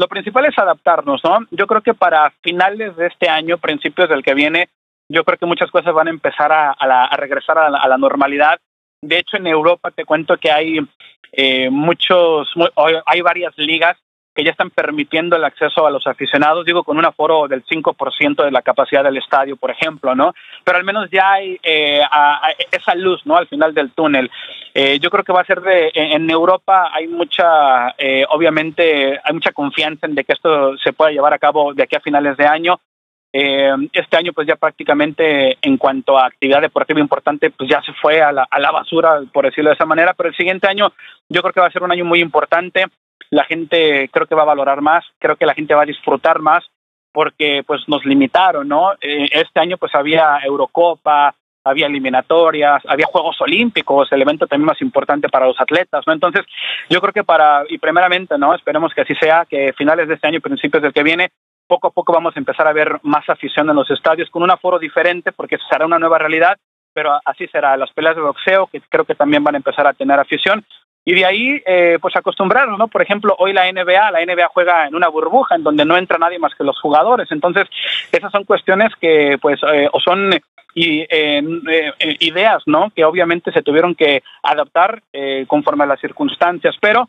lo 0.00 0.08
principal 0.08 0.46
es 0.46 0.58
adaptarnos, 0.58 1.22
¿no? 1.22 1.40
Yo 1.50 1.66
creo 1.66 1.82
que 1.82 1.92
para 1.92 2.30
finales 2.42 2.96
de 2.96 3.08
este 3.08 3.28
año, 3.28 3.58
principios 3.58 4.08
del 4.08 4.22
que 4.22 4.32
viene, 4.32 4.70
yo 5.10 5.24
creo 5.24 5.36
que 5.36 5.44
muchas 5.44 5.70
cosas 5.70 5.92
van 5.92 6.06
a 6.06 6.10
empezar 6.10 6.50
a, 6.50 7.16
regresar 7.16 7.58
a 7.58 7.68
la, 7.68 7.98
normalidad. 7.98 8.58
De 9.02 9.18
hecho, 9.18 9.36
en 9.36 9.46
Europa 9.46 9.90
te 9.90 10.06
cuento 10.06 10.38
que 10.38 10.50
hay 10.50 10.78
eh, 11.32 11.68
muchos, 11.68 12.48
hay 13.04 13.20
varias 13.20 13.52
ligas 13.58 13.98
que 14.34 14.44
ya 14.44 14.52
están 14.52 14.70
permitiendo 14.70 15.36
el 15.36 15.44
acceso 15.44 15.86
a 15.86 15.90
los 15.90 16.06
aficionados, 16.06 16.64
digo, 16.64 16.84
con 16.84 16.96
un 16.98 17.04
aforo 17.04 17.48
del 17.48 17.64
5% 17.64 18.44
de 18.44 18.50
la 18.50 18.62
capacidad 18.62 19.02
del 19.02 19.16
estadio, 19.16 19.56
por 19.56 19.70
ejemplo, 19.70 20.14
¿no? 20.14 20.34
Pero 20.64 20.78
al 20.78 20.84
menos 20.84 21.10
ya 21.10 21.32
hay 21.32 21.58
eh, 21.62 22.00
esa 22.70 22.94
luz, 22.94 23.20
¿no? 23.24 23.36
Al 23.36 23.48
final 23.48 23.74
del 23.74 23.90
túnel. 23.90 24.30
Eh, 24.72 25.00
yo 25.00 25.10
creo 25.10 25.24
que 25.24 25.32
va 25.32 25.40
a 25.40 25.46
ser 25.46 25.60
de, 25.60 25.90
en 25.94 26.30
Europa 26.30 26.90
hay 26.92 27.08
mucha, 27.08 27.90
eh, 27.98 28.24
obviamente, 28.28 29.18
hay 29.22 29.34
mucha 29.34 29.52
confianza 29.52 30.06
en 30.06 30.14
que 30.14 30.32
esto 30.32 30.76
se 30.78 30.92
pueda 30.92 31.10
llevar 31.10 31.34
a 31.34 31.38
cabo 31.38 31.74
de 31.74 31.82
aquí 31.82 31.96
a 31.96 32.00
finales 32.00 32.36
de 32.36 32.46
año. 32.46 32.80
este 33.32 34.16
año, 34.16 34.32
pues 34.32 34.46
ya 34.46 34.56
prácticamente 34.56 35.56
en 35.62 35.76
cuanto 35.76 36.18
a 36.18 36.26
actividad 36.26 36.60
deportiva 36.60 37.00
importante, 37.00 37.50
pues 37.50 37.68
ya 37.68 37.80
se 37.82 37.92
fue 37.94 38.20
a 38.22 38.32
la, 38.32 38.46
a 38.48 38.58
la 38.60 38.70
basura, 38.70 39.20
por 39.32 39.44
decirlo 39.44 39.70
de 39.70 39.74
esa 39.74 39.86
manera, 39.86 40.14
pero 40.14 40.28
el 40.28 40.36
siguiente 40.36 40.68
año 40.68 40.92
yo 41.28 41.40
creo 41.42 41.52
que 41.52 41.60
va 41.60 41.66
a 41.66 41.72
ser 41.72 41.82
un 41.82 41.92
año 41.92 42.04
muy 42.04 42.20
importante 42.20 42.86
la 43.30 43.44
gente 43.44 44.08
creo 44.12 44.26
que 44.26 44.34
va 44.34 44.42
a 44.42 44.46
valorar 44.46 44.80
más, 44.80 45.04
creo 45.18 45.36
que 45.36 45.46
la 45.46 45.54
gente 45.54 45.74
va 45.74 45.82
a 45.82 45.86
disfrutar 45.86 46.40
más 46.40 46.64
porque 47.12 47.62
pues 47.66 47.82
nos 47.88 48.04
limitaron, 48.04 48.68
¿no? 48.68 48.92
Eh, 49.00 49.28
este 49.32 49.60
año 49.60 49.76
pues 49.78 49.94
había 49.94 50.38
Eurocopa, 50.44 51.34
había 51.64 51.86
eliminatorias, 51.86 52.82
había 52.86 53.06
Juegos 53.06 53.40
Olímpicos, 53.40 54.10
el 54.12 54.22
evento 54.22 54.46
también 54.46 54.66
más 54.66 54.80
importante 54.80 55.28
para 55.28 55.46
los 55.46 55.60
atletas, 55.60 56.04
¿no? 56.06 56.12
Entonces, 56.12 56.44
yo 56.88 57.00
creo 57.00 57.12
que 57.12 57.24
para, 57.24 57.64
y 57.68 57.78
primeramente, 57.78 58.38
¿no? 58.38 58.54
Esperemos 58.54 58.92
que 58.94 59.02
así 59.02 59.14
sea, 59.16 59.44
que 59.44 59.72
finales 59.74 60.08
de 60.08 60.14
este 60.14 60.26
año 60.26 60.38
y 60.38 60.40
principios 60.40 60.82
del 60.82 60.92
que 60.92 61.02
viene, 61.02 61.30
poco 61.66 61.88
a 61.88 61.90
poco 61.90 62.12
vamos 62.12 62.34
a 62.36 62.38
empezar 62.38 62.66
a 62.66 62.72
ver 62.72 62.98
más 63.02 63.28
afición 63.28 63.68
en 63.70 63.76
los 63.76 63.90
estadios 63.90 64.30
con 64.30 64.42
un 64.42 64.50
aforo 64.50 64.78
diferente, 64.78 65.32
porque 65.32 65.58
será 65.68 65.86
una 65.86 65.98
nueva 65.98 66.18
realidad, 66.18 66.56
pero 66.92 67.18
así 67.24 67.46
será. 67.48 67.76
Las 67.76 67.92
peleas 67.92 68.16
de 68.16 68.22
boxeo, 68.22 68.66
que 68.66 68.80
creo 68.88 69.04
que 69.04 69.14
también 69.14 69.44
van 69.44 69.54
a 69.54 69.58
empezar 69.58 69.86
a 69.86 69.92
tener 69.92 70.18
afición, 70.18 70.64
y 71.04 71.14
de 71.14 71.24
ahí, 71.24 71.62
eh, 71.66 71.98
pues 72.00 72.14
acostumbrarnos, 72.14 72.78
¿no? 72.78 72.88
Por 72.88 73.02
ejemplo, 73.02 73.34
hoy 73.38 73.52
la 73.52 73.70
NBA, 73.72 74.10
la 74.10 74.24
NBA 74.24 74.48
juega 74.52 74.86
en 74.86 74.94
una 74.94 75.08
burbuja 75.08 75.54
en 75.54 75.62
donde 75.62 75.84
no 75.84 75.96
entra 75.96 76.18
nadie 76.18 76.38
más 76.38 76.54
que 76.54 76.64
los 76.64 76.78
jugadores. 76.78 77.30
Entonces, 77.32 77.68
esas 78.12 78.30
son 78.30 78.44
cuestiones 78.44 78.92
que, 79.00 79.38
pues, 79.40 79.60
eh, 79.72 79.88
o 79.92 80.00
son 80.00 80.30
y, 80.74 81.06
eh, 81.08 81.42
ideas, 82.20 82.62
¿no? 82.66 82.90
Que 82.94 83.04
obviamente 83.04 83.50
se 83.50 83.62
tuvieron 83.62 83.94
que 83.94 84.22
adaptar 84.42 85.02
conforme 85.48 85.84
a 85.84 85.88
las 85.88 86.00
circunstancias, 86.00 86.76
pero 86.80 87.08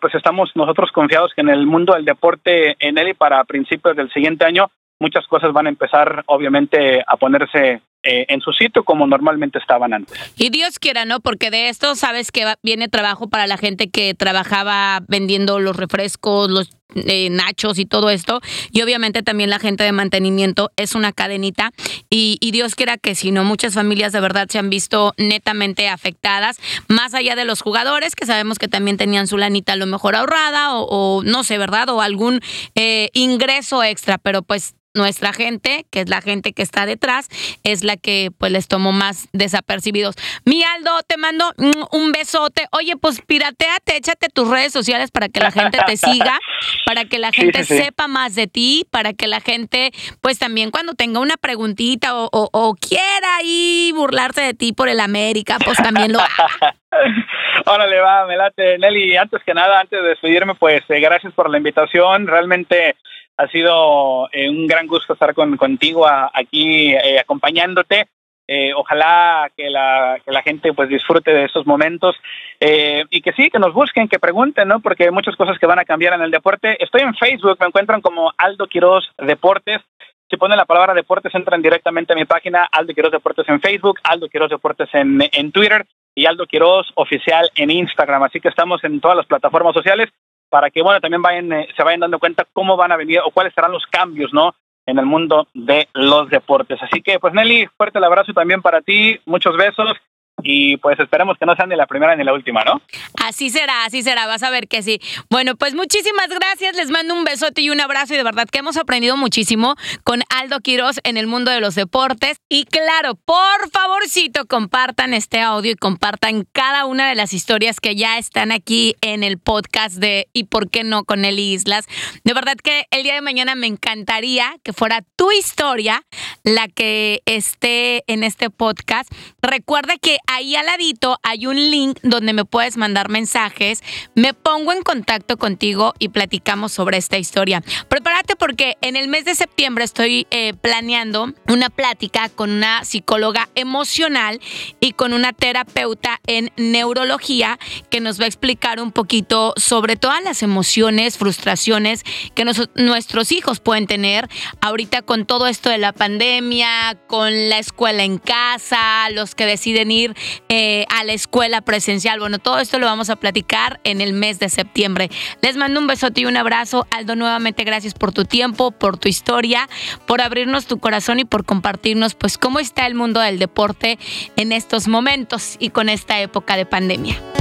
pues 0.00 0.14
estamos 0.14 0.50
nosotros 0.54 0.90
confiados 0.90 1.32
que 1.34 1.42
en 1.42 1.50
el 1.50 1.66
mundo 1.66 1.92
del 1.92 2.06
deporte 2.06 2.74
en 2.78 2.96
él 2.96 3.08
y 3.08 3.14
para 3.14 3.44
principios 3.44 3.94
del 3.94 4.10
siguiente 4.10 4.46
año 4.46 4.70
muchas 4.98 5.26
cosas 5.26 5.52
van 5.52 5.66
a 5.66 5.68
empezar 5.68 6.22
obviamente 6.26 7.04
a 7.06 7.16
ponerse 7.18 7.82
eh, 8.06 8.26
en 8.28 8.40
su 8.40 8.52
sitio 8.52 8.84
como 8.84 9.06
normalmente 9.06 9.58
estaban 9.58 9.92
antes. 9.92 10.18
Y 10.36 10.50
Dios 10.50 10.78
quiera, 10.78 11.04
¿no? 11.04 11.20
Porque 11.20 11.50
de 11.50 11.68
esto 11.68 11.94
sabes 11.96 12.30
que 12.30 12.44
viene 12.62 12.88
trabajo 12.88 13.28
para 13.28 13.46
la 13.46 13.56
gente 13.56 13.90
que 13.90 14.14
trabajaba 14.14 15.00
vendiendo 15.08 15.58
los 15.58 15.76
refrescos, 15.76 16.50
los 16.50 16.70
eh, 16.94 17.28
nachos 17.30 17.78
y 17.78 17.84
todo 17.84 18.10
esto. 18.10 18.40
Y 18.70 18.80
obviamente 18.82 19.22
también 19.22 19.50
la 19.50 19.58
gente 19.58 19.82
de 19.82 19.92
mantenimiento 19.92 20.70
es 20.76 20.94
una 20.94 21.12
cadenita. 21.12 21.72
Y, 22.08 22.38
Dios 22.52 22.74
quiera 22.74 22.96
que 22.96 23.14
si 23.14 23.32
no, 23.32 23.44
muchas 23.44 23.74
familias 23.74 24.12
de 24.12 24.20
verdad 24.20 24.48
se 24.48 24.58
han 24.58 24.70
visto 24.70 25.12
netamente 25.18 25.88
afectadas, 25.88 26.58
más 26.88 27.12
allá 27.12 27.34
de 27.34 27.44
los 27.44 27.60
jugadores, 27.60 28.14
que 28.14 28.24
sabemos 28.24 28.58
que 28.58 28.68
también 28.68 28.96
tenían 28.96 29.26
su 29.26 29.36
lanita 29.36 29.74
a 29.74 29.76
lo 29.76 29.84
mejor 29.86 30.14
ahorrada 30.14 30.76
o, 30.76 31.22
no 31.22 31.44
sé, 31.44 31.58
¿verdad? 31.58 31.90
O 31.90 32.00
algún 32.00 32.40
eh, 32.76 33.10
ingreso 33.12 33.82
extra, 33.82 34.16
pero 34.16 34.42
pues 34.42 34.74
nuestra 34.96 35.32
gente, 35.32 35.86
que 35.90 36.00
es 36.00 36.08
la 36.08 36.20
gente 36.20 36.52
que 36.52 36.62
está 36.62 36.86
detrás, 36.86 37.28
es 37.62 37.84
la 37.84 37.95
que 37.96 38.30
pues 38.36 38.52
les 38.52 38.68
tomó 38.68 38.92
más 38.92 39.28
desapercibidos. 39.32 40.16
Mi 40.44 40.62
Aldo, 40.62 40.90
te 41.06 41.16
mando 41.16 41.52
un 41.92 42.12
besote. 42.12 42.66
Oye, 42.72 42.96
pues 42.96 43.20
pirateate, 43.20 43.96
échate 43.96 44.28
tus 44.28 44.48
redes 44.48 44.72
sociales 44.72 45.10
para 45.10 45.28
que 45.28 45.40
la 45.40 45.50
gente 45.50 45.78
te 45.86 45.96
siga, 45.96 46.38
para 46.86 47.04
que 47.04 47.18
la 47.18 47.32
gente 47.32 47.64
sepa 47.64 48.08
más 48.08 48.34
de 48.34 48.46
ti, 48.46 48.86
para 48.90 49.12
que 49.12 49.26
la 49.26 49.40
gente 49.40 49.92
pues 50.20 50.38
también 50.38 50.70
cuando 50.70 50.94
tenga 50.94 51.20
una 51.20 51.36
preguntita 51.36 52.12
o, 52.14 52.74
quiera 52.80 53.36
ahí 53.36 53.92
burlarse 53.94 54.40
de 54.40 54.54
ti 54.54 54.72
por 54.72 54.88
el 54.88 55.00
América, 55.00 55.58
pues 55.64 55.76
también 55.78 56.12
lo 56.12 56.20
haga. 56.20 56.74
Órale, 57.66 58.00
va, 58.00 58.26
me 58.26 58.36
late. 58.36 58.78
Nelly, 58.78 59.16
antes 59.16 59.42
que 59.44 59.54
nada, 59.54 59.80
antes 59.80 60.00
de 60.00 60.08
despedirme, 60.08 60.54
pues 60.54 60.82
eh, 60.88 61.00
gracias 61.00 61.32
por 61.34 61.50
la 61.50 61.58
invitación. 61.58 62.26
Realmente 62.26 62.96
ha 63.36 63.48
sido 63.48 64.28
eh, 64.32 64.48
un 64.48 64.66
gran 64.66 64.86
gusto 64.86 65.12
estar 65.12 65.34
con, 65.34 65.56
contigo 65.56 66.06
aquí 66.06 66.94
eh, 66.94 67.18
acompañándote. 67.18 68.08
Eh, 68.48 68.72
ojalá 68.74 69.50
que 69.56 69.68
la, 69.68 70.20
que 70.24 70.30
la 70.30 70.42
gente 70.42 70.72
pues 70.72 70.88
disfrute 70.88 71.32
de 71.32 71.46
estos 71.46 71.66
momentos 71.66 72.14
y 72.60 73.20
que 73.20 73.32
sí, 73.32 73.50
que 73.50 73.58
nos 73.58 73.74
busquen, 73.74 74.08
que 74.08 74.20
pregunten, 74.20 74.68
¿no? 74.68 74.80
Porque 74.80 75.04
hay 75.04 75.10
muchas 75.10 75.36
cosas 75.36 75.58
que 75.58 75.66
van 75.66 75.80
a 75.80 75.84
cambiar 75.84 76.14
en 76.14 76.22
el 76.22 76.30
deporte. 76.30 76.82
Estoy 76.82 77.02
en 77.02 77.14
Facebook, 77.14 77.58
me 77.60 77.66
encuentran 77.66 78.00
como 78.00 78.32
Aldo 78.38 78.66
Quiroz 78.66 79.04
Deportes. 79.18 79.82
Si 80.30 80.36
ponen 80.36 80.56
la 80.56 80.64
palabra 80.64 80.94
deportes, 80.94 81.34
entran 81.34 81.60
directamente 81.60 82.12
a 82.12 82.16
mi 82.16 82.24
página, 82.24 82.66
Aldo 82.70 82.94
Quiroz 82.94 83.12
Deportes 83.12 83.48
en 83.48 83.60
Facebook, 83.60 83.98
Aldo 84.04 84.28
Quiroz 84.28 84.48
Deportes 84.48 84.88
en, 84.94 85.22
en 85.32 85.52
Twitter 85.52 85.84
y 86.14 86.26
Aldo 86.26 86.46
Quiroz 86.46 86.86
Oficial 86.94 87.50
en 87.56 87.70
Instagram. 87.70 88.22
Así 88.22 88.40
que 88.40 88.48
estamos 88.48 88.82
en 88.84 89.00
todas 89.00 89.16
las 89.16 89.26
plataformas 89.26 89.74
sociales 89.74 90.08
para 90.48 90.70
que 90.70 90.82
bueno 90.82 91.00
también 91.00 91.22
vayan 91.22 91.52
eh, 91.52 91.68
se 91.76 91.82
vayan 91.82 92.00
dando 92.00 92.18
cuenta 92.18 92.46
cómo 92.52 92.76
van 92.76 92.92
a 92.92 92.96
venir 92.96 93.20
o 93.24 93.30
cuáles 93.30 93.54
serán 93.54 93.72
los 93.72 93.86
cambios 93.86 94.32
no 94.32 94.54
en 94.86 94.98
el 94.98 95.06
mundo 95.06 95.48
de 95.52 95.88
los 95.94 96.30
deportes. 96.30 96.80
Así 96.80 97.02
que 97.02 97.18
pues 97.18 97.34
Nelly 97.34 97.66
fuerte 97.76 97.98
el 97.98 98.04
abrazo 98.04 98.32
también 98.32 98.62
para 98.62 98.80
ti 98.80 99.18
muchos 99.26 99.56
besos 99.56 99.96
y 100.42 100.76
pues 100.76 100.98
esperemos 101.00 101.36
que 101.38 101.46
no 101.46 101.56
sean 101.56 101.68
ni 101.68 101.76
la 101.76 101.86
primera 101.86 102.14
ni 102.14 102.24
la 102.24 102.32
última, 102.32 102.62
¿no? 102.62 102.82
Así 103.22 103.50
será, 103.50 103.84
así 103.84 104.02
será, 104.02 104.26
vas 104.26 104.42
a 104.42 104.50
ver 104.50 104.68
que 104.68 104.82
sí. 104.82 105.00
Bueno, 105.30 105.56
pues 105.56 105.74
muchísimas 105.74 106.28
gracias, 106.28 106.76
les 106.76 106.90
mando 106.90 107.14
un 107.14 107.24
besote 107.24 107.62
y 107.62 107.70
un 107.70 107.80
abrazo 107.80 108.14
y 108.14 108.16
de 108.16 108.22
verdad 108.22 108.46
que 108.50 108.58
hemos 108.58 108.76
aprendido 108.76 109.16
muchísimo 109.16 109.74
con 110.04 110.22
Aldo 110.28 110.60
Quiroz 110.60 111.00
en 111.04 111.16
el 111.16 111.26
mundo 111.26 111.50
de 111.50 111.60
los 111.60 111.74
deportes. 111.74 112.38
Y 112.48 112.64
claro, 112.64 113.14
por 113.14 113.70
favorcito, 113.72 114.46
compartan 114.46 115.14
este 115.14 115.40
audio 115.40 115.72
y 115.72 115.76
compartan 115.76 116.46
cada 116.52 116.86
una 116.86 117.08
de 117.08 117.14
las 117.14 117.32
historias 117.32 117.80
que 117.80 117.96
ya 117.96 118.18
están 118.18 118.52
aquí 118.52 118.94
en 119.00 119.22
el 119.22 119.38
podcast 119.38 119.96
de 119.96 120.28
¿Y 120.32 120.44
por 120.44 120.70
qué 120.70 120.84
no 120.84 121.04
con 121.04 121.24
Eli 121.24 121.54
Islas? 121.54 121.86
De 122.24 122.34
verdad 122.34 122.56
que 122.56 122.84
el 122.90 123.02
día 123.02 123.14
de 123.14 123.20
mañana 123.22 123.54
me 123.54 123.66
encantaría 123.66 124.56
que 124.62 124.72
fuera 124.72 125.02
tu 125.16 125.30
historia 125.32 126.02
la 126.44 126.68
que 126.68 127.22
esté 127.26 128.04
en 128.06 128.22
este 128.22 128.50
podcast. 128.50 129.10
Recuerda 129.42 129.94
que 130.00 130.18
ahí 130.26 130.56
al 130.56 130.66
ladito 130.66 131.18
hay 131.22 131.46
un 131.46 131.56
link 131.56 131.98
donde 132.02 132.32
me 132.32 132.44
puedes 132.44 132.76
mandar 132.76 133.08
mensajes. 133.08 133.82
Me 134.14 134.34
pongo 134.34 134.72
en 134.72 134.82
contacto 134.82 135.36
contigo 135.36 135.94
y 135.98 136.08
platicamos 136.08 136.72
sobre 136.72 136.98
esta 136.98 137.18
historia. 137.18 137.62
Prepárate 137.88 138.36
porque 138.36 138.76
en 138.80 138.96
el 138.96 139.08
mes 139.08 139.24
de 139.24 139.34
septiembre 139.34 139.84
estoy 139.84 140.26
eh, 140.30 140.54
planeando 140.54 141.32
una 141.48 141.70
plática 141.70 142.28
con 142.28 142.50
una 142.50 142.84
psicóloga 142.84 143.48
emocional 143.54 144.40
y 144.80 144.92
con 144.92 145.12
una 145.12 145.32
terapeuta 145.32 146.20
en 146.26 146.50
neurología 146.56 147.58
que 147.90 148.00
nos 148.00 148.20
va 148.20 148.24
a 148.24 148.28
explicar 148.28 148.80
un 148.80 148.92
poquito 148.92 149.54
sobre 149.56 149.96
todas 149.96 150.22
las 150.22 150.42
emociones, 150.42 151.18
frustraciones 151.18 152.04
que 152.34 152.44
nuestros 152.74 153.32
hijos 153.32 153.60
pueden 153.60 153.86
tener 153.86 154.28
ahorita 154.60 155.02
con 155.02 155.26
todo 155.26 155.46
esto 155.46 155.70
de 155.70 155.78
la 155.78 155.92
pandemia, 155.92 156.98
con 157.06 157.48
la 157.48 157.58
escuela 157.58 158.04
en 158.04 158.18
casa, 158.18 159.08
los 159.10 159.34
que 159.34 159.46
deciden 159.46 159.90
ir 159.90 160.15
eh, 160.48 160.86
a 160.88 161.04
la 161.04 161.12
escuela 161.12 161.60
presencial. 161.60 162.18
Bueno, 162.20 162.38
todo 162.38 162.58
esto 162.58 162.78
lo 162.78 162.86
vamos 162.86 163.10
a 163.10 163.16
platicar 163.16 163.80
en 163.84 164.00
el 164.00 164.12
mes 164.12 164.38
de 164.38 164.48
septiembre. 164.48 165.10
Les 165.42 165.56
mando 165.56 165.80
un 165.80 165.86
besote 165.86 166.22
y 166.22 166.26
un 166.26 166.36
abrazo. 166.36 166.86
Aldo, 166.90 167.16
nuevamente 167.16 167.64
gracias 167.64 167.94
por 167.94 168.12
tu 168.12 168.24
tiempo, 168.24 168.70
por 168.70 168.98
tu 168.98 169.08
historia, 169.08 169.68
por 170.06 170.20
abrirnos 170.20 170.66
tu 170.66 170.78
corazón 170.78 171.20
y 171.20 171.24
por 171.24 171.44
compartirnos 171.44 172.14
pues 172.14 172.38
cómo 172.38 172.58
está 172.58 172.86
el 172.86 172.94
mundo 172.94 173.20
del 173.20 173.38
deporte 173.38 173.98
en 174.36 174.52
estos 174.52 174.88
momentos 174.88 175.56
y 175.58 175.70
con 175.70 175.88
esta 175.88 176.20
época 176.20 176.56
de 176.56 176.66
pandemia. 176.66 177.35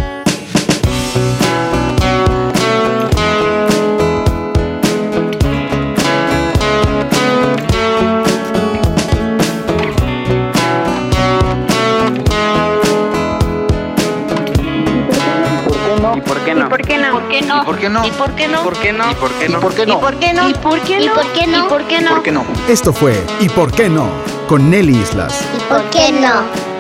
¿Y 16.75 17.11
por 17.11 17.27
qué 17.29 17.41
no? 17.41 17.61
¿Y 17.61 17.65
por 17.65 17.77
qué 17.77 17.89
no? 17.89 18.05
¿Y 18.05 18.11
por 18.11 18.35
qué 18.35 18.47
no? 18.49 18.61
¿Y 18.61 18.61
por 18.61 18.73
qué 18.79 18.91
no? 18.91 19.11
¿Y 19.11 19.15
por 19.15 19.33
qué 19.33 19.47
no? 19.47 19.59
¿Y 19.59 19.63
por 19.63 20.15
qué 20.19 20.33
no? 20.33 20.49
¿Y 20.49 20.53
por 20.53 20.79
qué 20.81 20.97
no? 20.97 21.07
¿Y 21.07 21.13
por 21.13 21.31
qué 21.33 21.47
no? 21.47 22.09
¿Y 22.09 22.09
por 22.09 22.23
qué 22.23 22.31
no? 22.31 22.45
Esto 22.67 22.91
fue 22.91 23.23
¿Y 23.39 23.49
por 23.49 23.71
qué 23.71 23.87
no? 23.89 24.09
con 24.47 24.69
Nelly 24.69 24.97
Islas. 24.97 25.41
¿Y 25.57 25.59
por 25.71 25.83
qué 25.89 26.11
no? 26.11 26.74